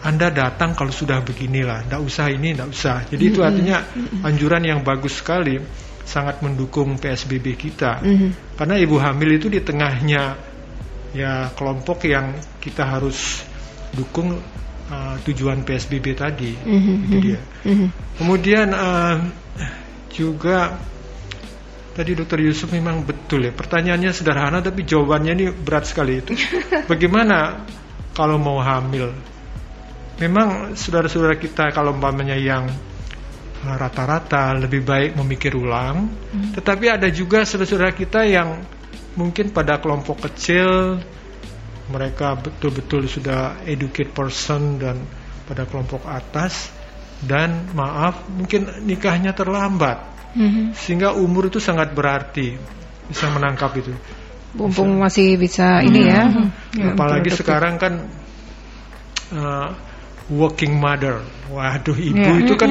anda 0.00 0.32
datang 0.32 0.72
kalau 0.72 0.88
sudah 0.88 1.20
beginilah, 1.20 1.84
tidak 1.84 2.00
usah 2.00 2.26
ini, 2.32 2.56
tidak 2.56 2.68
usah. 2.72 2.96
Jadi 3.04 3.22
itu 3.28 3.40
artinya 3.44 3.84
anjuran 4.24 4.64
yang 4.64 4.80
bagus 4.80 5.20
sekali, 5.20 5.60
sangat 6.08 6.40
mendukung 6.40 6.96
PSBB 6.96 7.54
kita. 7.54 8.00
Karena 8.56 8.74
ibu 8.80 8.96
hamil 8.96 9.36
itu 9.36 9.52
di 9.52 9.60
tengahnya 9.60 10.40
ya 11.12 11.50
kelompok 11.52 12.06
yang 12.06 12.32
kita 12.62 12.86
harus 12.86 13.44
dukung 13.92 14.40
uh, 14.88 15.14
tujuan 15.22 15.62
PSBB 15.68 16.06
tadi. 16.16 16.56
Itu 17.06 17.16
dia. 17.20 17.40
Kemudian 18.16 18.72
uh, 18.72 19.16
juga 20.10 20.80
tadi 21.92 22.16
Dokter 22.16 22.40
Yusuf 22.40 22.72
memang 22.72 23.04
betul 23.04 23.46
ya. 23.46 23.52
Pertanyaannya 23.52 24.10
sederhana 24.16 24.64
tapi 24.64 24.88
jawabannya 24.88 25.32
ini 25.36 25.44
berat 25.52 25.84
sekali 25.86 26.24
itu. 26.24 26.32
Bagaimana 26.90 27.68
kalau 28.16 28.40
mau 28.40 28.58
hamil? 28.64 29.29
Memang 30.20 30.76
saudara-saudara 30.76 31.40
kita 31.40 31.72
kalau 31.72 31.96
umpamanya 31.96 32.36
yang 32.36 32.68
uh, 33.64 33.76
rata-rata 33.80 34.52
lebih 34.52 34.84
baik 34.84 35.16
memikir 35.16 35.56
ulang, 35.56 36.12
tetapi 36.52 36.92
ada 36.92 37.08
juga 37.08 37.48
saudara-saudara 37.48 37.96
kita 37.96 38.28
yang 38.28 38.60
mungkin 39.16 39.50
pada 39.50 39.80
kelompok 39.80 40.28
kecil 40.28 41.00
mereka 41.90 42.38
betul-betul 42.38 43.10
sudah 43.10 43.64
educate 43.66 44.14
person 44.14 44.78
dan 44.78 45.02
pada 45.48 45.66
kelompok 45.66 46.06
atas 46.06 46.70
dan 47.24 47.66
maaf 47.74 48.28
mungkin 48.30 48.86
nikahnya 48.86 49.34
terlambat. 49.34 49.98
Sehingga 50.78 51.10
umur 51.18 51.50
itu 51.50 51.58
sangat 51.58 51.90
berarti 51.90 52.54
bisa 53.10 53.26
menangkap 53.34 53.74
itu. 53.74 53.90
Mumpung 54.54 55.02
masih 55.02 55.34
bisa 55.34 55.82
ini 55.82 56.06
ya. 56.06 56.30
Ya, 56.78 56.94
apalagi 56.94 57.34
betul, 57.34 57.40
sekarang 57.42 57.74
kan 57.82 58.06
uh, 59.34 59.68
working 60.30 60.78
mother 60.78 61.20
waduh 61.50 61.98
ibu 61.98 62.16
Ya. 62.16 62.40
itu 62.40 62.54
kan 62.54 62.70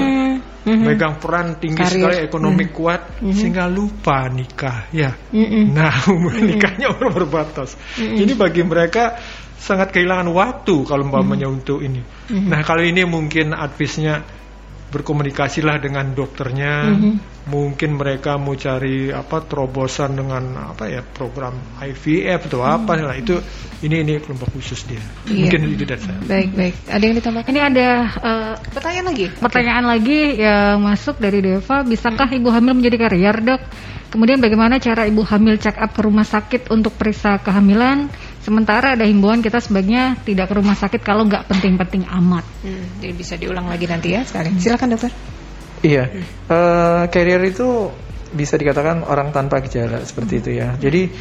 Mhm. 0.59 0.85
megang 0.85 1.15
peran 1.19 1.55
tinggi 1.57 1.79
Karir. 1.81 1.91
sekali 1.95 2.17
ekonomi 2.23 2.65
Mhm. 2.67 2.73
kuat 2.75 3.01
sehingga 3.31 3.67
lupa 3.67 4.27
nikah 4.27 4.87
ya 4.91 5.11
Mm-mm. 5.31 5.71
nah 5.71 5.91
umur 6.13 6.35
nikahnya 6.35 6.91
umur 6.95 7.23
berbatas 7.23 7.75
jadi 7.95 8.35
bagi 8.35 8.63
mereka 8.63 9.19
sangat 9.59 9.91
kehilangan 9.91 10.31
waktu 10.31 10.75
kalau 10.87 11.03
umpamanya 11.07 11.47
untuk 11.47 11.83
ini 11.83 11.99
nah 12.31 12.63
kalau 12.63 12.83
ini 12.83 13.03
mungkin 13.03 13.51
advice-nya 13.51 14.23
berkomunikasilah 14.89 15.77
dengan 15.79 16.11
dokternya 16.11 16.93
mungkin 17.45 17.97
mereka 17.97 18.37
mau 18.37 18.53
cari 18.53 19.09
apa 19.09 19.41
terobosan 19.41 20.13
dengan 20.13 20.53
apa 20.69 20.85
ya 20.85 21.01
program 21.01 21.53
IVF 21.81 22.45
atau 22.45 22.61
apa 22.61 22.93
lah 22.93 23.17
itu 23.17 23.41
ini 23.81 24.05
ini 24.05 24.21
kelompok 24.21 24.53
khusus 24.53 24.85
dia 24.85 25.01
Iya. 25.25 25.49
mungkin 25.49 25.59
itu 25.73 25.85
dari 25.85 26.01
saya 26.01 26.17
Baik, 26.25 26.49
baik. 26.53 26.75
Ada 26.85 27.03
yang 27.05 27.15
ditambahkan? 27.17 27.49
Ini 27.49 27.61
ada 27.63 27.87
eh, 28.05 28.53
Pertanyaan 28.69 29.07
lagi? 29.09 29.25
pertanyaan 29.33 29.85
lagi 29.85 30.19
yang 30.37 30.77
masuk 30.79 31.15
dari 31.17 31.39
Deva, 31.41 31.81
bisakah 31.81 32.29
ibu 32.29 32.49
hamil 32.49 32.73
menjadi 32.77 32.97
karier, 33.01 33.37
Dok? 33.39 33.61
Kemudian 34.09 34.41
bagaimana 34.41 34.81
cara 34.81 35.05
ibu 35.05 35.21
hamil 35.21 35.61
check 35.61 35.77
up 35.77 35.93
ke 35.93 36.01
rumah 36.01 36.25
sakit 36.25 36.73
untuk 36.73 36.97
periksa 36.97 37.37
kehamilan? 37.41 38.09
Sementara 38.39 38.95
ada 38.95 39.03
himbauan 39.03 39.43
kita 39.43 39.59
sebaiknya 39.59 40.15
tidak 40.23 40.47
ke 40.47 40.53
rumah 40.55 40.75
sakit 40.75 41.03
kalau 41.03 41.27
nggak 41.27 41.51
penting-penting 41.51 42.07
amat. 42.07 42.47
Hmm, 42.63 42.87
jadi 43.03 43.13
bisa 43.13 43.33
diulang 43.35 43.67
lagi 43.67 43.83
nanti 43.85 44.15
ya 44.15 44.23
sekali. 44.23 44.55
Silakan 44.55 44.95
dokter. 44.95 45.11
Iya, 45.79 46.11
Eh, 46.49 47.03
carrier 47.07 47.39
itu 47.45 47.91
bisa 48.35 48.59
dikatakan 48.59 49.03
orang 49.07 49.31
tanpa 49.31 49.63
gejala 49.63 50.03
seperti 50.03 50.39
itu 50.43 50.49
ya. 50.59 50.75
Jadi 50.79 51.11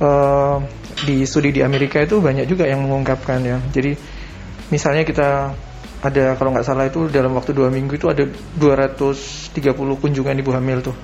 eh, 0.00 0.56
di 1.04 1.16
studi 1.24 1.52
di 1.52 1.60
Amerika 1.64 2.00
itu 2.00 2.20
banyak 2.20 2.44
juga 2.48 2.68
yang 2.68 2.84
mengungkapkan 2.84 3.40
ya. 3.44 3.56
Jadi 3.72 3.96
misalnya 4.72 5.04
kita 5.04 5.52
ada 6.06 6.36
kalau 6.36 6.52
nggak 6.52 6.66
salah 6.66 6.86
itu 6.86 7.08
dalam 7.08 7.32
waktu 7.34 7.56
dua 7.56 7.72
minggu 7.72 7.96
itu 7.96 8.06
ada 8.06 8.22
230 8.60 9.64
kunjungan 9.74 10.36
ibu 10.38 10.52
hamil 10.52 10.84
tuh 10.84 10.96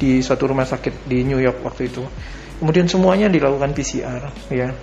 di 0.00 0.24
suatu 0.24 0.48
rumah 0.48 0.64
sakit 0.64 1.04
di 1.04 1.22
New 1.22 1.38
York 1.38 1.60
waktu 1.62 1.92
itu. 1.92 2.02
Kemudian 2.58 2.90
semuanya 2.90 3.30
dilakukan 3.30 3.70
PCR 3.76 4.22
ya. 4.50 4.74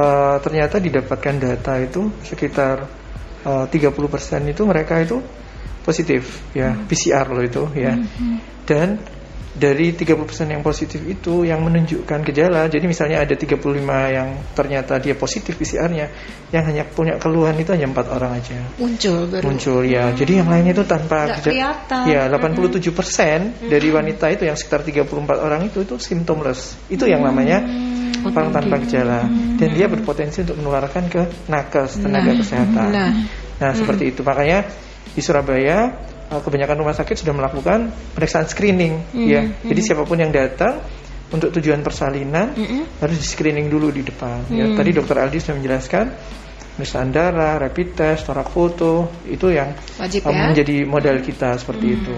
Eh, 0.00 0.36
ternyata 0.40 0.80
didapatkan 0.80 1.34
data 1.36 1.76
itu 1.76 2.08
sekitar 2.24 2.88
eh, 3.42 3.64
30% 3.68 4.48
itu 4.48 4.62
mereka 4.64 4.96
itu 4.96 5.20
positif 5.80 6.40
ya 6.52 6.72
PCR 6.88 7.28
loh 7.28 7.42
itu 7.42 7.62
ya. 7.74 7.96
Dan 8.64 8.96
dari 9.50 9.90
30% 9.92 10.14
yang 10.46 10.62
positif 10.62 11.02
itu 11.02 11.42
yang 11.42 11.58
menunjukkan 11.66 12.22
gejala 12.22 12.70
jadi 12.70 12.86
misalnya 12.86 13.18
ada 13.26 13.34
35 13.34 13.58
yang 14.08 14.28
ternyata 14.54 15.02
dia 15.02 15.18
positif 15.18 15.58
PCR-nya 15.58 16.06
yang 16.48 16.64
hanya 16.64 16.86
punya 16.86 17.18
keluhan 17.18 17.58
itu 17.58 17.74
hanya 17.74 17.90
empat 17.90 18.06
orang 18.08 18.38
aja. 18.38 18.56
Muncul 18.78 19.26
baru. 19.26 19.42
muncul 19.42 19.82
ya. 19.82 20.14
Jadi 20.14 20.32
yang 20.38 20.48
lainnya 20.48 20.72
itu 20.72 20.86
tanpa 20.86 21.28
Nggak 21.28 21.36
geja- 21.42 21.50
kelihatan. 21.50 22.02
ya 22.06 22.22
87% 22.30 23.68
dari 23.68 23.88
wanita 23.90 24.26
itu 24.30 24.42
yang 24.46 24.54
sekitar 24.54 24.80
34 24.86 25.10
orang 25.42 25.66
itu 25.66 25.82
itu 25.82 25.98
symptomless 25.98 26.78
itu 26.86 27.04
yang 27.04 27.20
namanya 27.20 27.58
orang 28.24 28.52
tanpa 28.52 28.76
gejala 28.84 29.24
dan 29.56 29.68
dia 29.72 29.86
berpotensi 29.88 30.44
untuk 30.44 30.60
menularkan 30.60 31.08
ke 31.08 31.22
nakes 31.48 32.00
tenaga 32.00 32.30
Nah, 32.30 32.38
kesehatan 32.40 32.88
nah. 32.92 33.10
Nah, 33.60 33.72
seperti 33.76 34.08
itu. 34.12 34.24
Makanya 34.24 34.64
di 35.12 35.20
Surabaya 35.20 35.92
eh, 36.32 36.40
kebanyakan 36.40 36.76
rumah 36.80 36.96
sakit 36.96 37.16
sudah 37.20 37.34
melakukan 37.36 37.92
pemeriksaan 38.16 38.48
screening 38.48 39.04
ya. 39.12 39.44
Jadi 39.64 39.80
siapa 39.84 40.08
pun 40.08 40.16
yang 40.16 40.32
datang 40.32 40.80
untuk 41.30 41.54
tujuan 41.54 41.78
persalinan 41.84 42.56
harus 42.98 43.16
di 43.20 43.26
screening 43.26 43.70
dulu 43.70 43.94
di 43.94 44.02
depan. 44.02 44.50
Ya, 44.50 44.66
tadi 44.74 44.90
Dokter 44.90 45.14
Aldi 45.22 45.38
sudah 45.38 45.56
menjelaskan 45.62 46.04
pemeriksaan 46.74 47.12
darah, 47.12 47.60
rapid 47.60 47.88
test, 47.92 48.24
torak 48.24 48.48
foto 48.48 49.12
itu 49.28 49.52
yang 49.52 49.76
Wajib 50.00 50.24
eh, 50.24 50.32
ya. 50.32 50.48
menjadi 50.48 50.76
modal 50.88 51.20
kita 51.20 51.60
seperti 51.60 51.86
itu. 52.00 52.16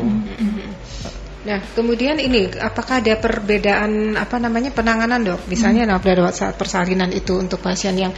Nah, 1.43 1.59
kemudian 1.74 2.22
ini 2.22 2.55
apakah 2.55 3.03
ada 3.03 3.18
perbedaan 3.18 4.14
apa 4.14 4.38
namanya 4.38 4.70
penanganan 4.70 5.26
dok? 5.26 5.51
Misalnya 5.51 5.82
nah, 5.82 5.99
pada 5.99 6.30
saat 6.30 6.55
persalinan 6.55 7.11
itu 7.11 7.34
untuk 7.34 7.59
pasien 7.59 7.99
yang 7.99 8.14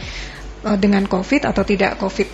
eh, 0.61 0.77
dengan 0.77 1.09
COVID 1.09 1.49
atau 1.49 1.65
tidak 1.65 1.97
COVID, 1.97 2.27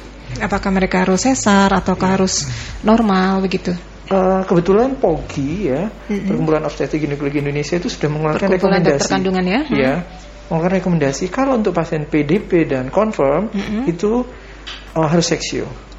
apakah 0.44 0.70
mereka 0.76 1.08
harus 1.08 1.24
sesar 1.24 1.72
ataukah 1.72 2.20
harus 2.20 2.44
normal 2.84 3.40
begitu? 3.40 3.72
Eh, 4.12 4.42
kebetulan 4.44 5.00
POGI 5.00 5.52
ya, 5.64 5.88
Perkumpulan 6.12 6.68
Obstetrik 6.68 7.08
Ginekologi 7.08 7.40
Indonesia 7.40 7.80
itu 7.80 7.88
sudah 7.88 8.12
mengeluarkan 8.12 8.52
Perkumpulan 8.52 8.84
rekomendasi. 8.84 9.08
kandungan 9.08 9.46
ya? 9.48 9.60
Ya, 9.72 9.94
mengeluarkan 10.52 10.84
rekomendasi 10.84 11.24
kalau 11.32 11.56
untuk 11.56 11.72
pasien 11.72 12.04
PDP 12.04 12.68
dan 12.68 12.92
confirm 12.92 13.48
itu 13.88 14.28
eh, 14.92 15.08
harus 15.08 15.24
seksio. 15.24 15.91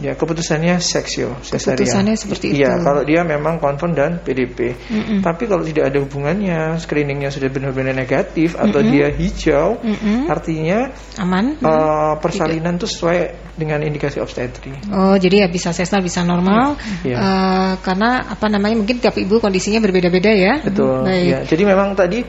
Ya, 0.00 0.18
keputusannya 0.18 0.82
seksio, 0.82 1.38
cesarean. 1.46 1.78
Keputusannya 1.78 2.14
seperti 2.18 2.56
Iya, 2.58 2.80
itu. 2.80 2.82
kalau 2.82 3.02
dia 3.06 3.22
memang 3.22 3.62
confirm 3.62 3.94
dan 3.94 4.18
PDP. 4.18 4.74
Tapi 5.22 5.46
kalau 5.46 5.62
tidak 5.62 5.94
ada 5.94 5.98
hubungannya, 6.02 6.74
screeningnya 6.82 7.30
sudah 7.30 7.46
benar-benar 7.52 7.94
negatif 7.94 8.58
atau 8.58 8.82
dia 8.82 9.12
hijau, 9.14 9.78
artinya 10.26 10.90
Aman? 11.22 11.54
eh, 11.60 12.12
persalinan 12.18 12.82
itu 12.82 12.90
sesuai 12.90 13.18
dengan 13.54 13.84
indikasi 13.84 14.18
obstetri. 14.18 14.72
Oh, 14.90 15.14
jadi 15.20 15.44
ya 15.44 15.48
bisa 15.52 15.70
sesar, 15.70 16.00
bisa 16.00 16.24
normal. 16.24 16.74
Iya. 17.06 17.16
Eh, 17.20 17.72
karena 17.84 18.24
apa 18.26 18.48
namanya 18.48 18.74
mungkin 18.74 18.98
tiap 18.98 19.14
ibu 19.20 19.38
kondisinya 19.38 19.78
berbeda-beda 19.78 20.32
ya. 20.32 20.64
Betul. 20.64 21.04
Baik. 21.06 21.28
Ya, 21.30 21.38
jadi 21.46 21.62
memang 21.68 21.94
tadi 21.94 22.24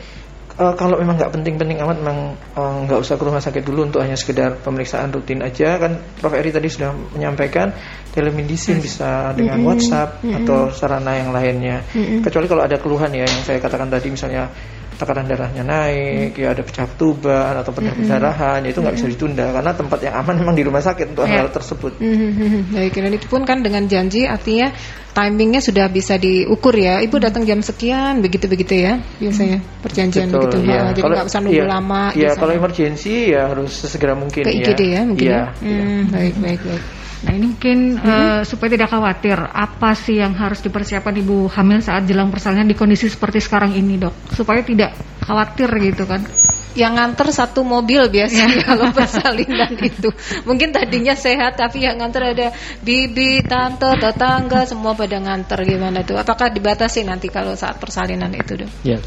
eh, 0.62 0.74
kalau 0.78 1.02
memang 1.02 1.18
nggak 1.18 1.34
penting-penting 1.34 1.82
amat, 1.82 1.98
memang 2.06 2.38
eh, 2.38 2.78
nggak 2.86 3.00
usah 3.02 3.18
ke 3.18 3.24
rumah 3.26 3.42
sakit 3.42 3.66
dulu 3.66 3.90
untuk 3.90 4.06
hanya 4.06 4.14
sekedar 4.14 4.62
pemeriksaan 4.62 5.10
rutin 5.10 5.42
aja. 5.42 5.82
Kan 5.82 5.98
Prof. 6.22 6.38
Eri 6.38 6.54
tadi 6.54 6.70
sudah 6.70 6.94
menyampaikan 7.18 7.74
telemedicine 8.14 8.78
bisa 8.78 9.34
dengan 9.34 9.66
WhatsApp 9.66 10.22
atau 10.22 10.70
sarana 10.70 11.18
yang 11.18 11.34
lainnya. 11.34 11.82
Kecuali 12.22 12.46
kalau 12.46 12.64
ada 12.64 12.78
keluhan 12.78 13.10
ya 13.12 13.26
yang 13.26 13.42
saya 13.42 13.58
katakan 13.58 13.90
tadi 13.90 14.14
misalnya 14.14 14.54
tekanan 15.02 15.26
darahnya 15.26 15.66
naik, 15.66 16.38
ya 16.38 16.54
ada 16.54 16.62
pecah 16.62 16.86
tuban 16.94 17.58
atau 17.58 17.74
pecah 17.74 17.98
pendarahan, 17.98 18.62
ya 18.62 18.70
itu 18.70 18.80
nggak 18.86 18.96
bisa 19.02 19.08
ditunda 19.10 19.50
karena 19.50 19.72
tempat 19.74 20.00
yang 20.06 20.16
aman 20.22 20.36
memang 20.38 20.54
di 20.54 20.64
rumah 20.64 20.86
sakit 20.86 21.18
untuk 21.18 21.26
hal 21.26 21.50
tersebut. 21.50 21.98
Hmm, 21.98 22.70
Baik, 22.70 22.94
dan 23.02 23.14
itu 23.18 23.26
pun 23.26 23.42
kan 23.42 23.66
dengan 23.66 23.90
janji 23.90 24.30
artinya 24.30 24.70
timingnya 25.12 25.60
sudah 25.60 25.90
bisa 25.90 26.16
diukur 26.22 26.78
ya. 26.78 27.02
Ibu 27.02 27.18
datang 27.18 27.44
jam 27.44 27.60
sekian, 27.66 28.22
begitu-begitu 28.22 28.74
ya 28.78 28.94
biasanya 29.18 29.60
perjanjian 29.82 30.30
begitu. 30.30 30.58
ya. 30.64 30.88
Ha, 30.88 30.94
jadi 30.94 31.10
nggak 31.10 31.28
usah 31.28 31.40
nunggu 31.42 31.58
iya, 31.58 31.68
lama. 31.68 32.04
Iya, 32.14 32.16
biasanya. 32.16 32.40
kalau 32.40 32.54
emergency 32.54 33.16
ya 33.34 33.42
harus 33.50 33.72
sesegera 33.74 34.14
mungkin 34.14 34.46
ke 34.46 34.52
IGD 34.54 34.82
ya, 34.94 35.02
mungkin 35.04 35.26
Iya, 35.26 35.42
ya. 35.42 35.66
iya. 35.66 35.84
Hmm, 35.84 36.02
baik, 36.14 36.36
baik, 36.38 36.62
baik. 36.62 37.01
Nah 37.22 37.32
ini 37.38 37.46
mungkin 37.54 38.02
eh, 38.02 38.42
supaya 38.48 38.70
tidak 38.74 38.90
khawatir, 38.90 39.38
apa 39.38 39.94
sih 39.94 40.18
yang 40.18 40.34
harus 40.34 40.62
dipersiapkan 40.66 41.14
ibu 41.22 41.46
hamil 41.54 41.80
saat 41.80 42.10
jelang 42.10 42.34
persalinan 42.34 42.66
di 42.66 42.74
kondisi 42.74 43.10
seperti 43.10 43.38
sekarang 43.38 43.78
ini 43.78 44.02
dok? 44.02 44.34
Supaya 44.34 44.66
tidak 44.66 44.98
khawatir 45.22 45.70
gitu 45.78 46.10
kan? 46.10 46.26
yang 46.72 46.96
nganter 46.96 47.28
satu 47.36 47.68
mobil 47.68 48.08
biasanya 48.08 48.64
kalau 48.64 48.96
persalinan 48.96 49.76
itu. 49.92 50.10
Mungkin 50.48 50.72
tadinya 50.72 51.16
sehat 51.16 51.60
tapi 51.60 51.84
yang 51.84 52.00
nganter 52.00 52.32
ada 52.32 52.48
bibi, 52.80 53.44
tante, 53.44 53.92
tetangga 54.00 54.64
semua 54.64 54.96
pada 54.96 55.20
nganter 55.20 55.68
gimana 55.68 56.04
tuh? 56.08 56.16
Apakah 56.16 56.48
dibatasi 56.52 57.04
nanti 57.04 57.28
kalau 57.28 57.56
saat 57.60 57.76
persalinan 57.76 58.32
itu, 58.32 58.64
Dok? 58.64 58.70
Ya. 58.88 59.00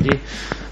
Jadi 0.00 0.14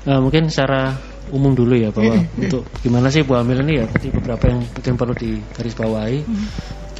uh, 0.08 0.20
mungkin 0.20 0.48
secara 0.48 0.96
umum 1.30 1.54
dulu 1.54 1.78
ya 1.78 1.94
bahwa 1.94 2.26
untuk 2.34 2.66
gimana 2.82 3.06
sih 3.06 3.22
ibu 3.22 3.38
hamil 3.38 3.62
ini 3.62 3.78
ya 3.78 3.86
tadi 3.86 4.10
beberapa 4.10 4.50
yang 4.50 4.60
mungkin 4.64 4.94
perlu 4.96 5.14
digarisbawahi. 5.14 6.18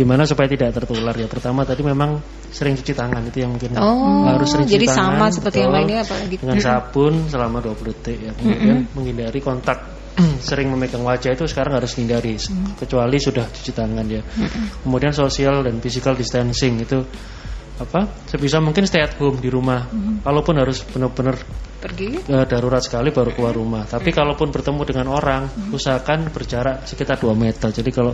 Gimana 0.01 0.25
supaya 0.25 0.49
tidak 0.49 0.73
tertular 0.73 1.13
ya. 1.13 1.29
Pertama 1.29 1.61
tadi 1.63 1.85
memang 1.85 2.17
sering 2.49 2.73
cuci 2.73 2.97
tangan 2.97 3.21
itu 3.29 3.45
yang 3.45 3.53
mungkin 3.53 3.77
Oh, 3.77 4.25
harus 4.25 4.49
sering 4.49 4.65
cuci 4.65 4.81
jadi 4.81 4.87
tangan. 4.89 5.21
sama 5.21 5.27
seperti 5.29 5.57
yang 5.61 5.73
lainnya 5.77 5.99
apalagi 6.01 6.35
dengan 6.41 6.57
sabun 6.57 7.29
selama 7.29 7.61
20 7.61 7.85
detik 7.93 8.19
ya. 8.19 8.33
Kemudian 8.33 8.79
menghindari 8.97 9.39
kontak 9.39 9.79
sering 10.49 10.73
memegang 10.73 11.05
wajah 11.05 11.37
itu 11.37 11.45
sekarang 11.45 11.77
harus 11.77 11.93
hindari 11.95 12.41
kecuali 12.75 13.21
sudah 13.21 13.45
cuci 13.45 13.73
tangan 13.77 14.07
ya. 14.09 14.25
Kemudian 14.81 15.13
social 15.13 15.61
dan 15.61 15.77
physical 15.79 16.17
distancing 16.17 16.81
itu 16.81 17.05
apa? 17.77 18.09
Sebisa 18.25 18.57
mungkin 18.61 18.85
stay 18.85 19.01
at 19.01 19.21
home 19.21 19.37
di 19.37 19.49
rumah. 19.49 19.85
Kalaupun 20.21 20.57
harus 20.57 20.81
benar-benar 20.83 21.37
pergi. 21.81 22.21
eh, 22.21 22.45
darurat 22.45 22.81
sekali 22.81 23.09
baru 23.09 23.33
keluar 23.33 23.53
rumah. 23.53 23.85
Tapi 23.85 24.13
kalaupun 24.13 24.49
bertemu 24.49 24.81
dengan 24.85 25.07
orang, 25.13 25.43
usahakan 25.73 26.29
berjarak 26.29 26.85
sekitar 26.85 27.17
2 27.17 27.33
meter. 27.33 27.69
Jadi 27.69 27.89
kalau 27.89 28.13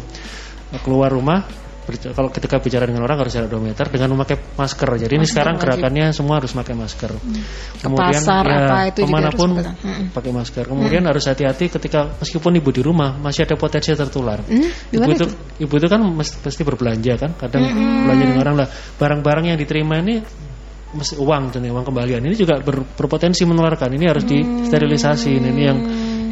keluar 0.82 1.11
rumah 1.11 1.43
kalau 1.87 2.28
ketika 2.34 2.59
bicara 2.59 2.82
dengan 2.84 3.07
orang 3.07 3.22
harus 3.22 3.30
jarak 3.30 3.47
2 3.47 3.62
meter 3.62 3.87
dengan 3.87 4.18
memakai 4.18 4.37
masker. 4.59 4.89
Jadi 4.99 5.12
ini 5.14 5.26
sekarang 5.26 5.55
gerakannya 5.55 6.11
semua 6.11 6.43
harus 6.43 6.51
pakai 6.51 6.74
masker. 6.74 7.14
Kemudian 7.78 8.20
pasar 8.20 8.45
ya, 8.45 8.59
apa 8.66 8.78
itu 8.91 9.01
juga 9.03 9.07
ke 9.07 9.14
mana 9.14 9.30
pun 9.30 9.51
harus 9.55 10.11
pakai- 10.11 10.34
masker. 10.34 10.64
Kemudian 10.66 11.03
harus 11.07 11.24
hati-hati 11.24 11.70
ketika 11.70 12.18
meskipun 12.18 12.53
ibu 12.59 12.70
di 12.74 12.82
rumah 12.82 13.14
masih 13.16 13.47
ada 13.47 13.55
potensi 13.55 13.95
tertular. 13.95 14.43
Hmm, 14.43 14.66
Ibu 14.91 15.07
gimana 15.07 15.14
itu, 15.14 15.26
ibu 15.62 15.74
itu 15.78 15.87
kan 15.87 16.01
pasti 16.18 16.62
berbelanja 16.66 17.14
kan, 17.16 17.30
kadang 17.39 17.62
belanja 18.03 18.24
dengan 18.26 18.41
orang 18.43 18.57
lah. 18.64 18.68
Barang-barang 18.99 19.55
yang 19.55 19.59
diterima 19.59 20.03
ini 20.03 20.18
uang 20.97 21.53
dan 21.53 21.61
uang 21.68 21.84
kembalian 21.84 22.24
ini 22.24 22.34
juga 22.34 22.57
ber- 22.59 22.87
berpotensi 22.97 23.45
menularkan. 23.45 23.93
Ini 23.93 24.05
harus 24.09 24.24
disterilisasi. 24.24 25.28
Ini, 25.39 25.49
ini 25.53 25.62
yang 25.62 25.78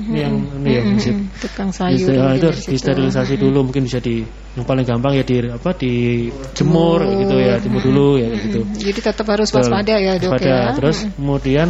ini 0.05 0.19
yang 0.21 0.35
ini 0.61 0.71
ya 0.71 0.83
Hmm, 0.85 1.27
tukang 1.41 1.71
sayur 1.73 2.09
ah, 2.15 2.33
mungkin 2.33 2.39
itu 2.39 2.47
harus 2.53 2.65
disterilisasi 2.69 3.35
dulu 3.41 3.59
mungkin 3.69 3.89
bisa 3.89 3.99
di 3.99 4.21
yang 4.55 4.65
paling 4.69 4.85
gampang 4.85 5.17
ya 5.17 5.25
di 5.25 5.37
apa 5.49 5.71
dijemur 5.75 7.01
gitu 7.25 7.35
ya 7.41 7.55
jemur 7.59 7.83
dulu 7.83 8.09
ya 8.21 8.29
gitu. 8.37 8.61
Jadi 8.79 9.01
tetap 9.01 9.27
harus 9.29 9.49
waspada 9.51 9.95
ya, 9.99 10.15
Dok 10.21 10.37
Waspada. 10.37 10.47
ya. 10.47 10.61
Terus 10.77 10.99
kemudian 11.17 11.69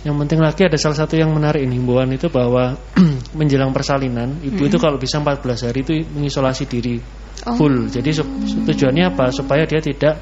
yang 0.00 0.16
penting 0.16 0.40
lagi 0.40 0.64
ada 0.64 0.78
salah 0.80 0.96
satu 0.96 1.16
yang 1.16 1.28
menarik 1.32 1.60
ini 1.60 1.76
himbauan 1.76 2.08
itu 2.12 2.28
bahwa 2.32 2.76
menjelang 3.38 3.72
persalinan 3.72 4.40
ibu 4.40 4.64
itu 4.64 4.76
kalau 4.80 4.96
bisa 4.96 5.20
14 5.20 5.66
hari 5.68 5.78
itu 5.84 5.92
mengisolasi 6.14 6.64
diri 6.68 6.96
Oh. 7.40 7.56
full. 7.56 7.88
Jadi 7.88 8.20
tujuannya 8.68 9.16
apa? 9.16 9.32
Supaya 9.32 9.64
dia 9.64 9.80
tidak 9.80 10.20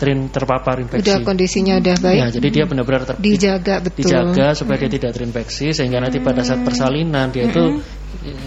terin, 0.00 0.32
terpapar 0.32 0.80
infeksi. 0.80 1.04
Udah 1.04 1.20
kondisinya 1.20 1.76
udah 1.76 1.96
baik. 2.00 2.18
Ya, 2.24 2.28
jadi 2.32 2.48
dia 2.48 2.64
benar-benar 2.64 3.04
ter- 3.04 3.20
Dijaga 3.20 3.84
betul. 3.84 4.00
dijaga 4.08 4.56
supaya 4.56 4.76
dia 4.80 4.90
tidak 4.96 5.12
terinfeksi 5.12 5.76
sehingga 5.76 6.00
nanti 6.00 6.16
pada 6.24 6.40
saat 6.40 6.64
persalinan 6.64 7.28
dia 7.28 7.44
itu 7.52 7.84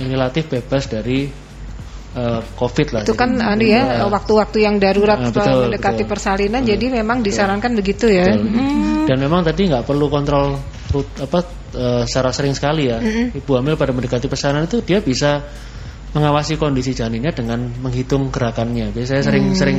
relatif 0.02 0.50
bebas 0.50 0.90
dari 0.90 1.30
eh, 2.14 2.42
COVID 2.58 2.88
lah. 2.94 3.02
Itu 3.06 3.14
Jadi, 3.14 3.22
kan 3.22 3.30
anu 3.38 3.64
ya 3.66 3.82
ya, 4.02 4.06
waktu-waktu 4.10 4.58
yang 4.66 4.82
darurat 4.82 5.18
Ah, 5.22 5.30
setelah 5.30 5.46
betul, 5.54 5.64
mendekati 5.70 6.04
betul. 6.04 6.12
persalinan 6.14 6.62
Betul. 6.66 6.72
jadi 6.74 6.86
memang 7.02 7.18
disarankan 7.22 7.72
begitu 7.78 8.06
ya. 8.10 8.26
Betul. 8.34 8.50
Hmm. 8.50 9.06
Dan 9.06 9.18
memang 9.22 9.42
tadi 9.46 9.62
nggak 9.70 9.86
perlu 9.86 10.10
kontrol 10.10 10.58
rut- 10.90 11.18
apa 11.22 11.40
eh, 11.74 12.04
secara 12.10 12.30
sering 12.34 12.54
sekali 12.58 12.90
ya. 12.90 12.98
Ibu 13.34 13.52
hamil 13.58 13.78
pada 13.78 13.94
mendekati 13.94 14.26
persalinan 14.26 14.66
itu 14.66 14.82
dia 14.82 15.02
bisa 15.02 15.46
mengawasi 16.14 16.62
kondisi 16.62 16.94
janinnya 16.94 17.34
dengan 17.34 17.66
menghitung 17.82 18.30
gerakannya. 18.30 18.94
Biasanya 18.94 19.26
saya 19.26 19.34
sering-sering 19.34 19.78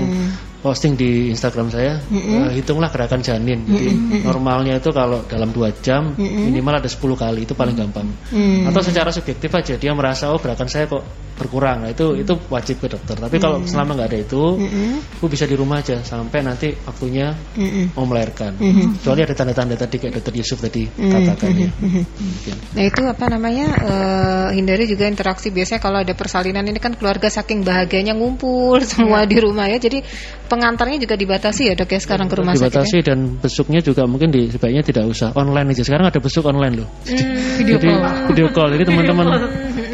posting 0.65 0.97
di 0.97 1.29
Instagram 1.29 1.69
saya, 1.69 2.01
eh, 2.09 2.57
hitunglah 2.57 2.89
gerakan 2.89 3.21
janin. 3.21 3.69
Jadi 3.69 3.93
normalnya 4.25 4.81
itu 4.81 4.89
kalau 4.97 5.21
dalam 5.29 5.53
dua 5.53 5.69
jam 5.85 6.17
minimal 6.17 6.81
ada 6.81 6.89
10 6.89 7.21
kali 7.21 7.45
itu 7.45 7.53
paling 7.53 7.77
gampang. 7.77 8.09
Hmm. 8.33 8.65
Atau 8.73 8.81
secara 8.81 9.13
subjektif 9.13 9.53
aja 9.53 9.77
dia 9.77 9.93
merasa 9.93 10.33
oh 10.33 10.41
gerakan 10.41 10.65
saya 10.73 10.89
kok 10.89 11.05
berkurang. 11.35 11.87
Nah, 11.87 11.91
itu 11.91 12.19
itu 12.19 12.33
wajib 12.49 12.81
ke 12.81 12.87
dokter. 12.91 13.17
Tapi 13.19 13.37
kalau 13.43 13.63
selama 13.67 13.99
nggak 13.99 14.09
ada 14.11 14.19
itu, 14.23 14.43
bu 15.19 15.27
bisa 15.27 15.45
di 15.45 15.57
rumah 15.59 15.83
aja 15.83 16.01
sampai 16.01 16.41
nanti 16.47 16.73
waktunya 16.87 17.35
Mm-mm. 17.59 17.95
mau 17.99 18.07
melahirkan. 18.07 18.55
Kecuali 19.01 19.21
ada 19.23 19.35
tanda-tanda 19.35 19.75
tadi 19.75 19.97
kayak 19.99 20.21
dokter 20.21 20.35
Yusuf 20.39 20.59
tadi 20.63 20.87
katakan 20.87 21.51
ya. 21.55 21.71
Demikian. 21.75 22.57
Nah 22.75 22.83
itu 22.85 23.03
apa 23.05 23.25
namanya 23.31 23.67
eh, 23.75 24.49
hindari 24.57 24.87
juga 24.87 25.07
interaksi 25.11 25.51
biasanya 25.51 25.81
kalau 25.83 25.99
ada 26.01 26.15
persalinan 26.15 26.65
ini 26.67 26.79
kan 26.79 26.95
keluarga 26.95 27.27
saking 27.29 27.67
bahagianya 27.67 28.15
ngumpul 28.15 28.79
semua 28.91 29.27
di 29.27 29.37
rumah 29.39 29.67
ya 29.67 29.79
jadi 29.79 30.03
pengantarnya 30.47 30.99
juga 31.03 31.15
dibatasi 31.19 31.73
ya 31.73 31.75
dok 31.75 31.91
ya 31.91 32.01
sekarang 32.01 32.27
ke 32.31 32.37
rumah 32.39 32.55
sakit 32.55 32.71
Dibatasi 32.71 32.99
dan 33.03 33.19
besuknya 33.41 33.81
juga 33.83 34.07
mungkin 34.07 34.29
di, 34.31 34.49
sebaiknya 34.53 34.83
tidak 34.85 35.05
usah 35.11 35.33
online 35.35 35.75
aja. 35.75 35.83
Sekarang 35.83 36.07
ada 36.09 36.21
besuk 36.21 36.45
online 36.47 36.85
loh. 36.85 36.89
Video 37.59 37.77
Jadi 37.81 37.89
call. 37.91 38.27
video 38.31 38.49
call. 38.53 38.69
Jadi 38.79 38.85
teman-teman 38.87 39.27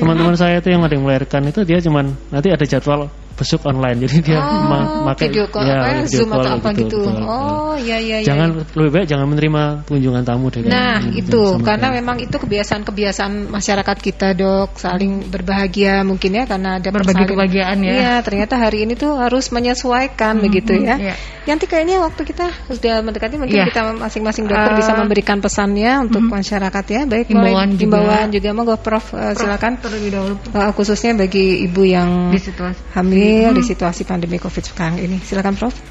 teman-teman 0.01 0.33
saya 0.33 0.65
itu 0.65 0.73
yang 0.73 0.81
ada 0.81 0.97
yang 0.97 1.05
melahirkan 1.05 1.45
itu 1.45 1.61
dia 1.69 1.77
cuman 1.85 2.17
nanti 2.33 2.49
ada 2.49 2.65
jadwal 2.65 3.13
besuk 3.41 3.65
online. 3.65 4.05
Jadi 4.05 4.21
dia 4.21 4.39
Oh, 4.39 4.69
ma- 4.69 5.17
pakai 5.17 5.27
video 5.27 5.49
call 5.49 5.65
ya, 5.65 5.75
apa 5.75 5.87
ya, 5.89 5.95
video 6.05 6.19
zoom 6.21 6.29
call 6.29 6.45
atau 6.45 6.55
apa 6.61 6.69
gitu. 6.77 6.99
betul. 7.01 7.25
Oh 7.25 7.73
iya 7.75 7.97
iya 7.97 8.17
iya. 8.21 8.27
Jangan 8.29 8.49
lebih 8.71 8.91
baik 8.93 9.07
jangan 9.09 9.27
menerima 9.27 9.63
kunjungan 9.89 10.23
tamu 10.23 10.47
deh. 10.47 10.61
Nah 10.63 11.01
Kan. 11.01 11.17
itu 11.17 11.41
Sama 11.57 11.65
karena 11.65 11.87
sekali. 11.89 11.99
memang 11.99 12.17
itu 12.21 12.37
kebiasaan-kebiasaan 12.37 13.33
masyarakat 13.49 13.97
kita 13.99 14.29
dok 14.35 14.77
saling 14.77 15.13
berbahagia 15.27 16.05
mungkin 16.05 16.31
ya 16.35 16.45
karena 16.45 16.77
ada 16.77 16.89
Berbagi 16.91 17.25
kebahagiaan 17.25 17.79
ya. 17.81 17.93
Iya 17.93 18.15
ternyata 18.21 18.55
hari 18.57 18.85
ini 18.85 18.95
tuh 18.95 19.17
harus 19.17 19.49
menyesuaikan 19.49 20.39
begitu 20.39 20.77
ya. 20.77 20.97
iya. 20.97 21.15
Nanti 21.41 21.65
kayaknya 21.65 21.99
waktu 21.99 22.23
kita 22.23 22.47
sudah 22.69 23.01
mendekati 23.01 23.35
mungkin 23.35 23.57
Iya. 23.57 23.67
kita 23.67 23.81
masing-masing 23.97 24.45
dokter 24.45 24.71
Eh, 24.71 24.77
bisa 24.77 24.93
memberikan 24.95 25.39
pesannya 25.41 25.93
untuk 26.01 26.23
masyarakat 26.23 26.85
ya. 26.87 27.01
Baik 27.05 27.27
Himbauan 27.29 27.75
juga. 27.75 27.83
himbauan 27.99 28.27
juga 28.31 28.49
monggo 28.53 28.77
Prof 28.77 29.07
eh, 29.13 29.33
silakan 29.35 29.73
Terlebih 29.81 30.11
dahulu 30.13 30.35
Eh, 30.51 30.71
khususnya 30.73 31.17
bagi 31.17 31.65
ibu 31.65 31.83
yang 31.83 32.31
di 32.31 32.39
situasi 32.39 32.81
hamil 32.93 33.30
di 33.55 33.63
situasi 33.63 34.03
pandemi 34.09 34.37
Covid 34.41 34.65
sekarang 34.65 34.97
ini. 35.01 35.19
Silakan 35.21 35.55
Prof. 35.57 35.75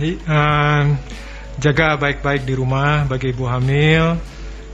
Eh, 0.00 0.84
jaga 1.60 2.00
baik-baik 2.00 2.48
di 2.48 2.56
rumah 2.56 3.04
bagi 3.04 3.36
ibu 3.36 3.44
hamil. 3.44 4.16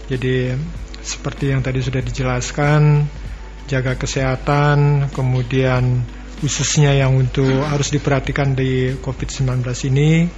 Jadi 0.06 0.54
seperti 1.02 1.50
yang 1.50 1.66
tadi 1.66 1.82
sudah 1.82 1.98
dijelaskan, 1.98 3.02
jaga 3.66 3.98
kesehatan, 3.98 5.10
kemudian 5.10 6.06
khususnya 6.38 6.94
yang 6.94 7.18
untuk 7.18 7.66
harus 7.66 7.90
diperhatikan 7.90 8.54
di 8.54 8.94
COVID-19 9.02 9.66
ini. 9.90 10.30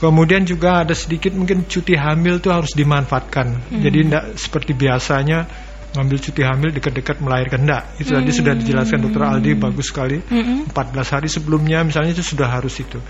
Kemudian 0.00 0.48
juga 0.48 0.84
ada 0.84 0.96
sedikit 0.96 1.36
mungkin 1.36 1.68
cuti 1.68 1.92
hamil 1.92 2.40
itu 2.40 2.48
harus 2.48 2.72
dimanfaatkan. 2.72 3.72
Jadi 3.84 3.98
tidak 4.08 4.24
seperti 4.40 4.72
biasanya 4.72 5.44
ngambil 5.90 6.18
cuti 6.22 6.42
hamil 6.46 6.70
dekat-dekat 6.70 7.18
melahirkan 7.18 7.66
enggak. 7.66 7.82
Itu 7.98 8.14
tadi 8.14 8.30
sudah 8.30 8.54
dijelaskan 8.54 8.98
Dokter 9.02 9.22
Aldi 9.26 9.50
bagus 9.58 9.90
sekali. 9.90 10.22
14 10.70 10.70
hari 11.14 11.28
sebelumnya 11.28 11.82
misalnya 11.82 12.14
itu 12.14 12.22
sudah 12.22 12.46
harus 12.46 12.78
itu. 12.78 13.02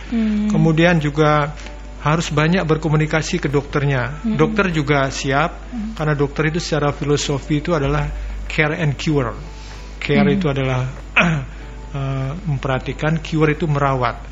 Kemudian 0.48 0.96
juga 1.00 1.52
harus 2.00 2.32
banyak 2.32 2.64
berkomunikasi 2.64 3.44
ke 3.44 3.48
dokternya. 3.52 4.24
Dokter 4.36 4.72
juga 4.72 5.12
siap 5.12 5.68
karena 5.96 6.16
dokter 6.16 6.48
itu 6.48 6.58
secara 6.58 6.96
filosofi 6.96 7.60
itu 7.60 7.76
adalah 7.76 8.08
care 8.48 8.80
and 8.80 8.96
cure. 8.96 9.36
Care 10.00 10.30
itu 10.32 10.48
adalah 10.48 10.88
eh, 12.00 12.32
memperhatikan, 12.48 13.20
cure 13.20 13.52
itu 13.52 13.68
merawat. 13.68 14.29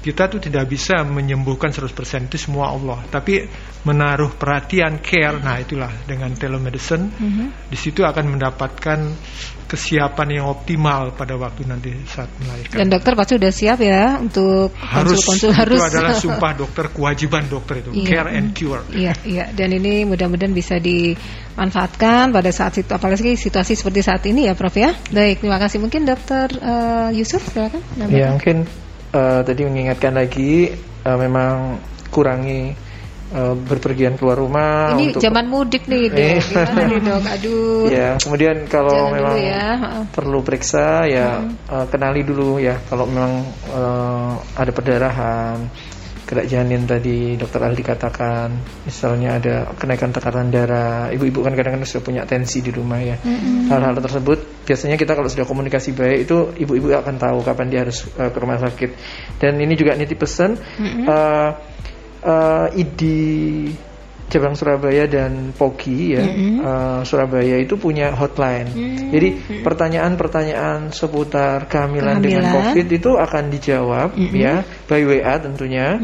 Kita 0.00 0.26
tuh 0.26 0.40
tidak 0.40 0.64
bisa 0.64 1.04
menyembuhkan 1.04 1.68
100% 1.68 1.92
itu 2.32 2.40
semua 2.40 2.72
Allah, 2.72 3.04
tapi 3.12 3.44
menaruh 3.84 4.32
perhatian 4.32 4.96
care. 4.98 5.36
Nah, 5.36 5.60
itulah 5.60 5.92
dengan 6.08 6.32
telemedicine 6.32 7.12
di 7.68 7.76
situ 7.76 8.00
akan 8.00 8.32
mendapatkan 8.32 8.98
kesiapan 9.64 10.28
yang 10.34 10.50
optimal 10.50 11.14
pada 11.14 11.38
waktu 11.38 11.62
nanti 11.62 11.94
saat 12.02 12.26
melahirkan 12.42 12.74
Dan 12.74 12.90
dokter 12.90 13.14
pasti 13.14 13.38
udah 13.38 13.52
siap 13.54 13.78
ya 13.78 14.18
untuk 14.18 14.74
harus 14.74 15.22
konsul-konsul 15.22 15.46
itu 15.46 15.54
harus. 15.54 15.80
adalah 15.86 16.12
sumpah 16.26 16.52
dokter 16.58 16.90
kewajiban 16.90 17.46
dokter 17.46 17.78
itu 17.78 17.94
Iya. 17.94 18.06
care 18.10 18.30
and 18.34 18.50
cure 18.50 18.82
Iya, 18.90 19.14
iya. 19.22 19.44
Dan 19.54 19.70
ini 19.70 20.02
mudah-mudahan 20.02 20.50
bisa 20.50 20.82
dimanfaatkan 20.82 22.34
pada 22.34 22.50
saat 22.50 22.82
situ, 22.82 22.90
apalagi 22.90 23.38
situasi 23.38 23.78
seperti 23.78 24.00
saat 24.02 24.26
ini 24.26 24.50
ya, 24.50 24.58
Prof 24.58 24.74
ya. 24.74 24.90
Baik, 25.14 25.38
terima 25.46 25.62
kasih. 25.62 25.78
Mungkin 25.78 26.02
Dokter 26.02 26.50
eh, 26.50 27.08
Yusuf, 27.14 27.38
silakan. 27.46 27.78
Ya 28.10 28.34
mungkin 28.34 28.66
eh, 29.10 29.40
tadi 29.42 29.60
mengingatkan 29.66 30.14
lagi 30.14 30.70
eh, 30.78 31.18
memang 31.18 31.78
kurangi 32.10 32.74
eh, 33.30 33.54
berpergian 33.54 34.18
keluar 34.18 34.38
rumah 34.38 34.94
Ini 34.98 35.14
untuk 35.14 35.22
zaman 35.22 35.46
mudik 35.46 35.86
nih, 35.86 36.10
dok. 36.10 36.18
Eh. 36.18 36.38
Gimana 36.42 36.82
nih, 36.86 37.00
dok? 37.02 37.22
Aduh. 37.26 37.84
ya 37.96 38.08
kemudian 38.18 38.56
kalau 38.66 38.94
Jangan 38.94 39.14
memang 39.14 39.36
ya. 39.38 39.66
Perlu 40.10 40.38
periksa 40.42 41.06
ya 41.06 41.46
eh, 41.46 41.86
kenali 41.90 42.20
dulu 42.26 42.58
ya 42.58 42.78
kalau 42.90 43.06
memang 43.06 43.32
eh, 43.70 44.32
ada 44.58 44.70
perdarahan 44.74 45.58
gerak 46.30 46.46
janin 46.46 46.86
tadi 46.86 47.34
dokter 47.34 47.58
Aldi 47.58 47.82
katakan 47.82 48.54
misalnya 48.86 49.42
ada 49.42 49.54
kenaikan 49.74 50.14
tekanan 50.14 50.54
darah 50.54 51.10
ibu-ibu 51.10 51.42
kan 51.42 51.58
kadang-kadang 51.58 51.82
sudah 51.82 52.06
punya 52.06 52.22
tensi 52.22 52.62
di 52.62 52.70
rumah 52.70 53.02
ya. 53.02 53.18
Hal-hal 53.66 53.98
tersebut 53.98 54.62
biasanya 54.62 54.94
kita 54.94 55.18
kalau 55.18 55.26
sudah 55.26 55.42
komunikasi 55.42 55.90
baik 55.90 56.30
itu 56.30 56.54
ibu-ibu 56.62 56.94
akan 56.94 57.18
tahu 57.18 57.42
kapan 57.42 57.66
dia 57.66 57.82
harus 57.82 58.06
uh, 58.14 58.30
ke 58.30 58.38
rumah 58.38 58.62
sakit. 58.62 58.90
Dan 59.42 59.58
ini 59.58 59.74
juga 59.74 59.98
nitip 59.98 60.22
pesan 60.22 60.54
uh, 61.10 61.50
uh, 62.22 62.68
ID 62.78 63.02
cabang 64.30 64.54
Surabaya 64.54 65.10
dan 65.10 65.50
Pogi 65.50 66.14
ya 66.14 66.22
uh, 66.62 67.02
Surabaya 67.02 67.58
itu 67.58 67.74
punya 67.74 68.14
hotline. 68.14 68.70
Jadi 69.10 69.58
pertanyaan-pertanyaan 69.66 70.94
seputar 70.94 71.66
kehamilan, 71.66 72.22
dengan. 72.22 72.54
COVID 72.54 72.86
itu 72.86 73.18
akan 73.18 73.50
dijawab 73.50 74.14
ya 74.30 74.62
by 74.86 75.02
WA 75.02 75.34
tentunya. 75.42 75.98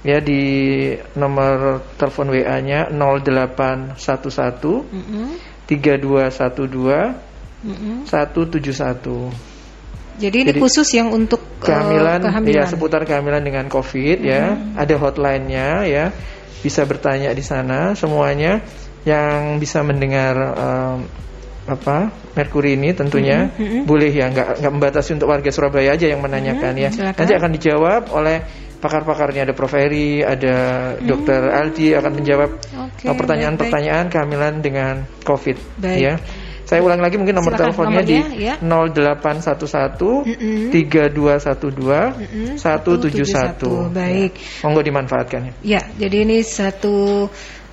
Ya 0.00 0.16
di 0.16 0.96
nomor 1.12 1.84
telepon 2.00 2.32
WA-nya 2.32 2.88
0811 2.88 4.00
3212 5.68 8.08
171. 8.08 9.50
Jadi 10.20 10.36
ini 10.44 10.52
Jadi, 10.52 10.60
khusus 10.60 10.84
yang 10.92 11.08
untuk 11.12 11.40
eh, 11.40 11.64
kehamilan, 11.64 12.20
kehamilan. 12.20 12.60
ya 12.60 12.68
seputar 12.68 13.08
kehamilan 13.08 13.40
dengan 13.40 13.72
COVID 13.72 14.18
ya. 14.20 14.52
Ada 14.76 14.94
hotline-nya 15.00 15.68
ya. 15.88 16.12
Bisa 16.60 16.84
bertanya 16.84 17.30
di 17.32 17.44
sana 17.44 17.94
semuanya 17.94 18.60
yang 19.06 19.56
bisa 19.56 19.80
mendengar 19.80 20.34
em, 20.36 20.98
apa 21.70 22.10
Merkuri 22.34 22.74
ini 22.74 22.90
tentunya 22.96 23.50
boleh 23.86 24.10
ya 24.10 24.32
nggak 24.32 24.64
nggak 24.64 24.72
membatasi 24.72 25.18
untuk 25.18 25.30
warga 25.30 25.50
Surabaya 25.54 25.94
aja 25.94 26.06
yang 26.10 26.20
menanyakan 26.22 26.74
ya. 26.76 26.90
silakan. 26.90 27.18
Nanti 27.18 27.32
akan 27.36 27.50
dijawab 27.54 28.02
oleh 28.10 28.38
pakar-pakarnya 28.80 29.44
ada 29.44 29.54
Prof 29.54 29.76
Heri, 29.76 30.24
ada 30.24 30.56
Dokter 30.96 31.52
Aldi 31.52 31.92
akan 31.92 32.12
menjawab 32.16 32.50
uh, 32.80 33.14
pertanyaan-pertanyaan 33.14 34.08
kehamilan 34.08 34.64
dengan 34.64 35.04
COVID 35.22 35.84
Baik. 35.84 35.98
ya. 36.00 36.14
Saya 36.70 36.86
ulang 36.86 37.02
lagi 37.02 37.18
mungkin 37.18 37.34
nomor 37.34 37.58
Silakan, 37.58 37.74
teleponnya 37.74 38.06
di 38.06 38.22
nomornya, 38.22 38.38
ya. 38.38 38.54
0811 38.62 40.70
3212 40.70 42.54
171. 42.54 43.90
Baik. 43.90 44.38
Ya. 44.38 44.62
Monggo 44.62 44.86
dimanfaatkan 44.86 45.50
ya. 45.50 45.52
Ya, 45.66 45.82
jadi 45.98 46.22
ini 46.22 46.46
satu 46.46 47.26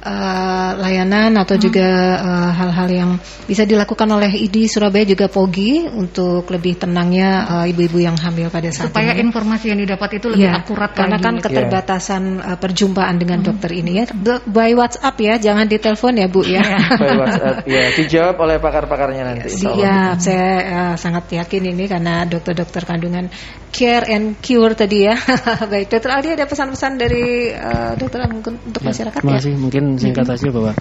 uh, 0.07 0.71
layanan 0.79 1.35
atau 1.35 1.59
juga 1.59 1.85
uh, 2.15 2.51
hal-hal 2.55 2.87
yang 2.87 3.11
bisa 3.43 3.63
dilakukan 3.63 4.07
oleh 4.07 4.31
ID 4.31 4.65
Surabaya 4.65 5.03
juga 5.03 5.27
Pogi 5.27 5.83
untuk 5.83 6.47
lebih 6.47 6.79
tenangnya 6.79 7.29
uh, 7.45 7.65
ibu-ibu 7.67 7.99
yang 7.99 8.15
hamil 8.15 8.47
pada 8.47 8.71
saat 8.71 8.89
Supaya 8.89 9.11
ini. 9.13 9.27
informasi 9.27 9.75
yang 9.75 9.79
didapat 9.83 10.17
itu 10.17 10.27
lebih 10.31 10.47
Ya, 10.47 10.63
akurat 10.63 10.95
karena 10.95 11.19
lagi. 11.19 11.25
kan 11.27 11.35
keterbatasan 11.43 12.23
uh, 12.39 12.57
perjumpaan 12.57 13.19
dengan 13.19 13.43
dokter 13.43 13.75
ini 13.75 13.91
ya. 13.99 14.05
By 14.47 14.71
WhatsApp 14.73 15.15
ya, 15.19 15.35
jangan 15.37 15.67
ditelepon 15.67 16.13
ya 16.15 16.27
Bu 16.31 16.41
ya. 16.41 16.63
By 16.95 17.13
WhatsApp 17.19 17.67
ya 17.67 17.91
dijawab 17.91 18.35
oleh 18.39 18.57
pakar-pakarnya 18.57 19.23
nanti. 19.25 19.49
Iya, 19.59 20.15
saya 20.15 20.49
uh, 20.63 20.95
sangat 20.95 21.27
yakin 21.29 21.63
ini 21.67 21.85
karena 21.85 22.23
dokter-dokter 22.23 22.87
kandungan 22.87 23.27
care 23.67 24.07
and 24.07 24.39
cure 24.39 24.71
tadi 24.73 25.05
ya. 25.05 25.15
Baik, 25.71 25.91
Dokter 25.91 26.11
Aldi 26.13 26.29
ada 26.33 26.45
pesan-pesan 26.45 26.91
dari 26.95 27.51
uh, 27.51 27.93
dokter 27.93 28.23
mungkin 28.29 28.57
untuk 28.63 28.79
Ya, 28.79 28.89
masyarakat 28.93 29.19
terima 29.19 29.33
ya? 29.33 29.39
kasih. 29.41 29.53
Mungkin 29.57 29.83
singkat 29.97 30.25
saja 30.29 30.49
bahwa 30.53 30.71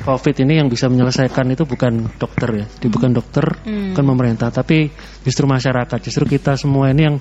COVID 0.00 0.36
ini 0.48 0.58
yang 0.60 0.68
bisa 0.72 0.88
menyelesaikan 0.88 1.52
itu 1.52 1.68
bukan 1.68 2.08
dokter 2.16 2.64
ya, 2.64 2.66
Dia 2.80 2.90
bukan 2.90 3.12
dokter, 3.12 3.44
bukan 3.92 4.04
pemerintah, 4.16 4.48
tapi 4.48 4.88
justru 5.24 5.44
masyarakat, 5.44 5.98
justru 6.00 6.24
kita 6.24 6.56
semua 6.56 6.88
ini 6.90 7.02
yang 7.04 7.16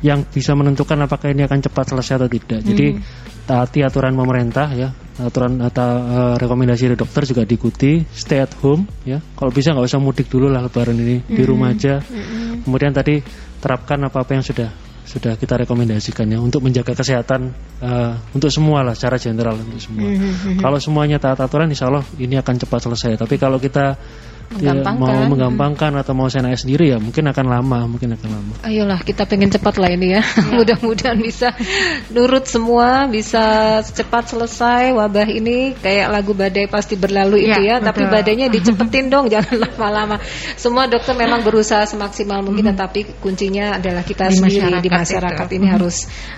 yang 0.00 0.24
bisa 0.24 0.56
menentukan 0.56 0.96
apakah 1.04 1.28
ini 1.28 1.44
akan 1.44 1.60
cepat 1.60 1.92
selesai 1.92 2.24
atau 2.24 2.28
tidak. 2.32 2.64
Jadi 2.64 2.96
taati 3.44 3.84
aturan 3.84 4.16
pemerintah 4.16 4.72
ya, 4.72 4.88
aturan 5.20 5.60
atau 5.60 5.90
eh, 6.00 6.34
rekomendasi 6.40 6.88
dari 6.88 6.96
dokter 6.96 7.28
juga 7.28 7.44
diikuti, 7.44 8.00
stay 8.08 8.40
at 8.40 8.56
home 8.64 8.88
ya. 9.04 9.20
Kalau 9.36 9.52
bisa 9.52 9.76
nggak 9.76 9.84
usah 9.84 10.00
mudik 10.00 10.32
dulu 10.32 10.48
lah 10.48 10.64
lebaran 10.64 10.96
ini. 10.96 11.20
Di 11.20 11.42
rumah 11.44 11.76
aja. 11.76 12.00
Kemudian 12.64 12.96
tadi 12.96 13.20
terapkan 13.60 14.00
apa-apa 14.00 14.40
yang 14.40 14.44
sudah 14.44 14.72
sudah 15.04 15.34
kita 15.34 15.64
rekomendasikan 15.66 16.28
ya 16.28 16.38
untuk 16.38 16.62
menjaga 16.62 16.94
kesehatan 16.94 17.50
eh, 17.82 18.12
untuk 18.36 18.52
semua 18.52 18.84
lah 18.86 18.94
secara 18.94 19.16
general 19.18 19.58
untuk 19.58 19.80
semua. 19.80 20.06
Kalau 20.60 20.78
semuanya 20.78 21.18
taat 21.18 21.40
aturan, 21.40 21.68
insya 21.72 21.90
Allah 21.90 22.04
ini 22.20 22.38
akan 22.38 22.54
cepat 22.60 22.80
selesai. 22.86 23.18
Tapi 23.18 23.34
kalau 23.40 23.58
kita 23.58 23.98
ya, 24.50 24.74
mau 24.74 24.82
Menggampangkan. 24.82 25.26
menggampangkan 25.30 25.92
atau 26.02 26.12
mau 26.12 26.26
senang 26.26 26.50
sendiri 26.52 26.90
ya 26.90 26.98
mungkin 26.98 27.22
akan 27.24 27.46
lama, 27.46 27.78
mungkin 27.86 28.18
akan 28.18 28.28
lama. 28.28 28.52
Ayolah 28.66 28.98
kita 29.00 29.22
pengen 29.24 29.48
cepat 29.48 29.78
lah 29.78 29.90
ini 29.90 30.18
ya. 30.18 30.22
Mudah-mudahan 30.58 31.18
bisa 31.18 31.54
nurut 32.10 32.44
semua, 32.44 33.06
bisa 33.06 33.42
cepat 33.80 34.26
selesai 34.28 34.90
wabah 34.90 35.26
ini 35.26 35.78
kayak 35.78 36.10
lagu 36.10 36.34
badai 36.34 36.66
pasti 36.66 36.98
berlalu 36.98 37.46
itu 37.46 37.60
Ya, 37.62 37.78
ya. 37.78 37.84
Tapi 37.84 38.02
betul. 38.02 38.12
badainya 38.12 38.46
dicepetin 38.54 39.06
dong, 39.06 39.30
jangan 39.30 39.54
lama-lama. 39.54 40.16
Semua 40.54 40.86
dokter 40.86 41.14
memang 41.14 41.42
berusaha 41.42 41.86
semaksimal 41.86 42.42
mungkin, 42.42 42.74
tetapi 42.74 43.22
kuncinya 43.22 43.78
adalah 43.78 44.02
kita 44.02 44.30
Di 44.30 44.38
sendiri 44.38 44.78
di 44.78 44.90
masyarakat 44.90 44.98
masyarakat 44.98 45.46
itu. 45.46 45.56
ini 45.56 45.66
harus 45.68 45.96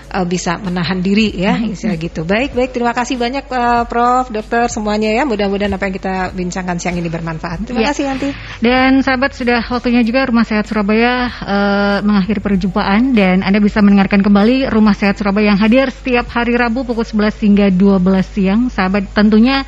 uh, 0.09 0.25
bisa 0.25 0.57
menahan 0.57 0.99
diri 0.99 1.33
ya, 1.33 1.57
istilah 1.57 1.97
gitu. 1.97 2.21
Baik, 2.23 2.53
baik. 2.53 2.71
Terima 2.73 2.93
kasih 2.93 3.17
banyak 3.17 3.45
uh, 3.49 3.83
Prof, 3.85 4.29
dokter 4.29 4.69
semuanya 4.69 5.09
ya. 5.09 5.23
Mudah-mudahan 5.23 5.73
apa 5.73 5.85
yang 5.85 5.95
kita 5.97 6.13
bincangkan 6.31 6.77
siang 6.77 6.97
ini 6.97 7.09
bermanfaat. 7.09 7.65
Terima 7.65 7.81
Ya. 7.83 7.89
kasih 7.91 8.02
Yanti. 8.03 8.29
Dan 8.59 9.01
sahabat 9.01 9.35
sudah 9.35 9.63
waktunya 9.63 10.03
juga 10.03 10.27
Rumah 10.27 10.45
Sehat 10.45 10.67
Surabaya 10.67 11.27
eh, 11.27 11.97
mengakhiri 12.03 12.39
perjumpaan 12.43 13.15
dan 13.15 13.41
Anda 13.41 13.63
bisa 13.63 13.79
mendengarkan 13.79 14.21
kembali 14.21 14.67
Rumah 14.67 14.95
Sehat 14.95 15.19
Surabaya 15.19 15.55
yang 15.55 15.59
hadir 15.59 15.89
setiap 15.89 16.27
hari 16.31 16.55
Rabu 16.59 16.83
pukul 16.83 17.07
11 17.07 17.43
hingga 17.43 17.67
12 17.71 17.99
siang. 18.23 18.61
Sahabat 18.67 19.09
tentunya 19.15 19.63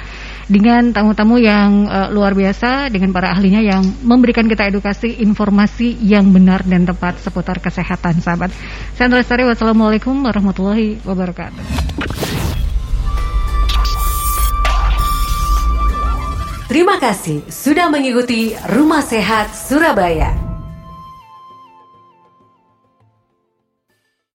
dengan 0.46 0.94
tamu-tamu 0.94 1.42
yang 1.42 1.90
eh, 1.90 2.10
luar 2.14 2.38
biasa 2.38 2.94
dengan 2.94 3.10
para 3.10 3.34
ahlinya 3.34 3.62
yang 3.66 3.82
memberikan 4.06 4.46
kita 4.46 4.70
edukasi 4.70 5.24
informasi 5.26 5.98
yang 6.06 6.30
benar 6.30 6.62
dan 6.68 6.86
tepat 6.86 7.18
seputar 7.18 7.58
kesehatan 7.58 8.22
sahabat. 8.22 8.54
Saya 8.94 9.10
Lestari, 9.16 9.48
wassalamualaikum 9.48 10.14
warahmatullahi 10.22 11.02
wabarakatuh. 11.02 11.64
Terima 16.66 16.98
kasih 16.98 17.46
sudah 17.46 17.94
mengikuti 17.94 18.58
Rumah 18.58 19.06
Sehat 19.06 19.54
Surabaya. 19.54 20.55